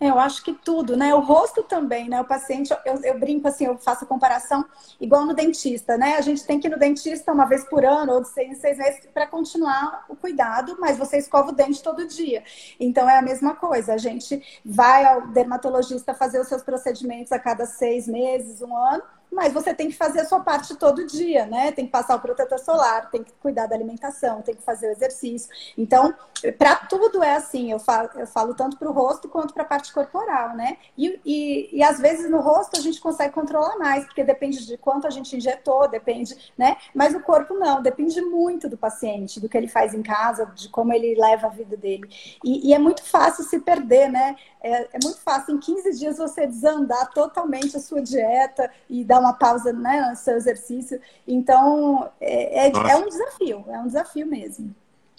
Eu 0.00 0.18
acho 0.18 0.42
que 0.42 0.54
tudo, 0.54 0.96
né? 0.96 1.14
O 1.14 1.20
rosto 1.20 1.62
também, 1.62 2.08
né? 2.08 2.18
O 2.22 2.24
paciente, 2.24 2.74
eu, 2.86 2.94
eu, 3.02 3.18
brinco 3.18 3.46
assim, 3.46 3.66
eu 3.66 3.76
faço 3.76 4.04
a 4.04 4.06
comparação 4.06 4.64
igual 4.98 5.26
no 5.26 5.34
dentista, 5.34 5.98
né? 5.98 6.16
A 6.16 6.22
gente 6.22 6.42
tem 6.46 6.58
que 6.58 6.68
ir 6.68 6.70
no 6.70 6.78
dentista 6.78 7.30
uma 7.30 7.44
vez 7.44 7.64
por 7.66 7.84
ano 7.84 8.14
ou 8.14 8.22
de 8.22 8.28
seis 8.28 8.50
em 8.50 8.54
seis 8.54 8.78
meses 8.78 9.06
para 9.12 9.26
continuar 9.26 10.06
o 10.08 10.16
cuidado, 10.16 10.78
mas 10.80 10.96
você 10.96 11.18
escova 11.18 11.50
o 11.50 11.52
dente 11.52 11.82
todo 11.82 12.08
dia. 12.08 12.42
Então 12.80 13.10
é 13.10 13.18
a 13.18 13.22
mesma 13.22 13.54
coisa. 13.54 13.92
A 13.92 13.98
gente 13.98 14.42
vai 14.64 15.04
ao 15.04 15.26
dermatologista 15.28 16.14
fazer 16.14 16.40
os 16.40 16.48
seus 16.48 16.62
procedimentos 16.62 17.30
a 17.30 17.38
cada 17.38 17.66
seis 17.66 18.08
meses, 18.08 18.62
um 18.62 18.74
ano 18.74 19.02
mas 19.30 19.52
você 19.52 19.72
tem 19.72 19.88
que 19.88 19.96
fazer 19.96 20.20
a 20.20 20.24
sua 20.24 20.40
parte 20.40 20.74
todo 20.74 21.06
dia, 21.06 21.46
né? 21.46 21.72
Tem 21.72 21.86
que 21.86 21.92
passar 21.92 22.16
o 22.16 22.20
protetor 22.20 22.58
solar, 22.58 23.10
tem 23.10 23.22
que 23.22 23.32
cuidar 23.40 23.66
da 23.66 23.74
alimentação, 23.74 24.42
tem 24.42 24.54
que 24.54 24.62
fazer 24.62 24.88
o 24.88 24.92
exercício. 24.92 25.48
Então, 25.78 26.14
para 26.58 26.76
tudo 26.76 27.22
é 27.22 27.36
assim, 27.36 27.70
eu 27.70 27.78
falo, 27.78 28.08
eu 28.16 28.26
falo 28.26 28.54
tanto 28.54 28.76
para 28.76 28.88
o 28.88 28.92
rosto 28.92 29.28
quanto 29.28 29.54
para 29.54 29.62
a 29.62 29.66
parte 29.66 29.92
corporal, 29.92 30.56
né? 30.56 30.78
E, 30.96 31.20
e, 31.24 31.78
e, 31.78 31.82
às 31.82 31.98
vezes 31.98 32.30
no 32.30 32.40
rosto 32.40 32.78
a 32.78 32.80
gente 32.80 33.00
consegue 33.00 33.32
controlar 33.32 33.76
mais, 33.78 34.04
porque 34.04 34.24
depende 34.24 34.66
de 34.66 34.76
quanto 34.76 35.06
a 35.06 35.10
gente 35.10 35.36
injetou, 35.36 35.88
depende, 35.88 36.52
né? 36.56 36.76
Mas 36.94 37.14
o 37.14 37.20
corpo 37.20 37.54
não, 37.54 37.82
depende 37.82 38.20
muito 38.20 38.68
do 38.68 38.76
paciente, 38.76 39.38
do 39.38 39.48
que 39.48 39.56
ele 39.56 39.68
faz 39.68 39.94
em 39.94 40.02
casa, 40.02 40.46
de 40.46 40.68
como 40.68 40.92
ele 40.92 41.14
leva 41.14 41.46
a 41.46 41.50
vida 41.50 41.76
dele. 41.76 42.08
E, 42.42 42.68
e 42.68 42.74
é 42.74 42.78
muito 42.78 43.04
fácil 43.04 43.44
se 43.44 43.60
perder, 43.60 44.10
né? 44.10 44.36
É, 44.62 44.82
é 44.92 44.98
muito 45.02 45.20
fácil, 45.20 45.54
em 45.54 45.60
15 45.60 45.98
dias 45.98 46.18
você 46.18 46.46
desandar 46.46 47.10
totalmente 47.12 47.76
a 47.76 47.80
sua 47.80 48.02
dieta 48.02 48.70
e 48.88 49.04
dar 49.04 49.19
uma 49.20 49.32
pausa 49.32 49.72
né, 49.72 50.08
no 50.10 50.16
seu 50.16 50.36
exercício. 50.36 51.00
Então, 51.26 52.10
é, 52.20 52.66
é, 52.66 52.72
é 52.72 52.96
um 52.96 53.08
desafio, 53.08 53.64
é 53.68 53.78
um 53.78 53.86
desafio 53.86 54.26
mesmo. 54.26 54.74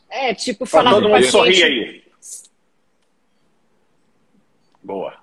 É, 0.09 0.33
tipo, 0.33 0.65
falar 0.65 0.91
Todo 0.91 1.03
mundo 1.03 1.11
paciente... 1.11 1.31
sorri 1.31 1.63
aí. 1.63 2.03
Boa. 4.83 5.21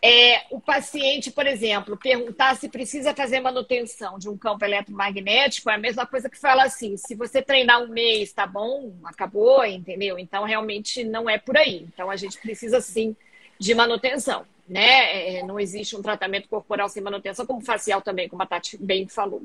É, 0.00 0.44
o 0.50 0.60
paciente, 0.60 1.30
por 1.30 1.44
exemplo, 1.44 1.96
perguntar 1.96 2.56
se 2.56 2.68
precisa 2.68 3.12
fazer 3.12 3.40
manutenção 3.40 4.16
de 4.16 4.28
um 4.28 4.36
campo 4.36 4.64
eletromagnético 4.64 5.68
é 5.68 5.74
a 5.74 5.78
mesma 5.78 6.06
coisa 6.06 6.30
que 6.30 6.38
fala 6.38 6.64
assim: 6.64 6.96
se 6.96 7.16
você 7.16 7.42
treinar 7.42 7.82
um 7.82 7.88
mês, 7.88 8.32
tá 8.32 8.46
bom, 8.46 8.92
acabou, 9.04 9.64
entendeu? 9.64 10.18
Então, 10.20 10.44
realmente 10.44 11.02
não 11.02 11.28
é 11.28 11.36
por 11.36 11.56
aí. 11.56 11.84
Então, 11.92 12.10
a 12.10 12.16
gente 12.16 12.38
precisa 12.38 12.80
sim 12.80 13.16
de 13.58 13.74
manutenção 13.74 14.46
né? 14.68 15.38
É, 15.38 15.42
não 15.42 15.60
existe 15.60 15.96
um 15.96 16.02
tratamento 16.02 16.48
corporal 16.48 16.88
sem 16.88 17.02
manutenção, 17.02 17.46
como 17.46 17.60
facial 17.60 18.00
também, 18.00 18.28
como 18.28 18.42
a 18.42 18.46
Tati 18.46 18.76
bem 18.76 19.06
falou, 19.08 19.42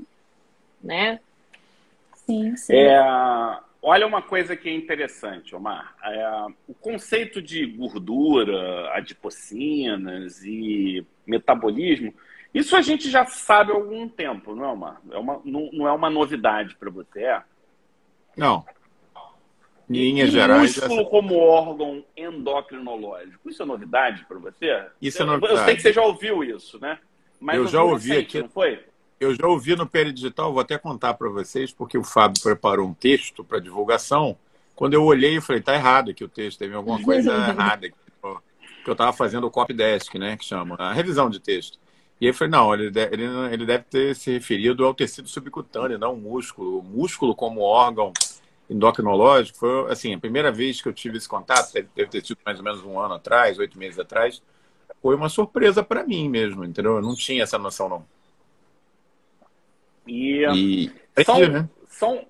né? 0.81 1.19
Sim, 2.25 2.55
sim. 2.55 2.75
É, 2.75 2.99
olha 3.81 4.07
uma 4.07 4.21
coisa 4.21 4.55
que 4.55 4.69
é 4.69 4.73
interessante, 4.73 5.55
Omar. 5.55 5.95
É, 6.03 6.45
o 6.67 6.73
conceito 6.73 7.41
de 7.41 7.65
gordura, 7.65 8.91
adipocinas 8.93 10.43
e 10.43 11.05
metabolismo, 11.25 12.13
isso 12.53 12.75
a 12.75 12.81
gente 12.81 13.09
já 13.09 13.25
sabe 13.25 13.71
há 13.71 13.75
algum 13.75 14.07
tempo, 14.07 14.55
não 14.55 14.65
é, 14.65 14.67
Omar? 14.67 15.01
É 15.11 15.17
uma, 15.17 15.41
não, 15.43 15.69
não 15.71 15.87
é 15.87 15.91
uma 15.91 16.09
novidade 16.09 16.75
para 16.75 16.89
você, 16.89 17.23
é? 17.23 17.43
Não. 18.35 18.65
Em 19.89 19.93
linhas 19.93 20.31
gerais. 20.31 20.75
músculo 20.75 21.01
essa... 21.01 21.09
como 21.09 21.37
órgão 21.37 22.03
endocrinológico. 22.15 23.49
Isso 23.49 23.63
é 23.63 23.65
novidade 23.65 24.25
para 24.27 24.37
você? 24.37 24.85
Isso 25.01 25.21
é 25.21 25.25
novidade. 25.25 25.53
Eu 25.53 25.65
sei 25.65 25.75
que 25.75 25.81
você 25.81 25.93
já 25.93 26.03
ouviu 26.03 26.43
isso, 26.43 26.79
né? 26.79 26.99
Mas 27.39 27.57
eu 27.57 27.67
já 27.67 27.83
ouvi 27.83 28.09
recente, 28.09 28.37
aqui. 28.37 28.41
Não 28.41 28.49
foi? 28.49 28.83
Eu 29.19 29.33
já 29.35 29.47
ouvi 29.47 29.75
no 29.75 29.87
Peridigital, 29.87 30.53
vou 30.53 30.61
até 30.61 30.77
contar 30.77 31.13
para 31.15 31.29
vocês, 31.29 31.71
porque 31.71 31.97
o 31.97 32.03
Fábio 32.03 32.41
preparou 32.41 32.87
um 32.87 32.93
texto 32.93 33.43
para 33.43 33.59
divulgação. 33.59 34.37
Quando 34.75 34.93
eu 34.93 35.03
olhei, 35.03 35.35
eu 35.35 35.41
falei, 35.41 35.61
tá 35.61 35.73
errado 35.73 36.11
aqui 36.11 36.23
o 36.23 36.29
texto, 36.29 36.59
teve 36.59 36.75
alguma 36.75 37.01
coisa 37.03 37.31
errada. 37.31 37.87
Aqui, 37.87 37.95
que 38.83 38.89
eu 38.89 38.93
estava 38.93 39.11
fazendo 39.11 39.45
o 39.45 39.51
copy 39.51 39.73
desk, 39.73 40.17
né, 40.17 40.37
que 40.37 40.45
chama, 40.45 40.75
a 40.79 40.93
revisão 40.93 41.29
de 41.29 41.39
texto. 41.39 41.77
E 42.19 42.25
aí 42.25 42.31
eu 42.31 42.33
falei, 42.33 42.51
não, 42.51 42.73
ele 42.73 42.91
deve, 42.91 43.15
ele, 43.15 43.23
ele 43.51 43.65
deve 43.65 43.83
ter 43.85 44.15
se 44.15 44.31
referido 44.31 44.85
ao 44.85 44.93
tecido 44.93 45.27
subcutâneo, 45.27 45.97
não 45.97 46.15
músculo. 46.15 46.79
O 46.79 46.83
músculo 46.83 47.33
como 47.33 47.61
órgão 47.61 48.11
endocrinológico 48.69 49.57
foi 49.57 49.91
assim 49.91 50.13
a 50.13 50.19
primeira 50.19 50.51
vez 50.51 50.81
que 50.81 50.87
eu 50.87 50.93
tive 50.93 51.17
esse 51.17 51.27
contato 51.27 51.73
deve 51.73 52.09
ter 52.09 52.25
sido 52.25 52.37
mais 52.45 52.59
ou 52.59 52.63
menos 52.63 52.83
um 52.83 52.99
ano 52.99 53.15
atrás 53.15 53.57
oito 53.57 53.77
meses 53.77 53.99
atrás 53.99 54.41
foi 55.01 55.15
uma 55.15 55.29
surpresa 55.29 55.83
para 55.83 56.03
mim 56.03 56.29
mesmo 56.29 56.63
entendeu 56.63 56.97
eu 56.97 57.01
não 57.01 57.15
tinha 57.15 57.43
essa 57.43 57.57
noção 57.57 57.89
não 57.89 58.05
e, 60.07 60.43
e 61.17 61.23
são, 61.23 61.39
né? 61.39 61.69
são 61.87 62.25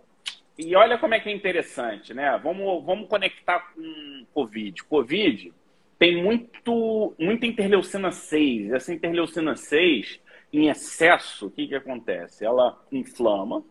e 0.59 0.75
olha 0.75 0.97
como 0.97 1.13
é 1.13 1.21
que 1.21 1.29
é 1.29 1.31
interessante, 1.31 2.13
né? 2.13 2.37
Vamos, 2.43 2.83
vamos 2.83 3.07
conectar 3.07 3.61
com 3.73 4.25
Covid. 4.33 4.83
Covid 4.83 5.53
tem 5.97 6.21
muito, 6.21 7.13
muita 7.17 7.45
interleucina 7.45 8.11
6. 8.11 8.73
Essa 8.73 8.93
interleucina 8.93 9.55
6, 9.55 10.19
em 10.51 10.67
excesso, 10.67 11.47
o 11.47 11.51
que, 11.51 11.65
que 11.65 11.75
acontece? 11.75 12.43
Ela 12.43 12.77
inflama. 12.91 13.63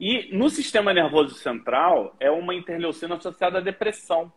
E 0.00 0.34
no 0.34 0.48
sistema 0.48 0.92
nervoso 0.92 1.34
central, 1.34 2.16
é 2.18 2.30
uma 2.30 2.54
interleucina 2.54 3.16
associada 3.16 3.58
à 3.58 3.60
depressão. 3.60 4.32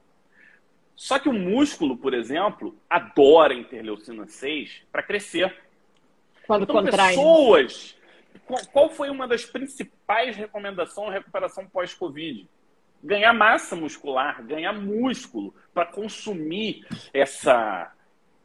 Só 0.95 1.17
que 1.17 1.29
o 1.29 1.33
músculo, 1.33 1.97
por 1.97 2.13
exemplo, 2.13 2.77
adora 2.89 3.53
interleucina 3.53 4.27
6 4.27 4.83
para 4.91 5.01
crescer. 5.01 5.55
Quando 6.45 6.63
então, 6.63 6.75
contrai. 6.75 7.15
Né? 7.15 7.21
Pessoas 7.23 7.95
qual 8.71 8.89
foi 8.89 9.09
uma 9.09 9.27
das 9.27 9.45
principais 9.45 10.35
recomendações 10.35 11.09
de 11.09 11.13
recuperação 11.17 11.67
pós-Covid? 11.67 12.47
Ganhar 13.03 13.33
massa 13.33 13.75
muscular, 13.75 14.43
ganhar 14.43 14.73
músculo 14.73 15.53
para 15.73 15.85
consumir 15.85 16.85
essa. 17.13 17.91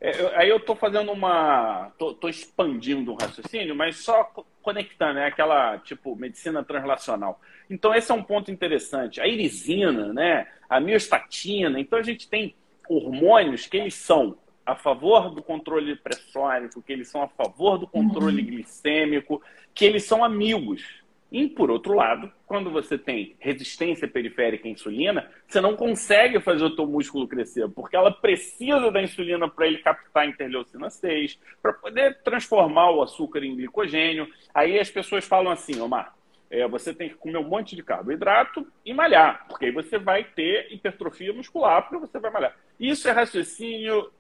É, 0.01 0.13
aí 0.37 0.49
eu 0.49 0.59
estou 0.59 0.77
fazendo 0.77 1.11
uma. 1.11 1.91
Estou 2.01 2.31
expandindo 2.31 3.13
um 3.13 3.17
raciocínio, 3.21 3.75
mas 3.75 3.97
só 3.97 4.25
conectando, 4.63 5.19
é 5.19 5.27
aquela 5.27 5.79
tipo 5.79 6.15
medicina 6.15 6.63
translacional. 6.63 7.41
Então, 7.69 7.95
esse 7.95 8.11
é 8.11 8.15
um 8.15 8.23
ponto 8.23 8.51
interessante. 8.51 9.21
A 9.21 9.27
irisina, 9.27 10.13
né? 10.13 10.47
a 10.69 10.81
miostatina. 10.81 11.81
Então, 11.81 11.99
a 11.99 12.03
gente 12.03 12.29
tem 12.29 12.55
hormônios 12.89 13.67
que 13.67 13.77
eles 13.77 13.95
são 13.95 14.37
a 14.65 14.75
favor 14.75 15.31
do 15.35 15.43
controle 15.43 15.97
pressórico, 15.97 16.83
que 16.83 16.93
eles 16.93 17.09
são 17.09 17.23
a 17.23 17.29
favor 17.29 17.79
do 17.79 17.87
controle 17.87 18.43
uhum. 18.43 18.49
glicêmico, 18.49 19.43
que 19.75 19.85
eles 19.85 20.05
são 20.05 20.23
amigos. 20.23 20.85
E, 21.31 21.47
por 21.47 21.71
outro 21.71 21.95
lado, 21.95 22.33
quando 22.47 22.71
você 22.71 22.97
tem 22.97 23.37
resistência 23.39 24.09
periférica 24.09 24.67
à 24.67 24.71
insulina, 24.71 25.31
você 25.47 25.61
não 25.61 25.77
consegue 25.77 26.41
fazer 26.41 26.65
o 26.65 26.75
teu 26.75 26.87
músculo 26.87 27.29
crescer, 27.29 27.69
porque 27.69 27.95
ela 27.95 28.11
precisa 28.11 28.91
da 28.91 29.03
insulina 29.03 29.49
para 29.49 29.67
ele 29.67 29.79
captar 29.79 30.27
interleucina 30.27 30.89
6, 30.89 31.39
para 31.61 31.75
poder 31.75 32.19
transformar 32.23 32.91
o 32.91 33.03
açúcar 33.03 33.45
em 33.45 33.55
glicogênio. 33.55 34.27
Aí 34.55 34.79
as 34.79 34.91
pessoas 34.91 35.27
falam 35.27 35.53
assim, 35.53 35.79
Omar, 35.81 36.15
é, 36.51 36.67
você 36.67 36.95
tem 36.95 37.11
que 37.11 37.15
comer 37.17 37.37
um 37.37 37.49
monte 37.49 37.77
de 37.77 37.83
carboidrato 37.83 38.67
e 38.83 38.95
malhar, 38.95 39.47
porque 39.49 39.67
aí 39.67 39.71
você 39.71 39.99
vai 39.99 40.25
ter 40.25 40.73
hipertrofia 40.73 41.33
muscular, 41.33 41.83
porque 41.83 42.07
você 42.07 42.19
vai 42.19 42.31
malhar. 42.31 42.57
Isso 42.81 43.07
é 43.07 43.13
raciocínio 43.13 44.11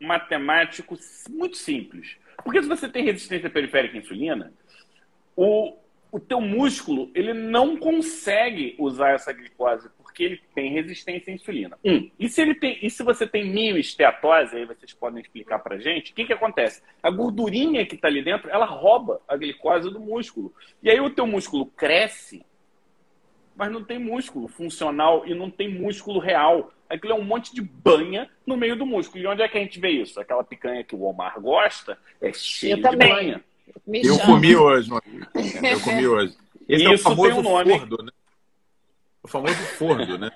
matemático 0.00 0.96
muito 1.30 1.56
simples. 1.56 2.16
Porque 2.42 2.60
se 2.60 2.68
você 2.68 2.88
tem 2.88 3.04
resistência 3.04 3.48
periférica 3.48 3.96
à 3.96 4.00
insulina, 4.00 4.52
o, 5.36 5.76
o 6.16 6.20
teu 6.20 6.40
músculo 6.40 7.10
ele 7.14 7.34
não 7.34 7.76
consegue 7.76 8.74
usar 8.78 9.10
essa 9.10 9.34
glicose 9.34 9.90
porque 9.98 10.24
ele 10.24 10.40
tem 10.54 10.72
resistência 10.72 11.30
à 11.30 11.36
insulina. 11.36 11.78
Um. 11.84 12.10
E 12.18 12.26
se 12.26 12.40
ele 12.40 12.54
tem, 12.54 12.78
e 12.80 12.88
se 12.88 13.02
você 13.02 13.26
tem 13.26 13.44
mioesteatose, 13.44 14.56
aí 14.56 14.64
vocês 14.64 14.94
podem 14.94 15.20
explicar 15.20 15.58
para 15.58 15.78
gente, 15.78 16.12
o 16.12 16.14
que, 16.14 16.24
que 16.24 16.32
acontece? 16.32 16.82
A 17.02 17.10
gordurinha 17.10 17.84
que 17.84 17.96
está 17.96 18.08
ali 18.08 18.24
dentro, 18.24 18.48
ela 18.48 18.64
rouba 18.64 19.20
a 19.28 19.36
glicose 19.36 19.90
do 19.90 20.00
músculo. 20.00 20.54
E 20.82 20.88
aí 20.88 20.98
o 20.98 21.10
teu 21.10 21.26
músculo 21.26 21.66
cresce, 21.66 22.42
mas 23.54 23.70
não 23.70 23.84
tem 23.84 23.98
músculo 23.98 24.48
funcional 24.48 25.26
e 25.26 25.34
não 25.34 25.50
tem 25.50 25.68
músculo 25.68 26.18
real 26.18 26.72
aquilo 26.88 27.14
é 27.14 27.16
um 27.16 27.24
monte 27.24 27.52
de 27.52 27.60
banha 27.60 28.30
no 28.46 28.56
meio 28.56 28.76
do 28.76 28.86
músculo. 28.86 29.22
E 29.22 29.26
onde 29.26 29.42
é 29.42 29.48
que 29.48 29.58
a 29.58 29.60
gente 29.60 29.80
vê 29.80 29.90
isso? 29.90 30.18
Aquela 30.18 30.44
picanha 30.44 30.84
que 30.84 30.94
o 30.94 31.02
Omar 31.02 31.38
gosta 31.40 31.98
é 32.22 32.32
cheia 32.32 32.76
de 32.76 32.96
banha. 32.96 33.44
Me 33.86 34.02
eu 34.04 34.18
comi 34.18 34.56
hoje, 34.56 34.90
mano. 34.90 35.02
Eu 35.62 35.80
comi 35.80 36.06
hoje. 36.06 36.36
Esse 36.68 36.82
isso 36.82 36.92
é 36.92 36.94
o 36.94 36.98
famoso 36.98 37.40
um 37.40 37.44
fordo, 37.44 38.02
né? 38.02 38.12
O 39.22 39.28
famoso 39.28 39.54
fordo, 39.54 40.18
né? 40.18 40.32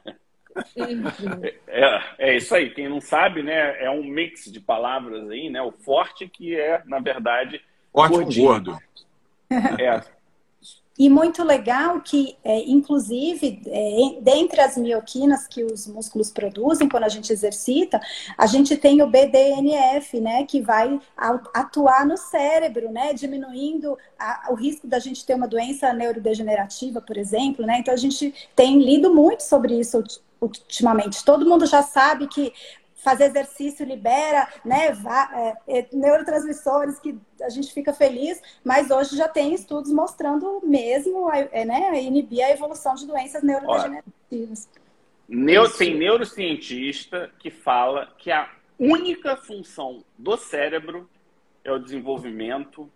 É, 1.67 2.03
é, 2.19 2.37
isso 2.37 2.55
aí. 2.55 2.71
Quem 2.71 2.89
não 2.89 3.01
sabe, 3.01 3.43
né? 3.43 3.83
É 3.83 3.91
um 3.91 4.05
mix 4.05 4.45
de 4.45 4.61
palavras 4.61 5.29
aí, 5.31 5.51
né? 5.51 5.61
O 5.63 5.73
forte 5.73 6.29
que 6.29 6.55
é, 6.55 6.83
na 6.87 7.01
verdade, 7.01 7.61
forte 7.93 8.19
com 8.19 8.43
gordo. 8.43 8.79
É, 9.51 10.01
e 11.01 11.09
muito 11.09 11.43
legal 11.43 12.03
que, 12.03 12.37
é, 12.45 12.61
inclusive, 12.69 13.63
é, 13.69 14.21
dentre 14.21 14.61
as 14.61 14.77
mioquinas 14.77 15.49
que 15.49 15.65
os 15.65 15.87
músculos 15.87 16.31
produzem 16.31 16.91
quando 16.91 17.05
a 17.05 17.09
gente 17.09 17.33
exercita, 17.33 17.99
a 18.37 18.47
gente 18.47 18.77
tem 18.77 19.01
o 19.01 19.07
BDNF, 19.07 20.21
né, 20.21 20.45
que 20.45 20.61
vai 20.61 21.01
atuar 21.55 22.05
no 22.05 22.19
cérebro, 22.19 22.93
né, 22.93 23.15
diminuindo 23.15 23.97
a, 24.19 24.49
o 24.51 24.55
risco 24.55 24.87
da 24.87 24.99
gente 24.99 25.25
ter 25.25 25.33
uma 25.33 25.49
doença 25.49 25.91
neurodegenerativa, 25.91 27.01
por 27.01 27.17
exemplo, 27.17 27.65
né. 27.65 27.79
Então 27.79 27.95
a 27.95 27.97
gente 27.97 28.35
tem 28.55 28.79
lido 28.79 29.15
muito 29.15 29.43
sobre 29.43 29.81
isso 29.81 30.05
ultimamente. 30.39 31.25
Todo 31.25 31.49
mundo 31.49 31.65
já 31.65 31.83
sabe 31.83 32.27
que 32.27 32.53
fazer 33.03 33.25
exercício 33.25 33.85
libera 33.85 34.49
né, 34.65 34.89
é, 35.69 35.79
é, 35.79 35.89
neurotransmissores 35.93 36.99
que 36.99 37.19
a 37.43 37.49
gente 37.49 37.73
fica 37.73 37.93
feliz, 37.93 38.41
mas 38.65 38.91
hoje 38.91 39.17
já 39.17 39.29
tem 39.29 39.55
estudos 39.55 39.93
mostrando 39.93 40.61
mesmo 40.63 41.31
é, 41.33 41.65
né, 41.65 42.03
inibir 42.03 42.45
a 42.45 42.51
evolução 42.51 42.95
de 42.95 43.07
doenças 43.07 43.43
neurodegenerativas. 43.43 44.69
Neu, 45.29 45.71
tem 45.71 45.97
neurocientista 45.97 47.31
que 47.39 47.51
fala 47.51 48.13
que 48.19 48.31
a 48.31 48.51
única 48.79 49.37
função 49.37 50.05
do 50.19 50.37
cérebro 50.37 51.09
é 51.63 51.73
o 51.73 51.79
desenvolvimento 51.79 52.91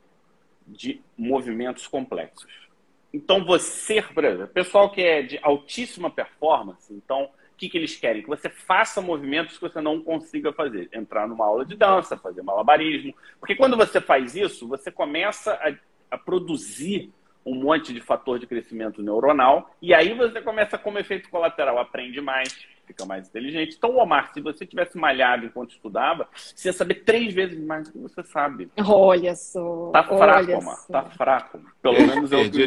de 0.67 1.01
movimentos 1.17 1.87
complexos. 1.87 2.65
Então, 3.13 3.45
você, 3.45 4.03
por 4.03 4.25
exemplo, 4.25 4.49
pessoal 4.49 4.91
que 4.91 5.01
é 5.01 5.23
de 5.23 5.39
altíssima 5.41 6.11
performance, 6.11 6.93
então 6.93 7.31
o 7.55 7.57
que, 7.57 7.69
que 7.69 7.79
eles 7.79 7.97
querem? 7.97 8.23
Que 8.23 8.29
você 8.29 8.49
faça 8.49 9.01
movimentos 9.01 9.57
que 9.57 9.63
você 9.63 9.81
não 9.81 10.01
consiga 10.01 10.53
fazer. 10.53 10.89
Entrar 10.93 11.29
numa 11.29 11.47
aula 11.47 11.65
de 11.65 11.77
dança, 11.77 12.17
fazer 12.17 12.43
malabarismo. 12.43 13.15
Porque 13.39 13.55
quando 13.55 13.77
você 13.77 14.01
faz 14.01 14.35
isso, 14.35 14.67
você 14.67 14.91
começa 14.91 15.53
a, 15.53 15.73
a 16.11 16.19
produzir 16.19 17.13
um 17.47 17.55
monte 17.55 17.93
de 17.93 18.01
fator 18.01 18.41
de 18.41 18.47
crescimento 18.47 19.03
neuronal. 19.03 19.71
E 19.81 19.95
aí 19.95 20.15
você 20.15 20.41
começa, 20.41 20.77
como 20.77 20.99
efeito 20.99 21.31
colateral, 21.31 21.79
aprende 21.79 22.21
mais, 22.21 22.67
fica 22.87 23.07
mais 23.07 23.29
inteligente. 23.29 23.77
Então, 23.77 23.97
Omar, 23.99 24.33
se 24.33 24.41
você 24.41 24.67
tivesse 24.67 24.99
malhado 24.99 25.47
enquanto 25.47 25.71
estudava, 25.71 26.27
você 26.35 26.71
ia 26.71 26.73
saber 26.73 27.05
três 27.05 27.33
vezes 27.33 27.59
mais 27.65 27.87
do 27.87 27.93
que 27.93 27.99
você 27.99 28.25
sabe. 28.25 28.69
Olha 28.85 29.37
só. 29.37 29.91
Tá 29.93 30.03
fraco, 30.03 30.53
Omar. 30.53 30.77
Só. 30.79 30.93
Tá 30.93 31.05
fraco. 31.11 31.61
Pelo 31.81 31.95
menos 31.95 32.33
é 32.33 32.37
o 32.37 32.51
que 32.51 32.63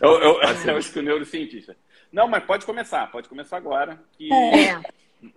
eu, 0.00 0.10
eu, 0.10 0.20
eu, 0.20 0.40
eu 0.68 0.76
acho 0.76 0.90
que 0.90 0.98
o 0.98 1.02
neurocientista. 1.02 1.76
Não, 2.12 2.28
mas 2.28 2.44
pode 2.44 2.66
começar, 2.66 3.10
pode 3.10 3.28
começar 3.28 3.56
agora. 3.56 4.00
Que... 4.16 4.32
É. 4.32 4.80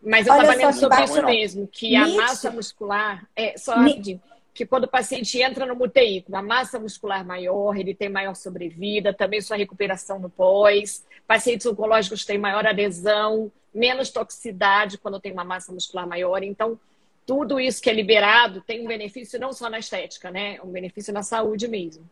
Mas 0.01 0.27
eu 0.27 0.33
estava 0.33 0.53
lendo 0.55 0.73
sobre 0.73 1.03
isso 1.03 1.23
mesmo, 1.23 1.67
que 1.67 1.95
a 1.95 2.07
massa 2.07 2.51
muscular. 2.51 3.25
É, 3.35 3.57
só 3.57 3.75
rapidinho. 3.75 4.21
Que 4.53 4.65
quando 4.65 4.85
o 4.85 4.89
paciente 4.89 5.41
entra 5.41 5.65
no 5.65 5.81
UTI 5.81 6.21
com 6.21 6.29
uma 6.29 6.41
massa 6.41 6.79
muscular 6.79 7.25
maior, 7.25 7.75
ele 7.77 7.93
tem 7.93 8.09
maior 8.09 8.35
sobrevida, 8.35 9.13
também 9.13 9.41
sua 9.41 9.57
recuperação 9.57 10.17
no 10.17 10.29
pós. 10.29 11.05
Pacientes 11.27 11.65
oncológicos 11.65 12.25
têm 12.25 12.37
maior 12.37 12.65
adesão, 12.65 13.51
menos 13.73 14.09
toxicidade 14.09 14.97
quando 14.97 15.19
tem 15.19 15.33
uma 15.33 15.43
massa 15.43 15.73
muscular 15.73 16.07
maior. 16.07 16.41
Então, 16.41 16.79
tudo 17.25 17.59
isso 17.59 17.81
que 17.81 17.89
é 17.89 17.93
liberado 17.93 18.61
tem 18.61 18.81
um 18.81 18.87
benefício 18.87 19.39
não 19.39 19.51
só 19.51 19.69
na 19.69 19.79
estética, 19.79 20.31
né? 20.31 20.59
Um 20.63 20.71
benefício 20.71 21.13
na 21.13 21.21
saúde 21.21 21.67
mesmo. 21.67 22.09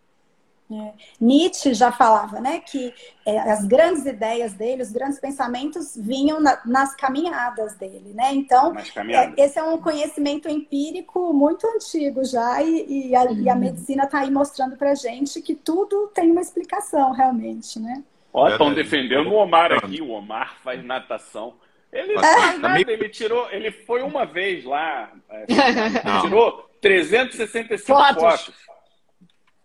É. 0.82 0.93
Nietzsche 1.19 1.74
já 1.74 1.91
falava 1.91 2.39
né, 2.39 2.59
que 2.59 2.93
é, 3.26 3.39
as 3.39 3.65
grandes 3.65 4.05
ideias 4.05 4.53
dele, 4.53 4.82
os 4.82 4.91
grandes 4.91 5.19
pensamentos 5.19 5.95
vinham 5.95 6.39
na, 6.39 6.59
nas 6.65 6.95
caminhadas 6.95 7.76
dele. 7.76 8.13
Né? 8.13 8.34
Então, 8.34 8.74
é, 8.76 9.34
esse 9.38 9.59
é 9.59 9.63
um 9.63 9.78
conhecimento 9.78 10.49
empírico 10.49 11.34
muito 11.34 11.67
antigo 11.67 12.24
já, 12.24 12.61
e, 12.61 13.09
e, 13.09 13.15
a, 13.15 13.24
uhum. 13.24 13.41
e 13.41 13.49
a, 13.49 13.53
uhum. 13.53 13.59
medicina 13.59 14.03
está 14.03 14.19
aí 14.19 14.32
mostrando 14.32 14.76
para 14.76 14.95
gente 14.95 15.41
que 15.41 15.55
tudo 15.55 16.11
tem 16.13 16.32
uma 16.32 16.41
explicação 16.41 17.11
realmente. 17.11 17.80
Né? 17.80 18.03
Olha, 18.34 18.53
estão 18.53 18.74
defendendo 18.74 19.28
o 19.28 19.36
Omar 19.36 19.71
aqui. 19.71 20.01
O 20.01 20.09
Omar 20.09 20.57
faz 20.63 20.84
natação. 20.84 21.53
Ele 21.91 22.15
faz 22.15 22.59
nada, 22.59 22.91
ele 22.91 23.07
tirou, 23.09 23.47
ele 23.51 23.69
foi 23.71 24.01
uma 24.01 24.26
vez 24.26 24.65
lá, 24.65 25.11
é, 25.30 25.45
tirou 26.21 26.67
365 26.82 27.86
fotos. 27.86 28.24
fotos. 28.24 28.53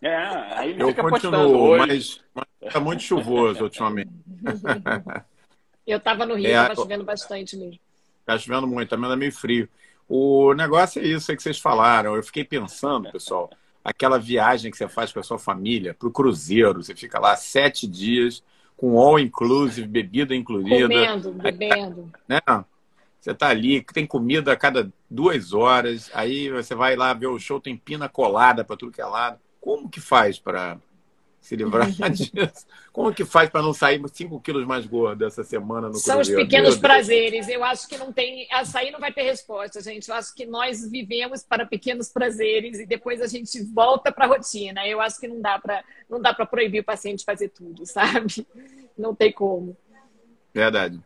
É, 0.00 0.16
aí 0.16 0.78
eu 0.78 0.88
fica 0.88 1.02
continuo, 1.02 1.78
mas 1.78 2.20
está 2.62 2.78
muito 2.78 3.02
chuvoso 3.02 3.64
ultimamente. 3.64 4.10
Eu 5.86 5.96
estava 5.96 6.26
no 6.26 6.34
Rio, 6.34 6.48
estava 6.48 6.72
é, 6.74 6.76
chovendo 6.76 7.02
bastante 7.02 7.56
mesmo. 7.56 7.80
Está 8.20 8.36
chovendo 8.36 8.66
muito, 8.66 8.90
também 8.90 9.10
é 9.10 9.16
meio 9.16 9.32
frio. 9.32 9.66
O 10.06 10.52
negócio 10.52 11.00
é 11.00 11.06
isso 11.06 11.30
aí 11.30 11.36
que 11.36 11.42
vocês 11.42 11.58
falaram. 11.58 12.14
Eu 12.14 12.22
fiquei 12.22 12.44
pensando, 12.44 13.10
pessoal, 13.10 13.48
aquela 13.82 14.18
viagem 14.18 14.70
que 14.70 14.76
você 14.76 14.86
faz 14.86 15.10
com 15.10 15.20
a 15.20 15.22
sua 15.22 15.38
família 15.38 15.94
para 15.94 16.06
o 16.06 16.12
cruzeiro. 16.12 16.82
Você 16.82 16.94
fica 16.94 17.18
lá 17.18 17.34
sete 17.36 17.86
dias 17.86 18.42
com 18.76 18.98
all 18.98 19.18
inclusive, 19.18 19.88
bebida 19.88 20.34
incluída. 20.34 20.88
Comendo, 20.88 21.32
bebendo. 21.32 22.12
Né? 22.28 22.38
Você 23.18 23.30
está 23.30 23.48
ali, 23.48 23.82
tem 23.82 24.06
comida 24.06 24.52
a 24.52 24.56
cada 24.56 24.92
duas 25.10 25.54
horas, 25.54 26.10
aí 26.14 26.50
você 26.50 26.74
vai 26.74 26.96
lá 26.96 27.12
ver 27.14 27.26
o 27.26 27.38
show, 27.38 27.58
tem 27.58 27.76
pina 27.76 28.08
colada 28.08 28.62
para 28.62 28.76
tudo 28.76 28.92
que 28.92 29.00
é 29.00 29.06
lado. 29.06 29.38
Como 29.68 29.86
que 29.86 30.00
faz 30.00 30.38
para 30.38 30.78
se 31.42 31.54
livrar 31.54 31.90
disso. 32.10 32.66
Como 32.90 33.12
que 33.12 33.22
faz 33.22 33.50
para 33.50 33.60
não 33.60 33.74
sair 33.74 34.00
5 34.02 34.40
quilos 34.40 34.66
mais 34.66 34.86
gordo 34.86 35.26
essa 35.26 35.44
semana 35.44 35.88
no 35.88 35.94
São 35.96 36.14
Cruzeiro? 36.14 36.40
os 36.40 36.46
pequenos 36.46 36.78
prazeres. 36.78 37.46
Eu 37.50 37.62
acho 37.62 37.86
que 37.86 37.98
não 37.98 38.10
tem. 38.10 38.48
Açaí 38.50 38.90
não 38.90 38.98
vai 38.98 39.12
ter 39.12 39.24
resposta, 39.24 39.82
gente. 39.82 40.08
Eu 40.08 40.14
acho 40.14 40.34
que 40.34 40.46
nós 40.46 40.90
vivemos 40.90 41.42
para 41.42 41.66
pequenos 41.66 42.08
prazeres 42.08 42.78
e 42.78 42.86
depois 42.86 43.20
a 43.20 43.26
gente 43.26 43.62
volta 43.62 44.10
para 44.10 44.24
a 44.24 44.28
rotina. 44.28 44.86
Eu 44.86 45.02
acho 45.02 45.20
que 45.20 45.28
não 45.28 45.38
dá 45.38 45.58
para 45.58 45.84
não 46.08 46.18
dá 46.18 46.32
para 46.32 46.46
proibir 46.46 46.80
o 46.80 46.84
paciente 46.84 47.22
fazer 47.22 47.50
tudo, 47.50 47.84
sabe? 47.86 48.46
Não 48.96 49.14
tem 49.14 49.30
como. 49.30 49.76
Verdade. 50.54 50.98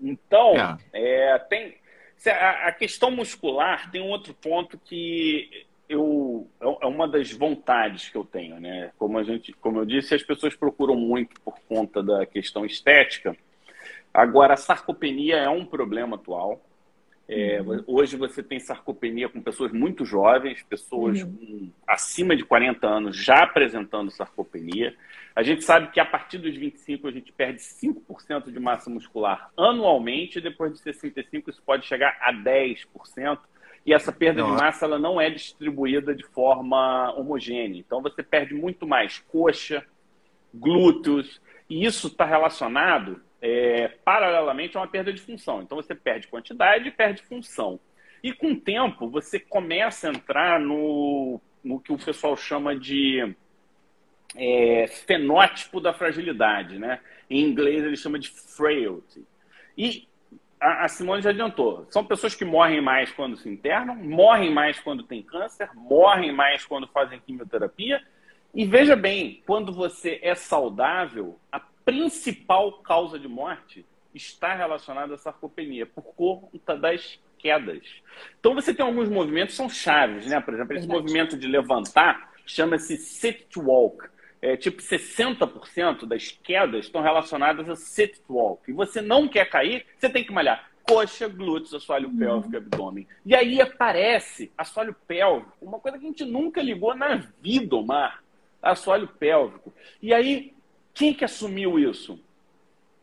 Então, 0.00 0.54
é. 0.94 1.34
É, 1.34 1.38
tem 1.38 1.78
a 2.26 2.72
questão 2.72 3.10
muscular 3.10 3.90
tem 3.90 4.00
um 4.00 4.08
outro 4.08 4.32
ponto 4.32 4.78
que 4.78 5.66
eu 5.90 6.19
é, 6.60 6.84
é 6.84 6.86
uma 6.86 7.08
das 7.08 7.32
vontades 7.32 8.08
que 8.08 8.16
eu 8.16 8.24
tenho, 8.24 8.60
né? 8.60 8.90
Como 8.98 9.18
a 9.18 9.22
gente, 9.22 9.52
como 9.54 9.78
eu 9.78 9.84
disse, 9.84 10.14
as 10.14 10.22
pessoas 10.22 10.54
procuram 10.54 10.96
muito 10.96 11.40
por 11.40 11.58
conta 11.68 12.02
da 12.02 12.24
questão 12.26 12.64
estética. 12.64 13.36
Agora, 14.12 14.54
a 14.54 14.56
sarcopenia 14.56 15.36
é 15.36 15.48
um 15.48 15.64
problema 15.64 16.16
atual. 16.16 16.60
É, 17.32 17.62
uhum. 17.62 17.84
Hoje 17.86 18.16
você 18.16 18.42
tem 18.42 18.58
sarcopenia 18.58 19.28
com 19.28 19.40
pessoas 19.40 19.70
muito 19.70 20.04
jovens, 20.04 20.64
pessoas 20.64 21.22
uhum. 21.22 21.70
acima 21.86 22.34
de 22.34 22.44
40 22.44 22.84
anos 22.88 23.16
já 23.16 23.44
apresentando 23.44 24.10
sarcopenia. 24.10 24.96
A 25.34 25.44
gente 25.44 25.62
sabe 25.62 25.92
que 25.92 26.00
a 26.00 26.04
partir 26.04 26.38
dos 26.38 26.56
25 26.56 27.06
a 27.06 27.12
gente 27.12 27.32
perde 27.32 27.60
5% 27.60 28.50
de 28.50 28.58
massa 28.58 28.90
muscular 28.90 29.48
anualmente, 29.56 30.38
e 30.38 30.42
depois 30.42 30.72
de 30.72 30.80
65 30.80 31.50
isso 31.50 31.62
pode 31.64 31.86
chegar 31.86 32.18
a 32.20 32.32
10% 32.32 33.38
e 33.84 33.94
essa 33.94 34.12
perda 34.12 34.42
não. 34.42 34.54
de 34.54 34.62
massa 34.62 34.84
ela 34.84 34.98
não 34.98 35.20
é 35.20 35.30
distribuída 35.30 36.14
de 36.14 36.24
forma 36.24 37.12
homogênea. 37.16 37.78
Então 37.78 38.02
você 38.02 38.22
perde 38.22 38.54
muito 38.54 38.86
mais 38.86 39.18
coxa, 39.18 39.84
glúteos, 40.52 41.40
e 41.68 41.84
isso 41.84 42.08
está 42.08 42.24
relacionado 42.24 43.22
é, 43.40 43.88
paralelamente 44.04 44.76
a 44.76 44.80
uma 44.80 44.86
perda 44.86 45.12
de 45.12 45.20
função. 45.20 45.62
Então 45.62 45.76
você 45.76 45.94
perde 45.94 46.28
quantidade 46.28 46.88
e 46.88 46.92
perde 46.92 47.22
função. 47.22 47.80
E 48.22 48.32
com 48.32 48.52
o 48.52 48.60
tempo 48.60 49.08
você 49.08 49.38
começa 49.38 50.08
a 50.08 50.12
entrar 50.12 50.60
no, 50.60 51.40
no 51.64 51.80
que 51.80 51.92
o 51.92 51.98
pessoal 51.98 52.36
chama 52.36 52.76
de 52.76 53.34
é, 54.36 54.86
fenótipo 55.06 55.80
da 55.80 55.94
fragilidade, 55.94 56.78
né? 56.78 57.00
Em 57.30 57.42
inglês 57.42 57.82
ele 57.82 57.96
chama 57.96 58.18
de 58.18 58.28
frailty. 58.28 59.24
E 59.76 60.06
a, 60.60 60.88
Simone 60.88 61.22
já 61.22 61.30
adiantou. 61.30 61.86
São 61.90 62.04
pessoas 62.04 62.34
que 62.34 62.44
morrem 62.44 62.80
mais 62.80 63.10
quando 63.10 63.36
se 63.36 63.48
internam, 63.48 63.96
morrem 63.96 64.52
mais 64.52 64.78
quando 64.78 65.02
tem 65.02 65.22
câncer, 65.22 65.70
morrem 65.74 66.32
mais 66.32 66.66
quando 66.66 66.86
fazem 66.86 67.18
quimioterapia. 67.20 68.02
E 68.54 68.64
veja 68.66 68.94
bem, 68.94 69.42
quando 69.46 69.72
você 69.72 70.18
é 70.22 70.34
saudável, 70.34 71.38
a 71.50 71.60
principal 71.84 72.72
causa 72.82 73.18
de 73.18 73.26
morte 73.26 73.86
está 74.14 74.54
relacionada 74.54 75.14
à 75.14 75.18
sarcopenia, 75.18 75.86
por 75.86 76.02
conta 76.02 76.76
das 76.76 77.18
quedas. 77.38 77.82
Então 78.38 78.54
você 78.54 78.74
tem 78.74 78.84
alguns 78.84 79.08
movimentos 79.08 79.54
que 79.54 79.56
são 79.56 79.70
chaves, 79.70 80.26
né? 80.26 80.40
Por 80.40 80.52
exemplo, 80.52 80.74
esse 80.74 80.86
Verdade. 80.86 81.02
movimento 81.02 81.38
de 81.38 81.46
levantar 81.46 82.30
chama-se 82.44 82.96
sit 82.96 83.56
walk 83.56 84.08
é, 84.42 84.56
tipo 84.56 84.80
60% 84.80 86.06
das 86.06 86.30
quedas 86.30 86.86
estão 86.86 87.02
relacionadas 87.02 87.68
a 87.68 87.76
sit 87.76 88.20
walk. 88.28 88.70
E 88.70 88.72
você 88.72 89.00
não 89.00 89.28
quer 89.28 89.48
cair, 89.48 89.86
você 89.98 90.08
tem 90.08 90.24
que 90.24 90.32
malhar 90.32 90.70
coxa, 90.90 91.28
glúteos, 91.28 91.72
assoalho 91.72 92.08
uhum. 92.08 92.18
pélvico, 92.18 92.56
abdômen. 92.56 93.06
E 93.24 93.34
aí 93.34 93.60
aparece 93.60 94.50
assoalho 94.58 94.94
pélvico, 95.06 95.52
uma 95.62 95.78
coisa 95.78 95.96
que 95.96 96.04
a 96.04 96.08
gente 96.08 96.24
nunca 96.24 96.60
ligou 96.60 96.96
na 96.96 97.22
vida, 97.40 97.76
Omar. 97.76 98.22
Assoalho 98.60 99.06
pélvico. 99.06 99.72
E 100.02 100.12
aí, 100.12 100.52
quem 100.92 101.14
que 101.14 101.24
assumiu 101.24 101.78
isso? 101.78 102.20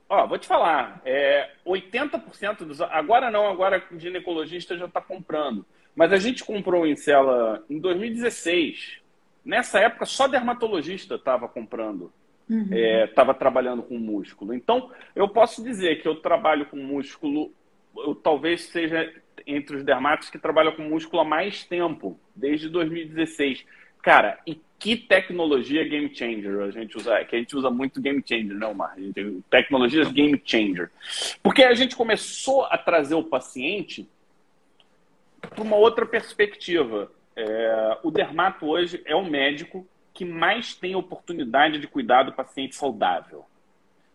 Ó, 0.09 0.27
vou 0.27 0.37
te 0.37 0.47
falar, 0.47 1.01
é, 1.03 1.49
80% 1.65 2.59
dos. 2.59 2.79
Agora 2.81 3.31
não, 3.31 3.47
agora 3.47 3.83
o 3.91 3.99
ginecologista 3.99 4.77
já 4.77 4.85
está 4.85 5.01
comprando. 5.01 5.65
Mas 5.95 6.13
a 6.13 6.17
gente 6.17 6.45
comprou 6.45 6.85
em 6.85 6.95
cela 6.95 7.63
em 7.69 7.79
2016 7.79 8.99
Nessa 9.47 9.79
época, 9.79 10.05
só 10.05 10.27
dermatologista 10.27 11.15
estava 11.15 11.47
comprando, 11.47 12.11
estava 12.49 13.31
uhum. 13.31 13.35
é, 13.35 13.39
trabalhando 13.39 13.81
com 13.81 13.97
músculo. 13.97 14.53
Então, 14.53 14.91
eu 15.15 15.29
posso 15.29 15.63
dizer 15.63 16.01
que 16.01 16.07
eu 16.07 16.15
trabalho 16.15 16.65
com 16.65 16.75
músculo, 16.75 17.53
eu 17.95 18.13
talvez 18.13 18.63
seja 18.63 19.09
entre 19.45 19.77
os 19.77 19.85
dermatos 19.85 20.29
que 20.29 20.37
trabalham 20.37 20.73
com 20.73 20.81
músculo 20.81 21.21
há 21.21 21.25
mais 21.25 21.63
tempo, 21.63 22.19
desde 22.35 22.67
2016. 22.67 23.65
Cara, 24.01 24.37
e 24.45 24.59
que 24.77 24.97
tecnologia 24.97 25.87
game 25.87 26.13
changer 26.13 26.59
a 26.59 26.69
gente 26.69 26.97
usa? 26.97 27.23
Que 27.23 27.37
a 27.37 27.39
gente 27.39 27.55
usa 27.55 27.69
muito 27.69 28.01
game 28.01 28.21
changer, 28.27 28.53
não, 28.53 28.73
Mar? 28.73 28.97
Tecnologias 29.49 30.11
game 30.11 30.41
changer. 30.43 30.91
Porque 31.41 31.63
a 31.63 31.73
gente 31.73 31.95
começou 31.95 32.65
a 32.65 32.77
trazer 32.77 33.15
o 33.15 33.23
paciente 33.23 34.09
para 35.39 35.63
uma 35.63 35.77
outra 35.77 36.05
perspectiva. 36.05 37.09
É, 37.39 37.99
o 38.01 38.09
dermato 38.09 38.65
hoje 38.65 38.99
é 39.05 39.15
o 39.15 39.23
médico 39.23 39.87
que 40.11 40.25
mais 40.25 40.73
tem 40.73 40.95
oportunidade 40.95 41.77
de 41.77 41.87
cuidar 41.87 42.23
do 42.23 42.33
paciente 42.33 42.75
saudável. 42.75 43.45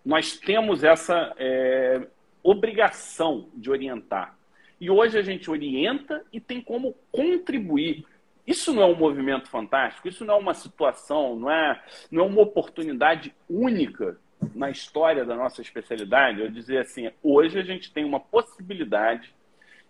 Nós 0.04 0.36
temos 0.36 0.82
essa 0.82 1.32
é, 1.38 2.04
obrigação 2.42 3.48
de 3.54 3.70
orientar. 3.70 4.36
E 4.80 4.90
hoje 4.90 5.16
a 5.16 5.22
gente 5.22 5.48
orienta 5.48 6.24
e 6.32 6.40
tem 6.40 6.60
como 6.60 6.96
contribuir. 7.12 8.04
Isso 8.44 8.72
não 8.72 8.82
é 8.82 8.86
um 8.86 8.96
movimento 8.96 9.48
fantástico, 9.48 10.08
isso 10.08 10.24
não 10.24 10.34
é 10.34 10.38
uma 10.38 10.54
situação, 10.54 11.36
não 11.36 11.48
é, 11.48 11.80
não 12.10 12.24
é 12.24 12.26
uma 12.26 12.42
oportunidade 12.42 13.32
única 13.48 14.18
na 14.52 14.68
história 14.68 15.24
da 15.24 15.36
nossa 15.36 15.62
especialidade. 15.62 16.40
Eu 16.40 16.50
dizer 16.50 16.78
assim, 16.78 17.08
hoje 17.22 17.56
a 17.56 17.62
gente 17.62 17.92
tem 17.92 18.04
uma 18.04 18.18
possibilidade 18.18 19.32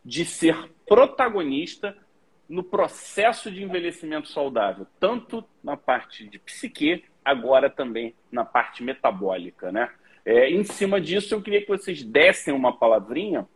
de 0.05 0.26
ser 0.26 0.70
protagonista 0.87 1.97
no 2.53 2.62
processo 2.62 3.50
de 3.50 3.62
envelhecimento 3.62 4.28
saudável, 4.28 4.86
tanto 5.00 5.42
na 5.64 5.74
parte 5.74 6.28
de 6.28 6.38
psique, 6.38 7.03
agora 7.24 7.70
também 7.70 8.14
na 8.30 8.44
parte 8.44 8.82
metabólica, 8.82 9.72
né? 9.72 9.88
É, 10.22 10.50
em 10.50 10.62
cima 10.62 11.00
disso, 11.00 11.34
eu 11.34 11.40
queria 11.40 11.62
que 11.62 11.68
vocês 11.68 12.05
dessem 12.05 12.53
uma 12.53 12.76
palavrinha 12.76 13.48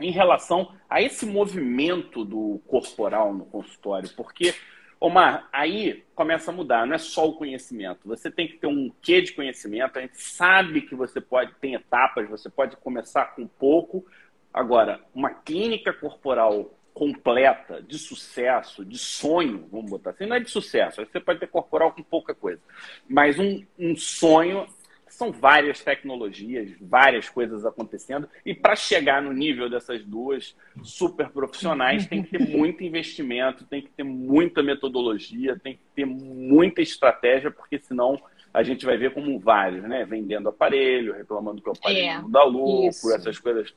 em 0.00 0.10
relação 0.10 0.74
a 0.88 1.02
esse 1.02 1.26
movimento 1.26 2.24
do 2.24 2.58
corporal 2.66 3.34
no 3.34 3.44
consultório, 3.44 4.08
porque, 4.16 4.54
Omar, 4.98 5.46
aí 5.52 6.02
começa 6.14 6.50
a 6.50 6.54
mudar, 6.54 6.86
não 6.86 6.94
é 6.94 6.98
só 6.98 7.28
o 7.28 7.34
conhecimento, 7.34 8.08
você 8.08 8.30
tem 8.30 8.48
que 8.48 8.56
ter 8.56 8.66
um 8.66 8.90
quê 9.02 9.20
de 9.20 9.34
conhecimento, 9.34 9.98
a 9.98 10.00
gente 10.00 10.16
sabe 10.16 10.80
que 10.80 10.94
você 10.94 11.20
pode, 11.20 11.52
tem 11.56 11.74
etapas, 11.74 12.30
você 12.30 12.48
pode 12.48 12.78
começar 12.78 13.36
com 13.36 13.46
pouco, 13.46 14.06
agora, 14.54 15.02
uma 15.14 15.28
clínica 15.28 15.92
corporal 15.92 16.72
completa, 16.94 17.82
de 17.82 17.98
sucesso, 17.98 18.84
de 18.84 18.98
sonho, 18.98 19.66
vamos 19.70 19.90
botar 19.90 20.10
assim, 20.10 20.26
não 20.26 20.36
é 20.36 20.40
de 20.40 20.50
sucesso, 20.50 21.04
você 21.04 21.20
pode 21.20 21.40
ter 21.40 21.48
corporal 21.48 21.92
com 21.92 22.02
pouca 22.02 22.34
coisa, 22.34 22.60
mas 23.08 23.38
um, 23.38 23.64
um 23.78 23.96
sonho, 23.96 24.66
são 25.08 25.30
várias 25.30 25.82
tecnologias, 25.82 26.70
várias 26.80 27.28
coisas 27.28 27.66
acontecendo, 27.66 28.28
e 28.44 28.54
para 28.54 28.74
chegar 28.74 29.22
no 29.22 29.32
nível 29.32 29.68
dessas 29.68 30.02
duas 30.04 30.56
super 30.82 31.28
profissionais, 31.28 32.06
tem 32.06 32.22
que 32.22 32.38
ter 32.38 32.48
muito 32.48 32.82
investimento, 32.82 33.64
tem 33.64 33.82
que 33.82 33.90
ter 33.90 34.04
muita 34.04 34.62
metodologia, 34.62 35.58
tem 35.58 35.74
que 35.74 35.82
ter 35.94 36.06
muita 36.06 36.80
estratégia, 36.80 37.50
porque 37.50 37.78
senão 37.78 38.20
a 38.52 38.62
gente 38.62 38.84
vai 38.84 38.96
ver 38.96 39.14
como 39.14 39.38
vários, 39.38 39.82
né? 39.84 40.04
Vendendo 40.04 40.48
aparelho, 40.48 41.14
reclamando 41.14 41.62
que 41.62 41.68
o 41.68 41.72
aparelho 41.72 42.06
é, 42.06 42.18
não 42.18 42.30
dá 42.30 42.44
lucro, 42.44 42.88
isso. 42.88 43.14
essas 43.14 43.38
coisas 43.38 43.72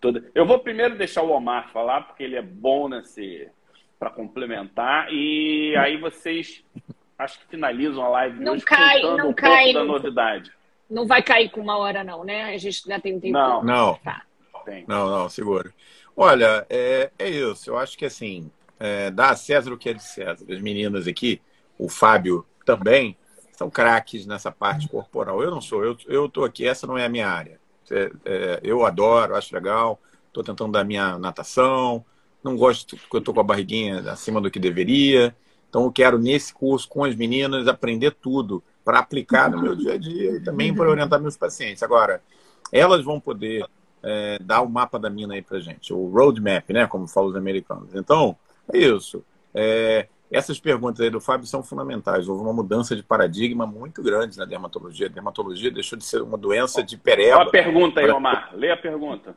todas. 0.00 0.22
Eu 0.34 0.46
vou 0.46 0.58
primeiro 0.58 0.96
deixar 0.96 1.22
o 1.22 1.30
Omar 1.30 1.70
falar, 1.72 2.02
porque 2.02 2.24
ele 2.24 2.36
é 2.36 2.42
bom 2.42 2.88
nesse 2.88 3.48
para 3.98 4.10
complementar. 4.10 5.12
E 5.12 5.74
aí 5.76 5.96
vocês 5.96 6.64
acho 7.18 7.38
que 7.40 7.46
finalizam 7.48 8.02
a 8.02 8.08
live 8.08 8.42
não 8.42 8.54
hoje 8.54 8.64
cai, 8.64 9.02
não 9.02 9.30
um 9.30 9.32
cai, 9.32 9.72
da 9.72 9.84
novidade. 9.84 10.50
Não 10.88 11.06
vai 11.06 11.22
cair 11.22 11.50
com 11.50 11.60
uma 11.60 11.78
hora, 11.78 12.02
não, 12.02 12.24
né? 12.24 12.54
A 12.54 12.58
gente 12.58 12.82
já 12.86 12.98
tem 12.98 13.16
um 13.16 13.20
tempo. 13.20 13.34
Não, 13.34 13.62
não. 13.62 13.94
Tá. 13.96 14.22
Não, 14.86 15.08
não, 15.08 15.28
segura. 15.28 15.72
Olha, 16.16 16.66
é, 16.68 17.10
é 17.18 17.28
isso. 17.28 17.70
Eu 17.70 17.78
acho 17.78 17.96
que 17.96 18.04
assim, 18.04 18.50
é, 18.78 19.10
dá 19.10 19.30
a 19.30 19.36
César 19.36 19.72
o 19.72 19.78
que 19.78 19.88
é 19.88 19.94
de 19.94 20.02
César. 20.02 20.44
As 20.50 20.60
meninas 20.60 21.06
aqui, 21.06 21.40
o 21.78 21.88
Fábio 21.88 22.44
também, 22.64 23.16
são 23.60 23.68
craques 23.68 24.24
nessa 24.24 24.50
parte 24.50 24.88
corporal. 24.88 25.42
Eu 25.42 25.50
não 25.50 25.60
sou, 25.60 25.84
eu 25.84 25.94
eu 26.06 26.24
estou 26.24 26.46
aqui, 26.46 26.66
essa 26.66 26.86
não 26.86 26.96
é 26.96 27.04
a 27.04 27.10
minha 27.10 27.28
área. 27.28 27.60
É, 27.90 28.10
é, 28.24 28.60
eu 28.62 28.86
adoro, 28.86 29.36
acho 29.36 29.54
legal, 29.54 30.00
estou 30.28 30.42
tentando 30.42 30.72
dar 30.72 30.82
minha 30.82 31.18
natação, 31.18 32.02
não 32.42 32.56
gosto 32.56 32.96
que 32.96 33.14
eu 33.14 33.18
estou 33.18 33.34
com 33.34 33.40
a 33.40 33.44
barriguinha 33.44 34.00
acima 34.10 34.40
do 34.40 34.50
que 34.50 34.58
deveria. 34.58 35.36
Então 35.68 35.84
eu 35.84 35.92
quero, 35.92 36.18
nesse 36.18 36.54
curso, 36.54 36.88
com 36.88 37.04
as 37.04 37.14
meninas, 37.14 37.68
aprender 37.68 38.12
tudo 38.12 38.62
para 38.82 38.98
aplicar 38.98 39.50
no 39.50 39.60
meu 39.60 39.76
dia 39.76 39.92
a 39.92 39.98
dia 39.98 40.36
e 40.36 40.40
também 40.40 40.74
para 40.74 40.88
orientar 40.88 41.20
meus 41.20 41.36
pacientes. 41.36 41.82
Agora, 41.82 42.22
elas 42.72 43.04
vão 43.04 43.20
poder 43.20 43.66
é, 44.02 44.38
dar 44.40 44.62
o 44.62 44.70
mapa 44.70 44.98
da 44.98 45.10
mina 45.10 45.34
aí 45.34 45.42
para 45.42 45.60
gente, 45.60 45.92
o 45.92 46.08
roadmap, 46.08 46.70
né, 46.70 46.86
como 46.86 47.06
falam 47.06 47.28
os 47.28 47.36
americanos. 47.36 47.94
Então, 47.94 48.34
é 48.72 48.78
isso. 48.78 49.22
É, 49.52 50.08
essas 50.30 50.60
perguntas 50.60 51.00
aí 51.00 51.10
do 51.10 51.20
Fábio 51.20 51.46
são 51.46 51.62
fundamentais. 51.62 52.28
Houve 52.28 52.42
uma 52.42 52.52
mudança 52.52 52.94
de 52.94 53.02
paradigma 53.02 53.66
muito 53.66 54.02
grande 54.02 54.38
na 54.38 54.44
dermatologia. 54.44 55.06
A 55.06 55.10
dermatologia 55.10 55.70
deixou 55.70 55.98
de 55.98 56.04
ser 56.04 56.22
uma 56.22 56.38
doença 56.38 56.82
de 56.82 56.96
pereba. 56.96 57.38
Olha 57.38 57.48
a 57.48 57.50
pergunta 57.50 58.00
aí, 58.00 58.10
Omar. 58.10 58.50
Lê 58.54 58.70
a 58.70 58.76
pergunta. 58.76 59.34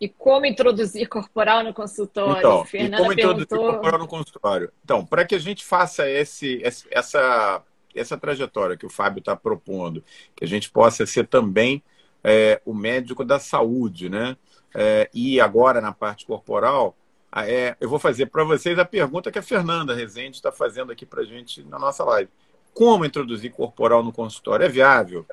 E 0.00 0.08
como 0.08 0.46
introduzir 0.46 1.08
corporal 1.08 1.64
no 1.64 1.74
consultório? 1.74 2.38
Então, 2.38 2.64
Fernanda 2.64 2.96
e 2.96 3.00
como 3.00 3.12
introduzir 3.12 3.48
perguntou... 3.48 3.72
corporal 3.72 3.98
no 3.98 4.06
consultório? 4.06 4.72
Então, 4.84 5.04
para 5.04 5.24
que 5.24 5.34
a 5.34 5.40
gente 5.40 5.64
faça 5.64 6.08
esse, 6.08 6.62
essa, 6.92 7.62
essa 7.94 8.16
trajetória 8.16 8.76
que 8.76 8.86
o 8.86 8.90
Fábio 8.90 9.18
está 9.18 9.34
propondo, 9.34 10.04
que 10.36 10.44
a 10.44 10.48
gente 10.48 10.70
possa 10.70 11.04
ser 11.04 11.26
também 11.26 11.82
é, 12.22 12.60
o 12.64 12.72
médico 12.72 13.24
da 13.24 13.40
saúde, 13.40 14.08
né? 14.08 14.36
É, 14.74 15.10
e 15.12 15.40
agora 15.40 15.80
na 15.80 15.92
parte 15.92 16.26
corporal, 16.26 16.94
é, 17.36 17.76
eu 17.80 17.88
vou 17.88 17.98
fazer 17.98 18.26
para 18.26 18.44
vocês 18.44 18.78
a 18.78 18.84
pergunta 18.84 19.30
que 19.30 19.38
a 19.38 19.42
Fernanda 19.42 19.94
Rezende 19.94 20.36
está 20.36 20.50
fazendo 20.50 20.90
aqui 20.90 21.04
para 21.04 21.22
a 21.22 21.24
gente 21.24 21.62
na 21.64 21.78
nossa 21.78 22.02
live. 22.04 22.30
Como 22.72 23.04
introduzir 23.04 23.52
corporal 23.52 24.02
no 24.02 24.12
consultório? 24.12 24.64
É 24.64 24.68
viável? 24.68 25.26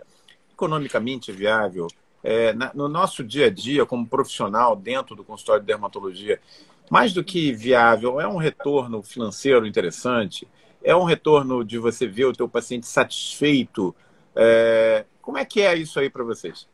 Economicamente 0.52 1.32
é 1.32 1.34
viável? 1.34 1.88
É, 2.24 2.54
na, 2.54 2.72
no 2.74 2.88
nosso 2.88 3.24
dia 3.24 3.48
a 3.48 3.50
dia, 3.50 3.86
como 3.86 4.08
profissional 4.08 4.76
dentro 4.76 5.16
do 5.16 5.24
consultório 5.24 5.62
de 5.62 5.68
dermatologia, 5.68 6.40
mais 6.90 7.14
do 7.14 7.24
que 7.24 7.54
viável, 7.54 8.20
é 8.20 8.28
um 8.28 8.38
retorno 8.38 9.02
financeiro 9.02 9.66
interessante? 9.66 10.48
É 10.84 10.96
um 10.96 11.04
retorno 11.04 11.64
de 11.64 11.78
você 11.78 12.08
ver 12.08 12.26
o 12.26 12.34
teu 12.34 12.48
paciente 12.50 12.88
satisfeito? 12.88 13.96
É, 14.36 15.06
como 15.22 15.38
é 15.38 15.46
que 15.46 15.62
é 15.62 15.76
isso 15.76 16.00
aí 16.00 16.10
para 16.10 16.24
vocês? 16.24 16.68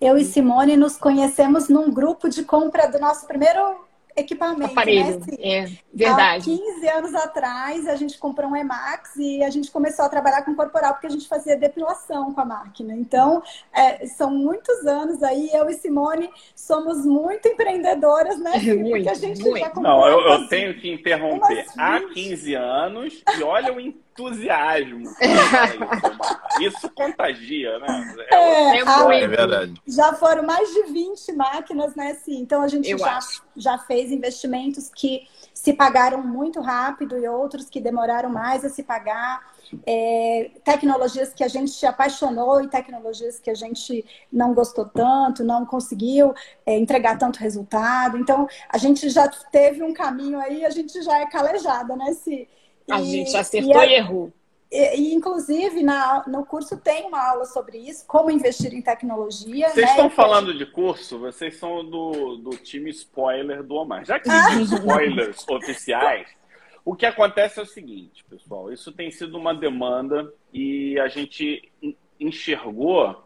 Eu 0.00 0.16
e 0.16 0.24
Simone 0.24 0.76
nos 0.76 0.96
conhecemos 0.96 1.68
num 1.68 1.92
grupo 1.92 2.28
de 2.28 2.44
compra 2.44 2.86
do 2.86 2.98
nosso 2.98 3.26
primeiro 3.26 3.87
equipamento. 4.20 4.60
Né, 4.60 4.66
Aparelho, 4.66 5.20
né? 5.20 5.26
é 5.40 5.70
verdade. 5.92 6.52
Há 6.52 6.56
15 6.56 6.88
anos 6.88 7.14
atrás, 7.14 7.88
a 7.88 7.96
gente 7.96 8.18
comprou 8.18 8.50
um 8.50 8.56
Emax 8.56 9.16
e 9.16 9.42
a 9.42 9.50
gente 9.50 9.70
começou 9.70 10.04
a 10.04 10.08
trabalhar 10.08 10.42
com 10.42 10.54
corporal 10.54 10.92
porque 10.94 11.06
a 11.06 11.10
gente 11.10 11.28
fazia 11.28 11.56
depilação 11.56 12.32
com 12.32 12.40
a 12.40 12.44
máquina. 12.44 12.94
Então, 12.94 13.42
é, 13.72 14.06
são 14.06 14.30
muitos 14.30 14.86
anos 14.86 15.22
aí, 15.22 15.50
eu 15.52 15.68
e 15.68 15.74
Simone 15.74 16.30
somos 16.54 17.04
muito 17.04 17.48
empreendedoras, 17.48 18.38
né? 18.38 18.58
Muito, 18.78 18.90
porque 18.90 19.08
a 19.08 19.14
gente 19.14 19.42
muito. 19.42 19.58
já 19.58 19.70
comprou. 19.70 19.82
Não, 19.82 20.06
eu, 20.06 20.20
eu 20.20 20.48
tenho 20.48 20.74
que 20.78 20.90
interromper. 20.92 21.66
Há 21.76 22.00
15 22.00 22.54
anos 22.54 23.24
e 23.38 23.42
olha 23.42 23.72
o 23.72 23.80
entusiasmo. 24.18 25.04
Isso 26.60 26.90
contagia, 26.90 27.78
né? 27.78 28.14
É, 28.30 28.34
é, 28.34 28.78
é, 28.78 29.22
é, 29.22 29.28
verdade. 29.28 29.74
Já 29.86 30.12
foram 30.14 30.42
mais 30.42 30.68
de 30.72 30.82
20 30.92 31.32
máquinas, 31.32 31.94
né? 31.94 32.14
Sim. 32.14 32.40
Então 32.40 32.62
a 32.62 32.68
gente 32.68 32.96
já, 32.98 33.18
já 33.56 33.78
fez 33.78 34.10
investimentos 34.10 34.90
que 34.94 35.26
se 35.54 35.72
pagaram 35.72 36.22
muito 36.22 36.60
rápido 36.60 37.16
e 37.18 37.28
outros 37.28 37.68
que 37.68 37.80
demoraram 37.80 38.28
mais 38.28 38.64
a 38.64 38.68
se 38.68 38.82
pagar. 38.82 39.40
É, 39.86 40.50
tecnologias 40.64 41.34
que 41.34 41.44
a 41.44 41.48
gente 41.48 41.70
se 41.70 41.84
apaixonou 41.84 42.62
e 42.62 42.68
tecnologias 42.68 43.38
que 43.38 43.50
a 43.50 43.54
gente 43.54 44.04
não 44.32 44.54
gostou 44.54 44.86
tanto, 44.86 45.44
não 45.44 45.66
conseguiu 45.66 46.32
é, 46.64 46.78
entregar 46.78 47.18
tanto 47.18 47.38
resultado. 47.38 48.16
Então, 48.16 48.48
a 48.68 48.78
gente 48.78 49.10
já 49.10 49.28
teve 49.28 49.82
um 49.82 49.92
caminho 49.92 50.40
aí, 50.40 50.64
a 50.64 50.70
gente 50.70 51.02
já 51.02 51.18
é 51.18 51.26
calejada, 51.26 51.94
né? 51.96 52.14
Se, 52.14 52.48
a 52.90 53.00
e, 53.00 53.04
gente 53.04 53.36
acertou 53.36 53.82
e, 53.82 53.88
e 53.88 53.94
errou. 53.94 54.32
E, 54.70 54.96
e, 54.96 55.14
inclusive, 55.14 55.82
na, 55.82 56.24
no 56.26 56.44
curso 56.44 56.76
tem 56.76 57.06
uma 57.06 57.30
aula 57.30 57.44
sobre 57.46 57.78
isso, 57.78 58.04
como 58.06 58.30
investir 58.30 58.74
em 58.74 58.82
tecnologia. 58.82 59.70
Vocês 59.70 59.86
né? 59.86 59.92
estão 59.92 60.10
falando 60.10 60.56
de 60.56 60.66
curso, 60.66 61.18
vocês 61.18 61.56
são 61.56 61.84
do, 61.84 62.36
do 62.36 62.50
time 62.50 62.90
spoiler 62.90 63.62
do 63.62 63.74
Omar. 63.76 64.04
Já 64.04 64.18
que 64.20 64.28
existem 64.28 64.62
spoilers 64.78 65.48
oficiais, 65.48 66.28
o 66.84 66.94
que 66.94 67.06
acontece 67.06 67.58
é 67.60 67.62
o 67.62 67.66
seguinte, 67.66 68.24
pessoal, 68.24 68.72
isso 68.72 68.92
tem 68.92 69.10
sido 69.10 69.38
uma 69.38 69.54
demanda 69.54 70.32
e 70.52 70.98
a 70.98 71.08
gente 71.08 71.70
enxergou 72.20 73.24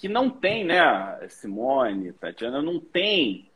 que 0.00 0.08
não 0.08 0.28
tem, 0.28 0.64
né, 0.64 1.18
Simone, 1.28 2.12
Tatiana, 2.12 2.60
não 2.60 2.80
tem 2.80 3.50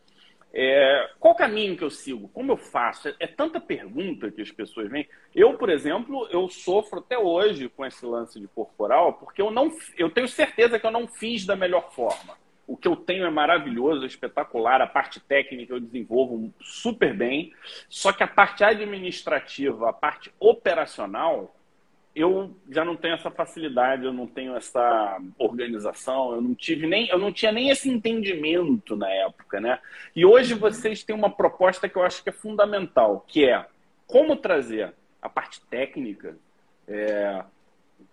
é, 0.53 1.11
qual 1.20 1.34
caminho 1.34 1.76
que 1.76 1.84
eu 1.84 1.90
sigo? 1.90 2.28
Como 2.28 2.53
eu 2.53 2.57
faço? 2.57 3.09
É, 3.09 3.14
é, 3.20 3.26
tanta 3.26 3.61
pergunta 3.61 4.30
que 4.30 4.40
as 4.40 4.51
pessoas 4.51 4.90
vêm. 4.90 5.09
Eu, 5.34 5.55
por 5.55 5.68
exemplo, 5.68 6.26
eu 6.30 6.49
sofro 6.49 7.01
até 7.01 7.18
hoje 7.18 7.68
com 7.68 7.84
esse 7.84 8.05
lance 8.05 8.40
de 8.40 8.49
corporal, 8.49 9.14
porque 9.14 9.42
eu 9.42 9.51
não, 9.51 9.70
eu 9.96 10.11
tenho 10.11 10.28
certeza 10.28 10.78
que 10.78 10.86
eu 10.86 10.90
não 10.90 11.07
fiz 11.07 11.44
da 11.44 11.55
melhor 11.55 11.92
forma. 11.92 12.36
O 12.66 12.76
que 12.76 12.86
eu 12.86 12.96
tenho 12.96 13.24
é 13.24 13.30
maravilhoso, 13.30 14.05
espetacular, 14.05 14.82
a 14.82 14.86
parte 14.86 15.20
técnica 15.20 15.72
eu 15.72 15.80
desenvolvo 15.80 16.53
super 16.61 17.14
bem, 17.14 17.53
só 17.88 18.12
que 18.12 18.22
a 18.22 18.28
parte 18.28 18.62
administrativa, 18.62 19.88
a 19.88 19.92
parte 19.92 20.30
operacional, 20.38 21.55
eu 22.15 22.57
já 22.71 22.85
não 22.85 22.97
tenho 22.97 23.15
essa 23.15 23.31
facilidade, 23.31 24.05
eu 24.05 24.13
não 24.13 24.27
tenho 24.27 24.57
essa 24.57 25.21
organização, 25.39 26.33
eu 26.33 26.41
não 26.41 26.55
tive 26.55 26.87
nem, 26.87 27.09
eu 27.09 27.19
não 27.19 27.33
tinha 27.33 27.53
nem 27.53 27.71
esse 27.71 27.89
entendimento 27.89 28.97
na 28.97 29.09
época, 29.09 29.61
né? 29.61 29.79
E 30.17 30.25
hoje 30.25 30.55
vocês 30.55 31.05
têm 31.05 31.15
uma 31.15 31.31
proposta 31.31 31.89
que 31.89 31.97
eu 31.97 32.03
acho 32.03 32.23
que 32.23 32.31
é 32.31 32.33
fundamental, 32.33 33.25
que 33.27 33.49
é 33.49 33.65
como 34.07 34.37
trazer 34.37 34.93
a 35.21 35.29
parte 35.29 35.61
técnica, 35.67 36.37
é, 36.87 37.45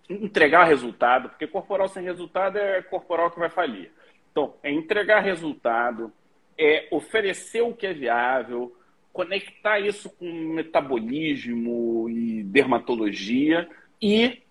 entregar 0.08 0.64
resultado, 0.64 1.30
porque 1.30 1.46
corporal 1.46 1.88
sem 1.88 2.04
resultado 2.04 2.58
é 2.58 2.82
corporal 2.82 3.30
que 3.30 3.38
vai 3.38 3.50
falir. 3.50 3.90
Então, 4.30 4.54
é 4.62 4.70
entregar 4.70 5.20
resultado, 5.20 6.12
é 6.58 6.86
oferecer 6.90 7.62
o 7.62 7.74
que 7.74 7.86
é 7.86 7.92
viável, 7.92 8.76
conectar 9.12 9.80
isso 9.80 10.10
com 10.10 10.30
metabolismo 10.30 12.08
e 12.10 12.42
dermatologia 12.42 13.66
e 14.00 14.42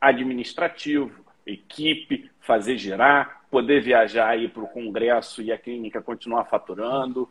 administrativo, 0.00 1.24
equipe, 1.46 2.30
fazer 2.40 2.76
girar, 2.76 3.42
poder 3.50 3.82
viajar 3.82 4.28
aí 4.28 4.48
para 4.48 4.62
o 4.62 4.68
congresso 4.68 5.42
e 5.42 5.52
a 5.52 5.58
clínica 5.58 6.02
continuar 6.02 6.44
faturando. 6.46 7.28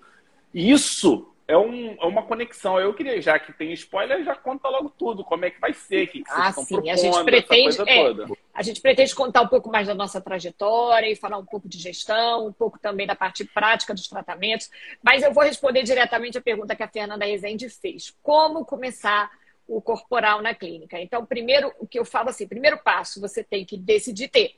Isso 0.54 1.32
é, 1.48 1.58
um, 1.58 1.98
é, 2.00 2.06
uma 2.06 2.24
conexão. 2.24 2.80
Eu 2.80 2.94
queria, 2.94 3.22
já 3.22 3.38
que 3.38 3.52
tem 3.52 3.74
spoiler, 3.74 4.24
já 4.24 4.36
conta 4.36 4.70
logo 4.70 4.90
tudo, 4.90 5.24
como 5.24 5.44
é 5.44 5.50
que 5.50 5.60
vai 5.60 5.74
ser, 5.74 6.08
que, 6.08 6.24
que 6.24 6.32
ah, 6.32 6.52
sim. 6.54 6.90
a 6.90 6.96
gente 6.96 7.24
pretende, 7.24 7.82
é, 7.82 8.14
a 8.54 8.64
gente 8.64 8.82
pretende 8.82 9.14
contar 9.14 9.42
um 9.42 9.48
pouco 9.48 9.70
mais 9.70 9.88
da 9.88 9.94
nossa 9.94 10.22
trajetória 10.22 11.12
e 11.12 11.16
falar 11.16 11.38
um 11.38 11.46
pouco 11.46 11.68
de 11.68 11.78
gestão, 11.78 12.48
um 12.48 12.54
pouco 12.54 12.80
também 12.80 13.06
da 13.06 13.16
parte 13.16 13.44
prática 13.44 13.94
dos 13.94 14.08
tratamentos. 14.08 14.70
Mas 15.04 15.24
eu 15.24 15.34
vou 15.34 15.44
responder 15.44 15.84
diretamente 15.84 16.38
a 16.38 16.42
pergunta 16.42 16.76
que 16.76 16.84
a 16.84 16.88
Fernanda 16.88 17.26
Rezende 17.26 17.70
fez. 17.70 18.16
Como 18.24 18.64
começar 18.64 19.30
o 19.72 19.82
corporal 19.82 20.42
na 20.42 20.54
clínica. 20.54 21.00
Então, 21.00 21.26
primeiro, 21.26 21.74
o 21.80 21.88
que 21.88 21.98
eu 21.98 22.04
falo 22.04 22.30
assim, 22.30 22.48
primeiro 22.48 22.78
passo, 22.78 23.22
você 23.22 23.42
tem 23.42 23.66
que 23.66 23.78
decidir 23.78 24.28
ter, 24.28 24.56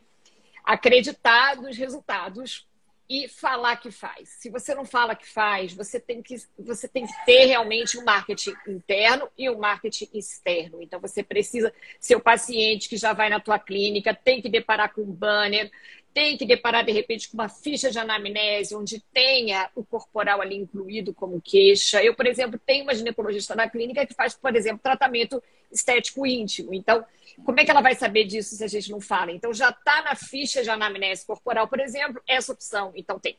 acreditar 0.64 1.56
nos 1.58 1.78
resultados 1.78 2.68
e 3.08 3.28
falar 3.28 3.76
que 3.78 3.92
faz. 3.92 4.30
Se 4.30 4.50
você 4.50 4.74
não 4.74 4.86
fala 4.86 5.16
que 5.16 5.30
faz, 5.30 5.72
você 5.74 6.00
tem 6.00 6.24
que, 6.24 6.36
você 6.58 6.88
tem 6.88 7.06
que 7.06 7.14
ter 7.26 7.46
realmente 7.46 7.98
um 7.98 8.04
marketing 8.04 8.56
interno 8.68 9.30
e 9.38 9.48
um 9.52 9.60
marketing 9.60 10.10
externo. 10.16 10.82
Então, 10.82 11.00
você 11.00 11.22
precisa, 11.22 11.72
seu 12.00 12.20
paciente 12.20 12.90
que 12.90 12.98
já 12.98 13.14
vai 13.14 13.30
na 13.30 13.40
tua 13.40 13.60
clínica, 13.60 14.16
tem 14.16 14.42
que 14.42 14.50
deparar 14.50 14.94
com 14.94 15.02
um 15.02 15.12
banner, 15.12 15.72
tem 16.14 16.38
que 16.38 16.46
deparar, 16.46 16.86
de 16.86 16.92
repente, 16.92 17.30
com 17.30 17.36
uma 17.36 17.50
ficha 17.50 17.90
de 17.90 17.98
anamnese, 17.98 18.76
onde 18.76 19.02
tenha 19.12 19.70
o 19.76 19.84
corporal 19.84 20.42
ali 20.42 20.56
incluído 20.56 21.14
como 21.14 21.42
queixa. 21.42 22.04
Eu, 22.04 22.14
por 22.14 22.28
exemplo, 22.28 22.60
tenho 22.64 22.84
uma 22.84 22.94
ginecologista 22.94 23.56
na 23.56 23.70
clínica 23.70 24.06
que 24.06 24.14
faz, 24.14 24.36
por 24.36 24.56
exemplo, 24.56 24.80
tratamento 24.82 25.42
estético 25.72 26.26
íntimo. 26.26 26.74
Então, 26.74 27.04
como 27.44 27.60
é 27.60 27.66
que 27.66 27.72
ela 27.72 27.82
vai 27.82 27.96
saber 27.96 28.26
disso 28.26 28.56
se 28.56 28.64
a 28.64 28.68
gente 28.68 28.92
não 28.92 29.02
fala? 29.02 29.32
Então, 29.32 29.52
já 29.54 29.70
está 29.70 30.04
na 30.04 30.16
ficha 30.16 30.62
de 30.62 30.70
anamnese 30.70 31.26
corporal, 31.26 31.68
por 31.68 31.80
exemplo, 31.80 32.22
essa 32.28 32.54
opção. 32.54 32.92
Então, 32.96 33.20
tem 33.20 33.36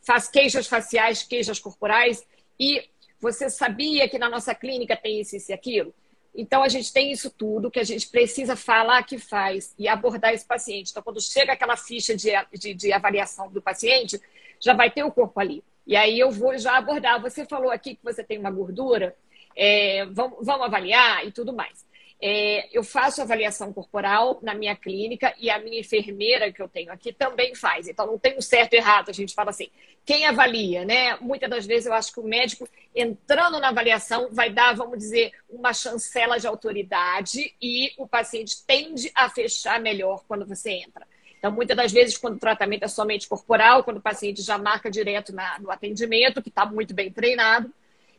faz 0.00 0.28
queixas 0.28 0.66
faciais, 0.66 1.22
queixas 1.22 1.58
corporais, 1.58 2.26
e 2.58 2.88
você 3.20 3.50
sabia 3.50 4.08
que 4.08 4.18
na 4.18 4.30
nossa 4.30 4.54
clínica 4.54 4.96
tem 4.96 5.20
isso, 5.20 5.36
e 5.36 5.52
aquilo? 5.52 5.92
Então, 6.40 6.62
a 6.62 6.68
gente 6.68 6.92
tem 6.92 7.10
isso 7.10 7.30
tudo 7.30 7.68
que 7.68 7.80
a 7.80 7.84
gente 7.84 8.08
precisa 8.08 8.54
falar 8.54 9.02
que 9.02 9.18
faz 9.18 9.74
e 9.76 9.88
abordar 9.88 10.32
esse 10.32 10.46
paciente. 10.46 10.92
Então, 10.92 11.02
quando 11.02 11.20
chega 11.20 11.52
aquela 11.52 11.76
ficha 11.76 12.14
de, 12.14 12.30
de, 12.52 12.74
de 12.74 12.92
avaliação 12.92 13.50
do 13.50 13.60
paciente, 13.60 14.20
já 14.60 14.72
vai 14.72 14.88
ter 14.88 15.02
o 15.02 15.10
corpo 15.10 15.40
ali. 15.40 15.64
E 15.84 15.96
aí 15.96 16.16
eu 16.16 16.30
vou 16.30 16.56
já 16.56 16.76
abordar. 16.76 17.20
Você 17.20 17.44
falou 17.44 17.72
aqui 17.72 17.96
que 17.96 18.04
você 18.04 18.22
tem 18.22 18.38
uma 18.38 18.52
gordura, 18.52 19.16
é, 19.56 20.06
vamos, 20.06 20.46
vamos 20.46 20.64
avaliar 20.64 21.26
e 21.26 21.32
tudo 21.32 21.52
mais. 21.52 21.84
É, 22.20 22.68
eu 22.76 22.82
faço 22.82 23.22
avaliação 23.22 23.72
corporal 23.72 24.40
na 24.42 24.52
minha 24.52 24.74
clínica 24.74 25.32
e 25.38 25.48
a 25.48 25.58
minha 25.58 25.78
enfermeira 25.78 26.52
que 26.52 26.60
eu 26.60 26.68
tenho 26.68 26.90
aqui 26.90 27.12
também 27.12 27.54
faz. 27.54 27.86
Então 27.86 28.06
não 28.06 28.18
tem 28.18 28.36
um 28.36 28.40
certo 28.40 28.74
e 28.74 28.76
errado. 28.76 29.08
A 29.08 29.12
gente 29.12 29.34
fala 29.34 29.50
assim, 29.50 29.68
quem 30.04 30.26
avalia, 30.26 30.84
né? 30.84 31.16
Muitas 31.20 31.48
das 31.48 31.66
vezes 31.66 31.86
eu 31.86 31.92
acho 31.92 32.12
que 32.12 32.18
o 32.18 32.24
médico 32.24 32.68
entrando 32.94 33.60
na 33.60 33.68
avaliação 33.68 34.30
vai 34.32 34.50
dar, 34.50 34.74
vamos 34.74 34.98
dizer, 34.98 35.32
uma 35.48 35.72
chancela 35.72 36.38
de 36.38 36.46
autoridade 36.46 37.54
e 37.62 37.92
o 37.96 38.08
paciente 38.08 38.64
tende 38.66 39.12
a 39.14 39.30
fechar 39.30 39.80
melhor 39.80 40.24
quando 40.26 40.44
você 40.44 40.70
entra. 40.70 41.06
Então, 41.38 41.52
muitas 41.52 41.76
das 41.76 41.92
vezes, 41.92 42.18
quando 42.18 42.34
o 42.34 42.40
tratamento 42.40 42.82
é 42.82 42.88
somente 42.88 43.28
corporal, 43.28 43.84
quando 43.84 43.98
o 43.98 44.02
paciente 44.02 44.42
já 44.42 44.58
marca 44.58 44.90
direto 44.90 45.32
na, 45.32 45.58
no 45.60 45.70
atendimento, 45.70 46.42
que 46.42 46.48
está 46.48 46.66
muito 46.66 46.92
bem 46.92 47.12
treinado, 47.12 47.72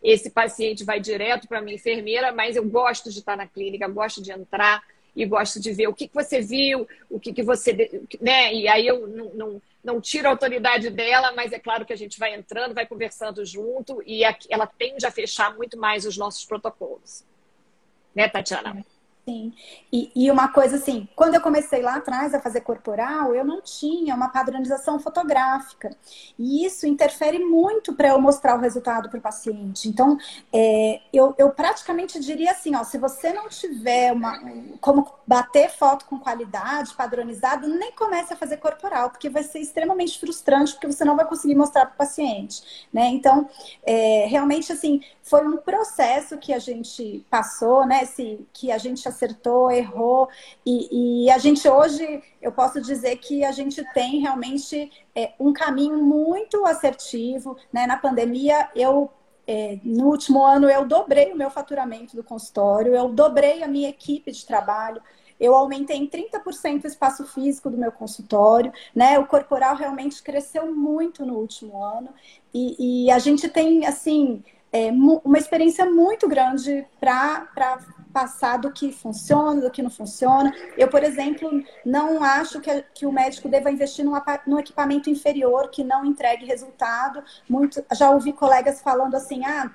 esse 0.03 0.29
paciente 0.29 0.83
vai 0.83 0.99
direto 0.99 1.47
para 1.47 1.61
minha 1.61 1.75
enfermeira, 1.75 2.31
mas 2.31 2.55
eu 2.55 2.63
gosto 2.63 3.09
de 3.09 3.19
estar 3.19 3.35
na 3.35 3.47
clínica, 3.47 3.87
gosto 3.87 4.21
de 4.21 4.31
entrar 4.31 4.83
e 5.15 5.25
gosto 5.25 5.59
de 5.59 5.71
ver 5.73 5.87
o 5.87 5.93
que, 5.93 6.07
que 6.07 6.13
você 6.13 6.39
viu, 6.39 6.87
o 7.09 7.19
que, 7.19 7.33
que 7.33 7.43
você. 7.43 8.01
Né? 8.21 8.53
E 8.53 8.67
aí 8.67 8.87
eu 8.87 9.07
não, 9.07 9.33
não, 9.33 9.61
não 9.83 10.01
tiro 10.01 10.27
a 10.27 10.31
autoridade 10.31 10.89
dela, 10.89 11.33
mas 11.33 11.51
é 11.51 11.59
claro 11.59 11.85
que 11.85 11.93
a 11.93 11.97
gente 11.97 12.17
vai 12.17 12.33
entrando, 12.33 12.73
vai 12.73 12.85
conversando 12.85 13.43
junto 13.45 14.01
e 14.05 14.21
ela 14.49 14.65
tende 14.65 15.05
a 15.05 15.11
fechar 15.11 15.55
muito 15.55 15.77
mais 15.77 16.05
os 16.05 16.17
nossos 16.17 16.45
protocolos. 16.45 17.25
Né, 18.15 18.27
Tatiana? 18.29 18.85
Sim. 19.25 19.53
E, 19.91 20.11
e, 20.15 20.31
uma 20.31 20.47
coisa 20.47 20.77
assim, 20.77 21.07
quando 21.15 21.35
eu 21.35 21.41
comecei 21.41 21.83
lá 21.83 21.95
atrás 21.95 22.33
a 22.33 22.39
fazer 22.39 22.61
corporal, 22.61 23.35
eu 23.35 23.45
não 23.45 23.61
tinha 23.61 24.15
uma 24.15 24.29
padronização 24.29 24.99
fotográfica. 24.99 25.95
E 26.37 26.65
isso 26.65 26.87
interfere 26.87 27.37
muito 27.37 27.93
para 27.93 28.09
eu 28.09 28.19
mostrar 28.19 28.55
o 28.55 28.59
resultado 28.59 29.07
para 29.07 29.19
o 29.19 29.21
paciente. 29.21 29.87
Então, 29.87 30.17
é, 30.51 31.01
eu, 31.13 31.35
eu 31.37 31.51
praticamente 31.51 32.19
diria 32.19 32.51
assim, 32.51 32.75
ó, 32.75 32.83
se 32.83 32.97
você 32.97 33.31
não 33.31 33.47
tiver 33.49 34.11
uma, 34.11 34.39
como 34.81 35.07
bater 35.27 35.69
foto 35.69 36.05
com 36.05 36.17
qualidade, 36.17 36.95
padronizado, 36.95 37.67
nem 37.67 37.91
comece 37.91 38.33
a 38.33 38.37
fazer 38.37 38.57
corporal, 38.57 39.11
porque 39.11 39.29
vai 39.29 39.43
ser 39.43 39.59
extremamente 39.59 40.19
frustrante, 40.19 40.73
porque 40.73 40.87
você 40.87 41.05
não 41.05 41.15
vai 41.15 41.25
conseguir 41.25 41.55
mostrar 41.55 41.85
para 41.85 41.93
o 41.93 41.97
paciente. 41.97 42.87
Né? 42.91 43.07
Então, 43.09 43.47
é, 43.83 44.25
realmente, 44.27 44.71
assim, 44.71 45.01
foi 45.29 45.45
um 45.47 45.57
processo 45.57 46.37
que 46.39 46.51
a 46.51 46.57
gente 46.57 47.23
passou, 47.29 47.85
né? 47.85 48.01
Esse, 48.01 48.47
que 48.51 48.71
a 48.71 48.79
gente 48.79 49.07
acertou, 49.09 49.71
errou, 49.71 50.29
e, 50.65 51.25
e, 51.25 51.31
a 51.31 51.37
gente 51.37 51.67
hoje, 51.67 52.23
eu 52.41 52.51
posso 52.51 52.81
dizer 52.81 53.17
que 53.17 53.43
a 53.43 53.51
gente 53.51 53.83
tem 53.93 54.19
realmente 54.19 54.91
é, 55.15 55.33
um 55.39 55.51
caminho 55.53 55.97
muito 55.97 56.65
assertivo, 56.65 57.57
né? 57.71 57.85
Na 57.85 57.97
pandemia, 57.97 58.69
eu 58.75 59.11
é, 59.47 59.79
no 59.83 60.05
último 60.05 60.45
ano 60.45 60.69
eu 60.69 60.85
dobrei 60.85 61.33
o 61.33 61.35
meu 61.35 61.49
faturamento 61.49 62.15
do 62.15 62.23
consultório, 62.23 62.93
eu 62.93 63.09
dobrei 63.09 63.63
a 63.63 63.67
minha 63.67 63.89
equipe 63.89 64.31
de 64.31 64.45
trabalho, 64.45 65.01
eu 65.39 65.55
aumentei 65.55 65.97
em 65.97 66.07
30% 66.07 66.83
o 66.83 66.87
espaço 66.87 67.25
físico 67.25 67.67
do 67.67 67.77
meu 67.77 67.91
consultório, 67.91 68.71
né? 68.93 69.17
O 69.17 69.25
corporal 69.25 69.75
realmente 69.75 70.21
cresceu 70.21 70.71
muito 70.71 71.25
no 71.25 71.35
último 71.35 71.83
ano 71.83 72.09
e, 72.53 73.05
e 73.05 73.11
a 73.11 73.17
gente 73.17 73.49
tem 73.49 73.87
assim 73.87 74.43
é, 74.71 74.91
uma 74.91 75.37
experiência 75.37 75.85
muito 75.85 76.27
grande 76.27 76.85
para 76.99 77.79
passar 78.13 78.57
do 78.57 78.71
que 78.71 78.91
funciona, 78.91 79.61
do 79.61 79.71
que 79.71 79.81
não 79.81 79.89
funciona. 79.89 80.53
Eu, 80.77 80.87
por 80.87 81.03
exemplo, 81.03 81.63
não 81.85 82.23
acho 82.23 82.59
que, 82.59 82.83
que 82.93 83.05
o 83.05 83.11
médico 83.11 83.47
deva 83.47 83.71
investir 83.71 84.03
num, 84.03 84.13
num, 84.45 84.59
equipamento 84.59 85.09
inferior 85.09 85.69
que 85.69 85.83
não 85.83 86.05
entregue 86.05 86.45
resultado. 86.45 87.23
Muito, 87.47 87.83
já 87.93 88.09
ouvi 88.09 88.33
colegas 88.33 88.81
falando 88.81 89.15
assim, 89.15 89.45
ah, 89.45 89.71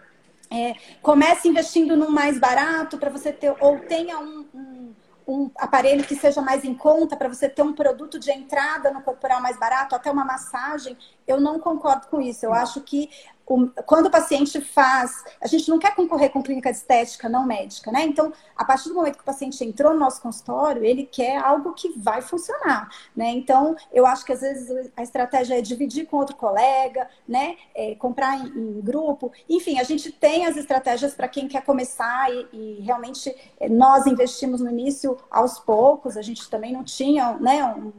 é, 0.51 0.75
comece 1.03 1.49
investindo 1.49 1.97
num 1.97 2.11
mais 2.11 2.39
barato 2.39 2.99
para 2.99 3.11
você 3.11 3.33
ter, 3.33 3.55
ou 3.61 3.79
tenha 3.81 4.19
um, 4.19 4.47
um 4.55 4.95
um 5.27 5.51
aparelho 5.57 6.05
que 6.05 6.15
seja 6.15 6.41
mais 6.41 6.65
em 6.65 6.75
conta 6.75 7.17
para 7.17 7.29
você 7.29 7.49
ter 7.49 7.63
um 7.63 7.73
produto 7.73 8.19
de 8.19 8.31
entrada 8.31 8.91
no 8.91 9.01
corporal 9.01 9.41
mais 9.41 9.59
barato, 9.59 9.95
até 9.95 10.11
uma 10.11 10.25
massagem, 10.25 10.97
eu 11.27 11.41
não 11.41 11.59
concordo 11.59 12.07
com 12.09 12.21
isso. 12.21 12.45
Eu 12.45 12.53
acho 12.53 12.81
que 12.81 13.11
o, 13.47 13.69
quando 13.85 14.07
o 14.07 14.11
paciente 14.11 14.61
faz, 14.61 15.23
a 15.41 15.47
gente 15.47 15.69
não 15.69 15.79
quer 15.79 15.95
concorrer 15.95 16.31
com 16.31 16.43
clínica 16.43 16.71
de 16.71 16.79
estética 16.79 17.29
não 17.29 17.47
médica, 17.47 17.93
né? 17.93 18.03
Então, 18.05 18.33
a 18.57 18.65
partir 18.65 18.89
do 18.89 18.95
momento 18.95 19.17
que 19.17 19.23
o 19.23 19.25
paciente 19.25 19.63
entrou 19.65 19.93
no 19.93 20.01
nosso 20.01 20.21
consultório, 20.21 20.85
ele 20.85 21.05
quer 21.05 21.37
algo 21.37 21.75
que 21.75 21.91
vai 21.99 22.23
funcionar, 22.23 22.89
né? 23.15 23.31
Então, 23.31 23.77
eu 23.93 24.07
acho 24.07 24.25
que 24.25 24.33
às 24.33 24.41
vezes 24.41 24.91
a 24.97 25.03
estratégia 25.03 25.59
é 25.59 25.61
dividir 25.61 26.07
com 26.07 26.17
outro 26.17 26.37
colega, 26.37 27.09
né? 27.29 27.57
É, 27.75 27.95
comprar 27.97 28.39
em, 28.39 28.47
em, 28.47 28.81
grupo, 28.81 29.33
enfim, 29.49 29.79
a 29.79 29.85
gente 29.85 30.11
tem 30.11 30.47
as 30.47 30.57
estratégias 30.57 31.15
para 31.15 31.29
quem 31.29 31.47
quer 31.47 31.63
começar 31.63 32.33
e, 32.33 32.49
e, 32.53 32.81
realmente 32.83 33.35
é, 33.61 33.69
nós 33.69 34.07
investimos 34.07 34.61
no 34.61 34.71
início 34.71 35.19
aos 35.31 35.59
poucos, 35.59 36.17
a 36.17 36.23
gente 36.23 36.49
também 36.49 36.73
não 36.73 36.85
tinha, 36.85 37.35
né? 37.35 37.65
Um, 37.75 37.93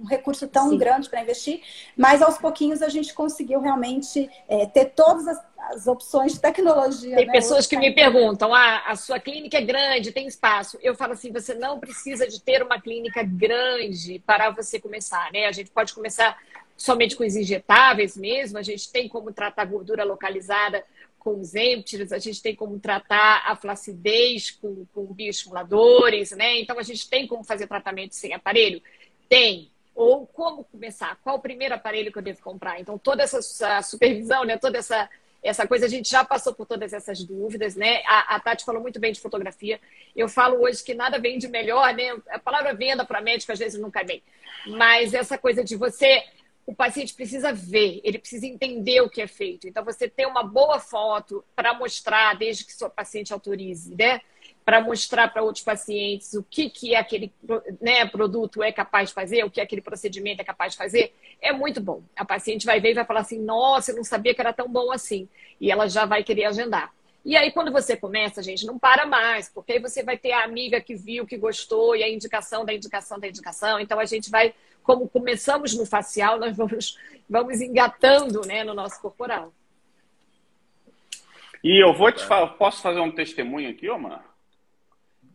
um 0.00 0.06
recurso 0.06 0.48
tão 0.48 0.70
Sim. 0.70 0.78
grande 0.78 1.08
para 1.08 1.20
investir, 1.20 1.60
mas 1.96 2.22
aos 2.22 2.38
pouquinhos 2.38 2.80
a 2.80 2.88
gente 2.88 3.12
conseguiu 3.12 3.60
realmente 3.60 4.30
é, 4.48 4.66
ter 4.66 4.86
todas 4.86 5.28
as, 5.28 5.40
as, 5.70 5.86
opções 5.86 6.32
de 6.32 6.40
tecnologia. 6.40 7.16
Tem 7.16 7.26
né, 7.26 7.32
pessoas 7.32 7.66
que 7.66 7.76
me 7.76 7.94
perguntam: 7.94 8.54
ah, 8.54 8.84
a 8.86 8.96
sua 8.96 9.20
clínica 9.20 9.58
é 9.58 9.60
grande, 9.60 10.12
tem 10.12 10.26
espaço. 10.26 10.78
Eu 10.82 10.94
falo 10.94 11.12
assim: 11.12 11.30
você 11.30 11.54
não 11.54 11.78
precisa 11.78 12.26
de 12.26 12.40
ter 12.40 12.62
uma 12.62 12.80
clínica 12.80 13.22
grande 13.22 14.22
para 14.26 14.50
você 14.50 14.80
começar, 14.80 15.30
né? 15.32 15.46
A 15.46 15.52
gente 15.52 15.70
pode 15.70 15.92
começar 15.92 16.38
somente 16.76 17.14
com 17.14 17.24
os 17.24 17.36
injetáveis 17.36 18.16
mesmo, 18.16 18.56
a 18.56 18.62
gente 18.62 18.90
tem 18.90 19.06
como 19.06 19.32
tratar 19.32 19.66
gordura 19.66 20.02
localizada 20.02 20.82
com 21.18 21.38
os 21.38 21.54
empties, 21.54 22.10
a 22.10 22.18
gente 22.18 22.40
tem 22.40 22.56
como 22.56 22.80
tratar 22.80 23.42
a 23.44 23.54
flacidez 23.54 24.50
com, 24.52 24.86
com 24.94 25.04
bioestimuladores, 25.04 26.30
né? 26.30 26.58
Então 26.58 26.78
a 26.78 26.82
gente 26.82 27.08
tem 27.10 27.26
como 27.26 27.44
fazer 27.44 27.66
tratamento 27.66 28.14
sem 28.14 28.32
aparelho? 28.32 28.80
Tem. 29.28 29.70
Ou 30.00 30.26
como 30.26 30.64
começar? 30.64 31.18
Qual 31.22 31.36
o 31.36 31.42
primeiro 31.42 31.74
aparelho 31.74 32.10
que 32.10 32.16
eu 32.16 32.22
devo 32.22 32.40
comprar? 32.40 32.80
Então, 32.80 32.96
toda 32.96 33.22
essa 33.22 33.82
supervisão, 33.82 34.44
né? 34.44 34.56
toda 34.56 34.78
essa, 34.78 35.06
essa 35.42 35.68
coisa, 35.68 35.84
a 35.84 35.88
gente 35.90 36.08
já 36.08 36.24
passou 36.24 36.54
por 36.54 36.64
todas 36.64 36.94
essas 36.94 37.22
dúvidas, 37.22 37.76
né? 37.76 38.00
A, 38.06 38.36
a 38.36 38.40
Tati 38.40 38.64
falou 38.64 38.80
muito 38.80 38.98
bem 38.98 39.12
de 39.12 39.20
fotografia. 39.20 39.78
Eu 40.16 40.26
falo 40.26 40.62
hoje 40.62 40.82
que 40.82 40.94
nada 40.94 41.18
vende 41.18 41.46
melhor, 41.48 41.92
né? 41.92 42.16
A 42.30 42.38
palavra 42.38 42.72
venda 42.72 43.04
para 43.04 43.20
médico 43.20 43.52
às 43.52 43.58
vezes 43.58 43.78
não 43.78 43.90
cai 43.90 44.06
bem. 44.06 44.22
Mas 44.68 45.12
essa 45.12 45.36
coisa 45.36 45.62
de 45.62 45.76
você 45.76 46.24
o 46.64 46.74
paciente 46.74 47.12
precisa 47.12 47.52
ver, 47.52 48.00
ele 48.02 48.18
precisa 48.18 48.46
entender 48.46 49.02
o 49.02 49.10
que 49.10 49.20
é 49.20 49.26
feito. 49.26 49.68
Então, 49.68 49.84
você 49.84 50.08
tem 50.08 50.24
uma 50.24 50.42
boa 50.42 50.78
foto 50.78 51.44
para 51.54 51.74
mostrar, 51.74 52.38
desde 52.38 52.64
que 52.64 52.72
seu 52.72 52.88
paciente 52.88 53.34
autorize, 53.34 53.94
né? 53.94 54.22
Para 54.70 54.80
mostrar 54.80 55.26
para 55.26 55.42
outros 55.42 55.64
pacientes 55.64 56.32
o 56.32 56.44
que, 56.44 56.70
que 56.70 56.94
aquele 56.94 57.32
né, 57.80 58.06
produto 58.06 58.62
é 58.62 58.70
capaz 58.70 59.08
de 59.08 59.14
fazer, 59.16 59.42
o 59.42 59.50
que 59.50 59.60
aquele 59.60 59.82
procedimento 59.82 60.40
é 60.42 60.44
capaz 60.44 60.74
de 60.74 60.78
fazer, 60.78 61.12
é 61.42 61.52
muito 61.52 61.80
bom. 61.80 62.04
A 62.14 62.24
paciente 62.24 62.64
vai 62.64 62.80
ver 62.80 62.92
e 62.92 62.94
vai 62.94 63.04
falar 63.04 63.22
assim: 63.22 63.40
nossa, 63.40 63.90
eu 63.90 63.96
não 63.96 64.04
sabia 64.04 64.32
que 64.32 64.40
era 64.40 64.52
tão 64.52 64.68
bom 64.68 64.92
assim. 64.92 65.28
E 65.60 65.72
ela 65.72 65.88
já 65.88 66.04
vai 66.04 66.22
querer 66.22 66.44
agendar. 66.44 66.94
E 67.24 67.36
aí, 67.36 67.50
quando 67.50 67.72
você 67.72 67.96
começa, 67.96 68.40
gente, 68.44 68.64
não 68.64 68.78
para 68.78 69.04
mais, 69.06 69.48
porque 69.48 69.72
aí 69.72 69.80
você 69.80 70.04
vai 70.04 70.16
ter 70.16 70.30
a 70.30 70.44
amiga 70.44 70.80
que 70.80 70.94
viu, 70.94 71.26
que 71.26 71.36
gostou, 71.36 71.96
e 71.96 72.04
a 72.04 72.08
indicação 72.08 72.64
da 72.64 72.72
indicação 72.72 73.18
da 73.18 73.26
indicação. 73.26 73.80
Então, 73.80 73.98
a 73.98 74.04
gente 74.04 74.30
vai, 74.30 74.54
como 74.84 75.08
começamos 75.08 75.76
no 75.76 75.84
facial, 75.84 76.38
nós 76.38 76.56
vamos, 76.56 76.96
vamos 77.28 77.60
engatando 77.60 78.42
né, 78.46 78.62
no 78.62 78.72
nosso 78.72 79.00
corporal. 79.02 79.52
E 81.62 81.84
eu 81.84 81.92
vou 81.92 82.12
te 82.12 82.24
falar, 82.24 82.46
posso 82.50 82.80
fazer 82.80 83.00
um 83.00 83.10
testemunho 83.10 83.68
aqui, 83.68 83.90
Omar? 83.90 84.29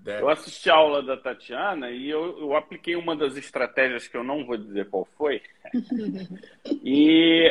Deve. 0.05 0.21
Eu 0.21 0.29
assisti 0.29 0.69
a 0.69 0.75
aula 0.75 1.01
da 1.01 1.17
Tatiana 1.17 1.89
e 1.89 2.07
eu, 2.07 2.39
eu, 2.39 2.55
apliquei 2.55 2.95
uma 2.95 3.15
das 3.15 3.35
estratégias 3.37 4.07
que 4.07 4.15
eu 4.15 4.23
não 4.23 4.45
vou 4.45 4.55
dizer 4.55 4.87
qual 4.87 5.07
foi. 5.17 5.41
e 6.85 7.49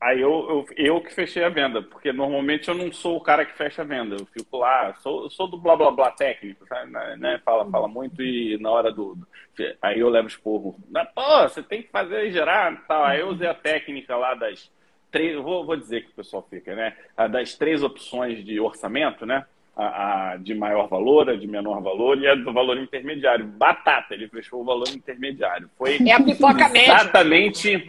aí 0.00 0.18
eu, 0.18 0.30
eu, 0.48 0.66
eu, 0.78 1.00
que 1.02 1.12
fechei 1.12 1.44
a 1.44 1.50
venda, 1.50 1.82
porque 1.82 2.10
normalmente 2.10 2.68
eu 2.68 2.74
não 2.74 2.90
sou 2.90 3.18
o 3.18 3.20
cara 3.20 3.44
que 3.44 3.54
fecha 3.54 3.82
a 3.82 3.84
venda. 3.84 4.16
Eu 4.18 4.24
fico 4.24 4.56
lá, 4.56 4.94
sou, 4.94 5.28
sou 5.28 5.46
do 5.46 5.58
blá 5.58 5.76
blá 5.76 5.90
blá 5.90 6.10
técnico, 6.10 6.66
sabe? 6.66 6.90
Né? 6.90 7.16
né? 7.18 7.40
Fala, 7.44 7.70
fala 7.70 7.86
muito 7.86 8.22
e 8.22 8.56
na 8.56 8.70
hora 8.70 8.90
do. 8.90 9.18
Aí 9.82 10.00
eu 10.00 10.08
levo 10.08 10.28
esporro. 10.28 10.80
Pô, 11.14 11.42
você 11.42 11.62
tem 11.62 11.82
que 11.82 11.90
fazer 11.90 12.32
gerar 12.32 12.82
tal. 12.88 13.04
Aí 13.04 13.20
eu 13.20 13.28
usei 13.28 13.46
a 13.46 13.52
técnica 13.52 14.16
lá 14.16 14.32
das 14.34 14.72
três. 15.10 15.36
Vou, 15.36 15.66
vou 15.66 15.76
dizer 15.76 16.04
que 16.04 16.12
o 16.12 16.14
pessoal 16.14 16.46
fica, 16.48 16.74
né? 16.74 16.96
Das 17.30 17.54
três 17.54 17.82
opções 17.82 18.42
de 18.42 18.58
orçamento, 18.58 19.26
né? 19.26 19.44
A, 19.76 20.32
a, 20.32 20.36
de 20.36 20.54
maior 20.54 20.88
valor, 20.88 21.30
a 21.30 21.36
de 21.36 21.46
menor 21.46 21.80
valor 21.82 22.18
e 22.18 22.28
a 22.28 22.34
do 22.34 22.52
valor 22.52 22.78
intermediário. 22.78 23.46
Batata, 23.46 24.14
ele 24.14 24.28
fechou 24.28 24.62
o 24.62 24.64
valor 24.64 24.88
intermediário. 24.88 25.68
Foi 25.76 25.98
é 26.06 26.12
a 26.12 26.22
pipoca 26.22 26.70
exatamente, 26.76 27.86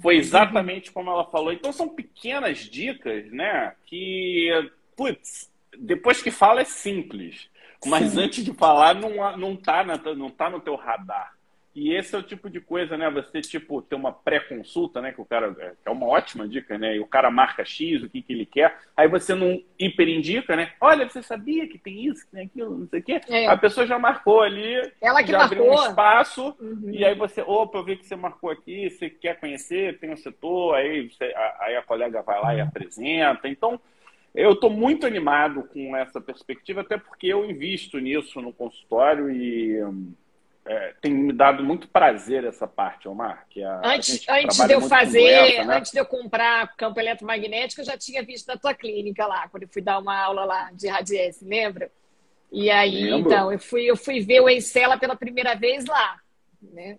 foi 0.00 0.16
exatamente 0.16 0.90
como 0.90 1.10
ela 1.10 1.24
falou. 1.24 1.52
Então 1.52 1.72
são 1.72 1.88
pequenas 1.88 2.58
dicas, 2.58 3.30
né? 3.30 3.74
Que, 3.84 4.50
putz, 4.96 5.50
depois 5.78 6.22
que 6.22 6.30
fala 6.30 6.62
é 6.62 6.64
simples. 6.64 7.48
Mas 7.84 8.12
Sim. 8.12 8.22
antes 8.22 8.44
de 8.44 8.52
falar, 8.54 8.94
não, 8.94 9.36
não, 9.36 9.54
tá 9.54 9.84
na, 9.84 9.96
não 10.14 10.30
tá 10.30 10.48
no 10.48 10.60
teu 10.60 10.74
radar. 10.74 11.35
E 11.76 11.92
esse 11.92 12.14
é 12.14 12.18
o 12.18 12.22
tipo 12.22 12.48
de 12.48 12.58
coisa, 12.58 12.96
né? 12.96 13.10
Você, 13.10 13.42
tipo, 13.42 13.82
ter 13.82 13.96
uma 13.96 14.10
pré-consulta, 14.10 15.02
né? 15.02 15.12
Que 15.12 15.20
o 15.20 15.26
cara. 15.26 15.54
É, 15.58 15.72
é 15.84 15.90
uma 15.90 16.06
ótima 16.06 16.48
dica, 16.48 16.78
né? 16.78 16.96
E 16.96 17.00
o 17.00 17.06
cara 17.06 17.30
marca 17.30 17.66
X, 17.66 18.02
o 18.02 18.08
que, 18.08 18.22
que 18.22 18.32
ele 18.32 18.46
quer. 18.46 18.78
Aí 18.96 19.06
você 19.06 19.34
não 19.34 19.62
hiperindica, 19.78 20.56
né? 20.56 20.72
Olha, 20.80 21.06
você 21.06 21.22
sabia 21.22 21.68
que 21.68 21.78
tem 21.78 22.06
isso, 22.06 22.24
que 22.24 22.32
tem 22.32 22.46
aquilo, 22.46 22.78
não 22.78 22.88
sei 22.88 23.00
o 23.00 23.02
quê. 23.02 23.20
É. 23.28 23.46
A 23.46 23.58
pessoa 23.58 23.86
já 23.86 23.98
marcou 23.98 24.40
ali. 24.40 24.90
Ela 25.02 25.22
que 25.22 25.30
já 25.30 25.40
marcou. 25.40 25.58
abriu 25.58 25.70
um 25.70 25.86
espaço. 25.86 26.56
Uhum. 26.58 26.90
E 26.90 27.04
aí 27.04 27.14
você, 27.14 27.42
opa, 27.42 27.76
eu 27.76 27.84
vi 27.84 27.98
que 27.98 28.06
você 28.06 28.16
marcou 28.16 28.50
aqui, 28.50 28.88
você 28.88 29.10
quer 29.10 29.38
conhecer, 29.38 29.98
tem 29.98 30.10
um 30.10 30.16
setor, 30.16 30.76
aí, 30.76 31.10
você, 31.10 31.30
aí 31.60 31.76
a 31.76 31.82
colega 31.82 32.22
vai 32.22 32.40
lá 32.40 32.54
e 32.54 32.60
apresenta. 32.62 33.46
Então. 33.48 33.78
Eu 34.34 34.52
estou 34.52 34.68
muito 34.68 35.06
animado 35.06 35.62
com 35.72 35.96
essa 35.96 36.20
perspectiva, 36.20 36.82
até 36.82 36.98
porque 36.98 37.26
eu 37.26 37.48
invisto 37.48 37.98
nisso 37.98 38.38
no 38.42 38.52
consultório 38.52 39.30
e 39.30 39.80
é, 40.66 40.94
tem 41.00 41.14
me 41.14 41.32
dado 41.32 41.62
muito 41.62 41.88
prazer 41.88 42.44
essa 42.44 42.66
parte, 42.66 43.08
Omar. 43.08 43.46
Que 43.48 43.62
a, 43.62 43.80
antes, 43.84 44.28
a 44.28 44.38
antes 44.38 44.58
de 44.58 44.72
eu 44.72 44.80
fazer, 44.82 45.20
doença, 45.20 45.64
né? 45.64 45.76
antes 45.76 45.92
de 45.92 45.98
eu 45.98 46.06
comprar 46.06 46.76
campo 46.76 46.98
eletromagnético, 46.98 47.80
eu 47.80 47.84
já 47.86 47.96
tinha 47.96 48.22
visto 48.22 48.48
na 48.48 48.56
tua 48.56 48.74
clínica 48.74 49.26
lá, 49.26 49.48
quando 49.48 49.62
eu 49.62 49.68
fui 49.68 49.80
dar 49.80 49.98
uma 49.98 50.18
aula 50.18 50.44
lá 50.44 50.70
de 50.72 50.88
radiesse, 50.88 51.44
lembra? 51.44 51.90
E 52.50 52.70
aí, 52.70 53.10
Lembro. 53.10 53.30
então, 53.30 53.52
eu 53.52 53.58
fui, 53.58 53.84
eu 53.84 53.96
fui 53.96 54.20
ver 54.20 54.40
o 54.40 54.48
Encela 54.48 54.98
pela 54.98 55.16
primeira 55.16 55.54
vez 55.54 55.84
lá, 55.84 56.20
né? 56.62 56.98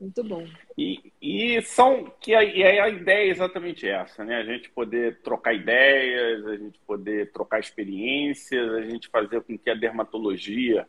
Muito 0.00 0.24
bom. 0.24 0.46
E, 0.76 1.12
e 1.22 1.62
são 1.62 2.12
que 2.20 2.34
a, 2.34 2.42
e 2.42 2.62
a 2.62 2.88
ideia 2.88 3.28
é 3.28 3.30
exatamente 3.30 3.88
essa, 3.88 4.24
né? 4.24 4.36
A 4.36 4.44
gente 4.44 4.68
poder 4.70 5.20
trocar 5.22 5.54
ideias, 5.54 6.46
a 6.46 6.56
gente 6.56 6.78
poder 6.80 7.32
trocar 7.32 7.60
experiências, 7.60 8.74
a 8.74 8.82
gente 8.82 9.08
fazer 9.08 9.40
com 9.42 9.56
que 9.56 9.70
a 9.70 9.74
dermatologia 9.74 10.86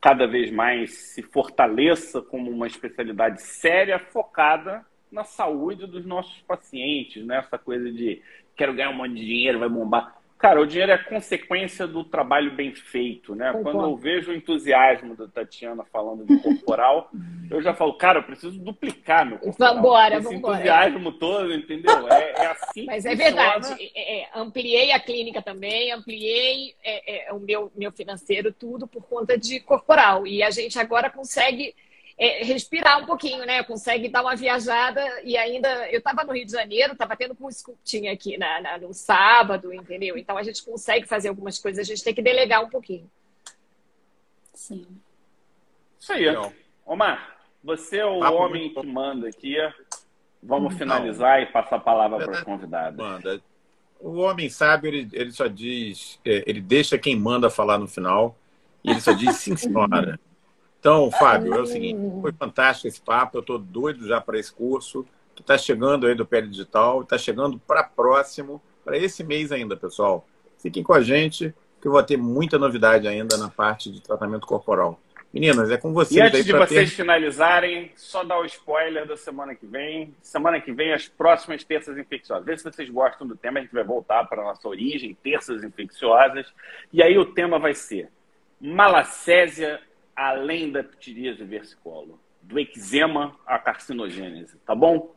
cada 0.00 0.26
vez 0.26 0.50
mais 0.50 0.92
se 1.14 1.22
fortaleça 1.22 2.22
como 2.22 2.50
uma 2.50 2.66
especialidade 2.66 3.42
séria 3.42 3.98
focada 3.98 4.84
na 5.10 5.24
saúde 5.24 5.86
dos 5.86 6.04
nossos 6.04 6.40
pacientes, 6.42 7.24
né? 7.24 7.38
Essa 7.38 7.58
coisa 7.58 7.90
de 7.90 8.22
quero 8.56 8.74
ganhar 8.74 8.90
um 8.90 8.96
monte 8.96 9.14
de 9.14 9.24
dinheiro, 9.24 9.58
vai 9.58 9.68
bombar. 9.68 10.17
Cara, 10.38 10.60
o 10.60 10.66
dinheiro 10.66 10.92
é 10.92 10.98
consequência 10.98 11.84
do 11.84 12.04
trabalho 12.04 12.52
bem 12.52 12.72
feito, 12.72 13.34
né? 13.34 13.52
Concordo. 13.52 13.78
Quando 13.78 13.90
eu 13.90 13.96
vejo 13.96 14.30
o 14.30 14.34
entusiasmo 14.34 15.16
da 15.16 15.26
Tatiana 15.26 15.84
falando 15.92 16.24
de 16.24 16.38
corporal, 16.38 17.10
eu 17.50 17.60
já 17.60 17.74
falo, 17.74 17.94
cara, 17.94 18.20
eu 18.20 18.22
preciso 18.22 18.56
duplicar 18.60 19.26
meu 19.26 19.38
corporal. 19.38 19.74
Vambora, 19.74 20.18
Esse 20.18 20.32
vambora. 20.32 20.54
entusiasmo 20.54 21.12
todo, 21.12 21.52
entendeu? 21.52 22.08
É, 22.08 22.44
é 22.44 22.46
assim 22.52 22.86
Mas 22.86 23.04
é 23.04 23.16
verdade. 23.16 23.74
É, 23.94 24.20
é, 24.20 24.28
ampliei 24.32 24.92
a 24.92 25.00
clínica 25.00 25.42
também, 25.42 25.90
ampliei 25.90 26.72
é, 26.84 27.28
é, 27.28 27.32
o 27.32 27.40
meu, 27.40 27.72
meu 27.74 27.90
financeiro, 27.90 28.52
tudo 28.52 28.86
por 28.86 29.02
conta 29.08 29.36
de 29.36 29.58
corporal. 29.58 30.24
E 30.24 30.40
a 30.44 30.50
gente 30.50 30.78
agora 30.78 31.10
consegue 31.10 31.74
é, 32.18 32.42
respirar 32.42 33.00
um 33.00 33.06
pouquinho, 33.06 33.46
né? 33.46 33.62
Consegue 33.62 34.08
dar 34.08 34.22
uma 34.22 34.34
viajada 34.34 35.00
e 35.22 35.36
ainda. 35.36 35.88
Eu 35.90 35.98
estava 35.98 36.24
no 36.24 36.32
Rio 36.32 36.44
de 36.44 36.50
Janeiro, 36.50 36.92
estava 36.92 37.16
tendo 37.16 37.34
com 37.34 37.48
sculpting 37.48 38.08
aqui 38.08 38.36
na, 38.36 38.60
na, 38.60 38.78
no 38.78 38.92
sábado, 38.92 39.72
entendeu? 39.72 40.18
Então 40.18 40.36
a 40.36 40.42
gente 40.42 40.64
consegue 40.64 41.06
fazer 41.06 41.28
algumas 41.28 41.58
coisas, 41.60 41.86
a 41.86 41.88
gente 41.88 42.02
tem 42.02 42.12
que 42.12 42.20
delegar 42.20 42.64
um 42.64 42.68
pouquinho. 42.68 43.08
Sim. 44.52 44.84
Isso 46.00 46.12
aí. 46.12 46.24
Legal. 46.24 46.52
Omar, 46.84 47.36
você 47.62 47.98
é 47.98 48.04
o 48.04 48.18
Papo 48.18 48.36
homem 48.36 48.74
que 48.74 48.86
manda 48.86 49.28
aqui. 49.28 49.54
Vamos 50.42 50.72
Não. 50.72 50.78
finalizar 50.78 51.40
e 51.40 51.46
passar 51.46 51.76
a 51.76 51.80
palavra 51.80 52.18
para 52.18 52.32
os 52.32 52.40
convidados. 52.42 52.98
Manda. 52.98 53.40
O 54.00 54.18
homem 54.18 54.48
sábio, 54.48 54.88
ele, 54.88 55.08
ele 55.12 55.32
só 55.32 55.46
diz, 55.46 56.20
é, 56.24 56.44
ele 56.46 56.60
deixa 56.60 56.96
quem 56.96 57.16
manda 57.16 57.50
falar 57.50 57.78
no 57.78 57.88
final, 57.88 58.36
e 58.82 58.90
ele 58.90 59.00
só 59.00 59.12
diz 59.12 59.36
sim, 59.36 59.56
senhora. 59.56 60.18
Então, 60.80 61.10
Fábio, 61.10 61.54
é 61.54 61.60
o 61.60 61.66
seguinte, 61.66 62.00
foi 62.20 62.32
fantástico 62.32 62.86
esse 62.86 63.00
papo, 63.00 63.36
eu 63.36 63.40
estou 63.40 63.58
doido 63.58 64.06
já 64.06 64.20
para 64.20 64.38
esse 64.38 64.52
curso, 64.52 65.04
que 65.34 65.42
está 65.42 65.58
chegando 65.58 66.06
aí 66.06 66.14
do 66.14 66.26
Pele 66.26 66.48
Digital, 66.48 67.02
está 67.02 67.18
chegando 67.18 67.58
para 67.58 67.82
próximo, 67.82 68.62
para 68.84 68.96
esse 68.96 69.24
mês 69.24 69.50
ainda, 69.50 69.76
pessoal. 69.76 70.26
Fiquem 70.58 70.82
com 70.82 70.94
a 70.94 71.00
gente, 71.00 71.54
que 71.80 71.88
eu 71.88 71.92
vou 71.92 72.02
ter 72.02 72.16
muita 72.16 72.58
novidade 72.58 73.06
ainda 73.06 73.36
na 73.36 73.48
parte 73.48 73.90
de 73.90 74.00
tratamento 74.00 74.46
corporal. 74.46 74.98
Meninas, 75.32 75.70
é 75.70 75.76
com 75.76 75.92
vocês. 75.92 76.16
E 76.16 76.20
antes 76.20 76.44
de 76.44 76.52
vocês 76.52 76.90
ter... 76.90 76.96
finalizarem, 76.96 77.92
só 77.94 78.24
dar 78.24 78.40
o 78.40 78.46
spoiler 78.46 79.06
da 79.06 79.16
semana 79.16 79.54
que 79.54 79.66
vem. 79.66 80.14
Semana 80.22 80.58
que 80.60 80.72
vem, 80.72 80.92
as 80.92 81.06
próximas 81.06 81.62
terças 81.62 81.98
infecciosas. 81.98 82.46
Vê 82.46 82.56
se 82.56 82.64
vocês 82.64 82.88
gostam 82.88 83.26
do 83.26 83.36
tema, 83.36 83.58
a 83.58 83.62
gente 83.62 83.74
vai 83.74 83.84
voltar 83.84 84.24
para 84.24 84.40
a 84.40 84.44
nossa 84.46 84.66
origem, 84.66 85.16
terças 85.22 85.62
infecciosas. 85.62 86.46
E 86.92 87.02
aí 87.02 87.18
o 87.18 87.26
tema 87.26 87.58
vai 87.58 87.74
ser 87.74 88.08
malacésia 88.60 89.80
além 90.18 90.72
da 90.72 90.82
ptiríase 90.82 91.44
versicolo, 91.44 92.18
do 92.42 92.58
eczema 92.58 93.36
à 93.46 93.56
carcinogênese, 93.56 94.56
tá 94.66 94.74
bom? 94.74 95.14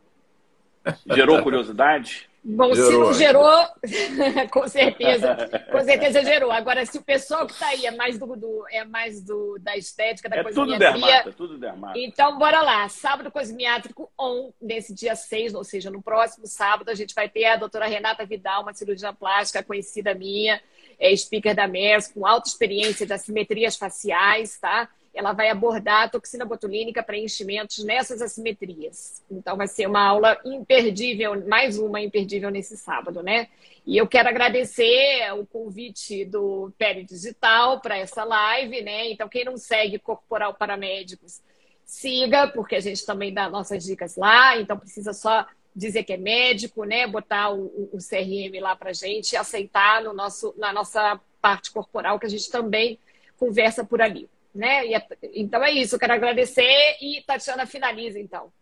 Gerou 1.06 1.42
curiosidade? 1.42 2.30
Bom, 2.44 2.74
gerou. 2.74 2.90
se 2.90 2.98
não 2.98 3.14
gerou, 3.14 3.66
com 4.50 4.66
certeza, 4.66 5.36
com 5.70 5.80
certeza 5.80 6.24
gerou. 6.24 6.50
Agora, 6.50 6.84
se 6.84 6.98
o 6.98 7.02
pessoal 7.02 7.46
que 7.46 7.52
está 7.52 7.68
aí 7.68 7.86
é 7.86 7.90
mais 7.92 8.18
do, 8.18 8.36
do, 8.36 8.64
é 8.68 8.84
mais 8.84 9.22
do 9.22 9.58
da 9.60 9.76
estética, 9.76 10.28
da 10.28 10.36
é 10.36 10.42
cosmiatria... 10.42 10.78
Tudo 10.78 10.78
dermata, 10.78 11.28
é 11.28 11.32
tudo 11.32 11.58
dermata. 11.58 11.98
Então, 11.98 12.38
bora 12.38 12.60
lá. 12.62 12.88
Sábado 12.88 13.30
cosmiátrico 13.30 14.10
on, 14.18 14.52
nesse 14.60 14.92
dia 14.92 15.14
6, 15.14 15.54
ou 15.54 15.62
seja, 15.62 15.88
no 15.88 16.02
próximo 16.02 16.46
sábado, 16.46 16.88
a 16.90 16.94
gente 16.94 17.14
vai 17.14 17.28
ter 17.28 17.44
a 17.44 17.56
doutora 17.56 17.86
Renata 17.86 18.26
Vidal, 18.26 18.62
uma 18.62 18.74
cirurgiã 18.74 19.14
plástica 19.14 19.62
conhecida 19.62 20.12
minha, 20.12 20.60
é 21.02 21.14
speaker 21.16 21.52
da 21.52 21.66
MERS, 21.66 22.06
com 22.12 22.24
alta 22.24 22.48
experiência 22.48 23.04
de 23.04 23.12
assimetrias 23.12 23.76
faciais, 23.76 24.56
tá? 24.60 24.88
Ela 25.12 25.32
vai 25.32 25.50
abordar 25.50 26.04
a 26.04 26.08
toxina 26.08 26.44
botulínica 26.44 27.02
para 27.02 27.18
enchimentos 27.18 27.84
nessas 27.84 28.22
assimetrias. 28.22 29.20
Então, 29.28 29.56
vai 29.56 29.66
ser 29.66 29.88
uma 29.88 30.00
aula 30.00 30.38
imperdível, 30.44 31.44
mais 31.48 31.76
uma 31.76 32.00
imperdível 32.00 32.50
nesse 32.50 32.76
sábado, 32.76 33.20
né? 33.20 33.48
E 33.84 33.98
eu 33.98 34.06
quero 34.06 34.28
agradecer 34.28 35.28
o 35.34 35.44
convite 35.44 36.24
do 36.24 36.72
Pele 36.78 37.02
Digital 37.02 37.80
para 37.80 37.98
essa 37.98 38.22
live, 38.22 38.80
né? 38.80 39.10
Então, 39.10 39.28
quem 39.28 39.44
não 39.44 39.56
segue 39.56 39.98
Corporal 39.98 40.54
Paramédicos, 40.54 41.42
siga, 41.84 42.46
porque 42.46 42.76
a 42.76 42.80
gente 42.80 43.04
também 43.04 43.34
dá 43.34 43.50
nossas 43.50 43.84
dicas 43.84 44.16
lá. 44.16 44.56
Então, 44.56 44.78
precisa 44.78 45.12
só 45.12 45.44
dizer 45.74 46.04
que 46.04 46.12
é 46.12 46.16
médico, 46.16 46.84
né? 46.84 47.06
Botar 47.06 47.50
o, 47.50 47.90
o 47.92 47.98
CRM 47.98 48.60
lá 48.60 48.76
para 48.76 48.92
gente, 48.92 49.36
aceitar 49.36 50.02
no 50.02 50.12
nosso, 50.12 50.54
na 50.56 50.72
nossa 50.72 51.20
parte 51.40 51.70
corporal, 51.70 52.18
que 52.18 52.26
a 52.26 52.30
gente 52.30 52.50
também 52.50 52.98
conversa 53.36 53.84
por 53.84 54.00
ali, 54.00 54.28
né? 54.54 54.86
E, 54.86 54.94
é, 54.94 55.06
então 55.34 55.62
é 55.64 55.70
isso, 55.72 55.94
eu 55.94 55.98
quero 55.98 56.12
agradecer 56.12 56.96
e 57.00 57.22
Tatiana 57.26 57.66
finaliza 57.66 58.18
então. 58.18 58.52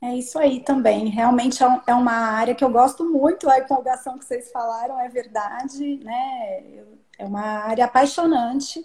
É 0.00 0.16
isso 0.16 0.36
aí 0.36 0.60
também. 0.60 1.06
Realmente 1.08 1.62
é, 1.62 1.66
é 1.86 1.94
uma 1.94 2.12
área 2.12 2.54
que 2.54 2.64
eu 2.64 2.70
gosto 2.70 3.04
muito, 3.04 3.48
a 3.48 3.58
empolgação 3.58 4.18
que 4.18 4.24
vocês 4.24 4.50
falaram 4.50 4.98
é 5.00 5.08
verdade, 5.08 5.98
né? 6.02 6.64
É 7.18 7.24
uma 7.24 7.40
área 7.40 7.84
apaixonante. 7.84 8.84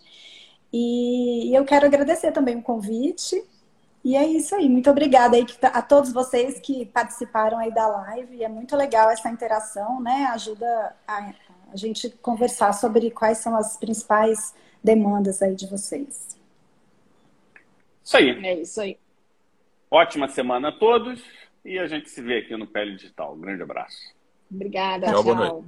E 0.71 1.57
eu 1.57 1.65
quero 1.65 1.85
agradecer 1.85 2.31
também 2.31 2.57
o 2.57 2.61
convite 2.61 3.41
e 4.07 4.15
é 4.15 4.25
isso 4.25 4.55
aí. 4.55 4.69
Muito 4.69 4.89
obrigada 4.89 5.35
aí 5.35 5.45
tá, 5.45 5.67
a 5.67 5.81
todos 5.81 6.13
vocês 6.13 6.61
que 6.61 6.85
participaram 6.85 7.57
aí 7.57 7.73
da 7.73 7.85
live. 7.87 8.41
É 8.41 8.47
muito 8.47 8.73
legal 8.73 9.09
essa 9.09 9.27
interação, 9.27 9.99
né? 9.99 10.29
Ajuda 10.31 10.95
a, 11.05 11.33
a 11.73 11.75
gente 11.75 12.09
conversar 12.21 12.71
sobre 12.71 13.11
quais 13.11 13.39
são 13.39 13.53
as 13.57 13.75
principais 13.75 14.55
demandas 14.81 15.41
aí 15.41 15.53
de 15.53 15.67
vocês. 15.67 16.39
Isso 18.01 18.15
aí. 18.15 18.45
É 18.45 18.61
isso 18.61 18.79
aí. 18.79 18.97
Ótima 19.91 20.29
semana 20.29 20.69
a 20.69 20.71
todos 20.71 21.21
e 21.65 21.77
a 21.77 21.85
gente 21.85 22.09
se 22.09 22.21
vê 22.21 22.37
aqui 22.37 22.55
no 22.55 22.65
Pele 22.65 22.95
Digital. 22.95 23.33
Um 23.33 23.41
grande 23.41 23.63
abraço. 23.63 24.15
Obrigada. 24.49 25.07
Tchau. 25.07 25.21
tchau. 25.21 25.65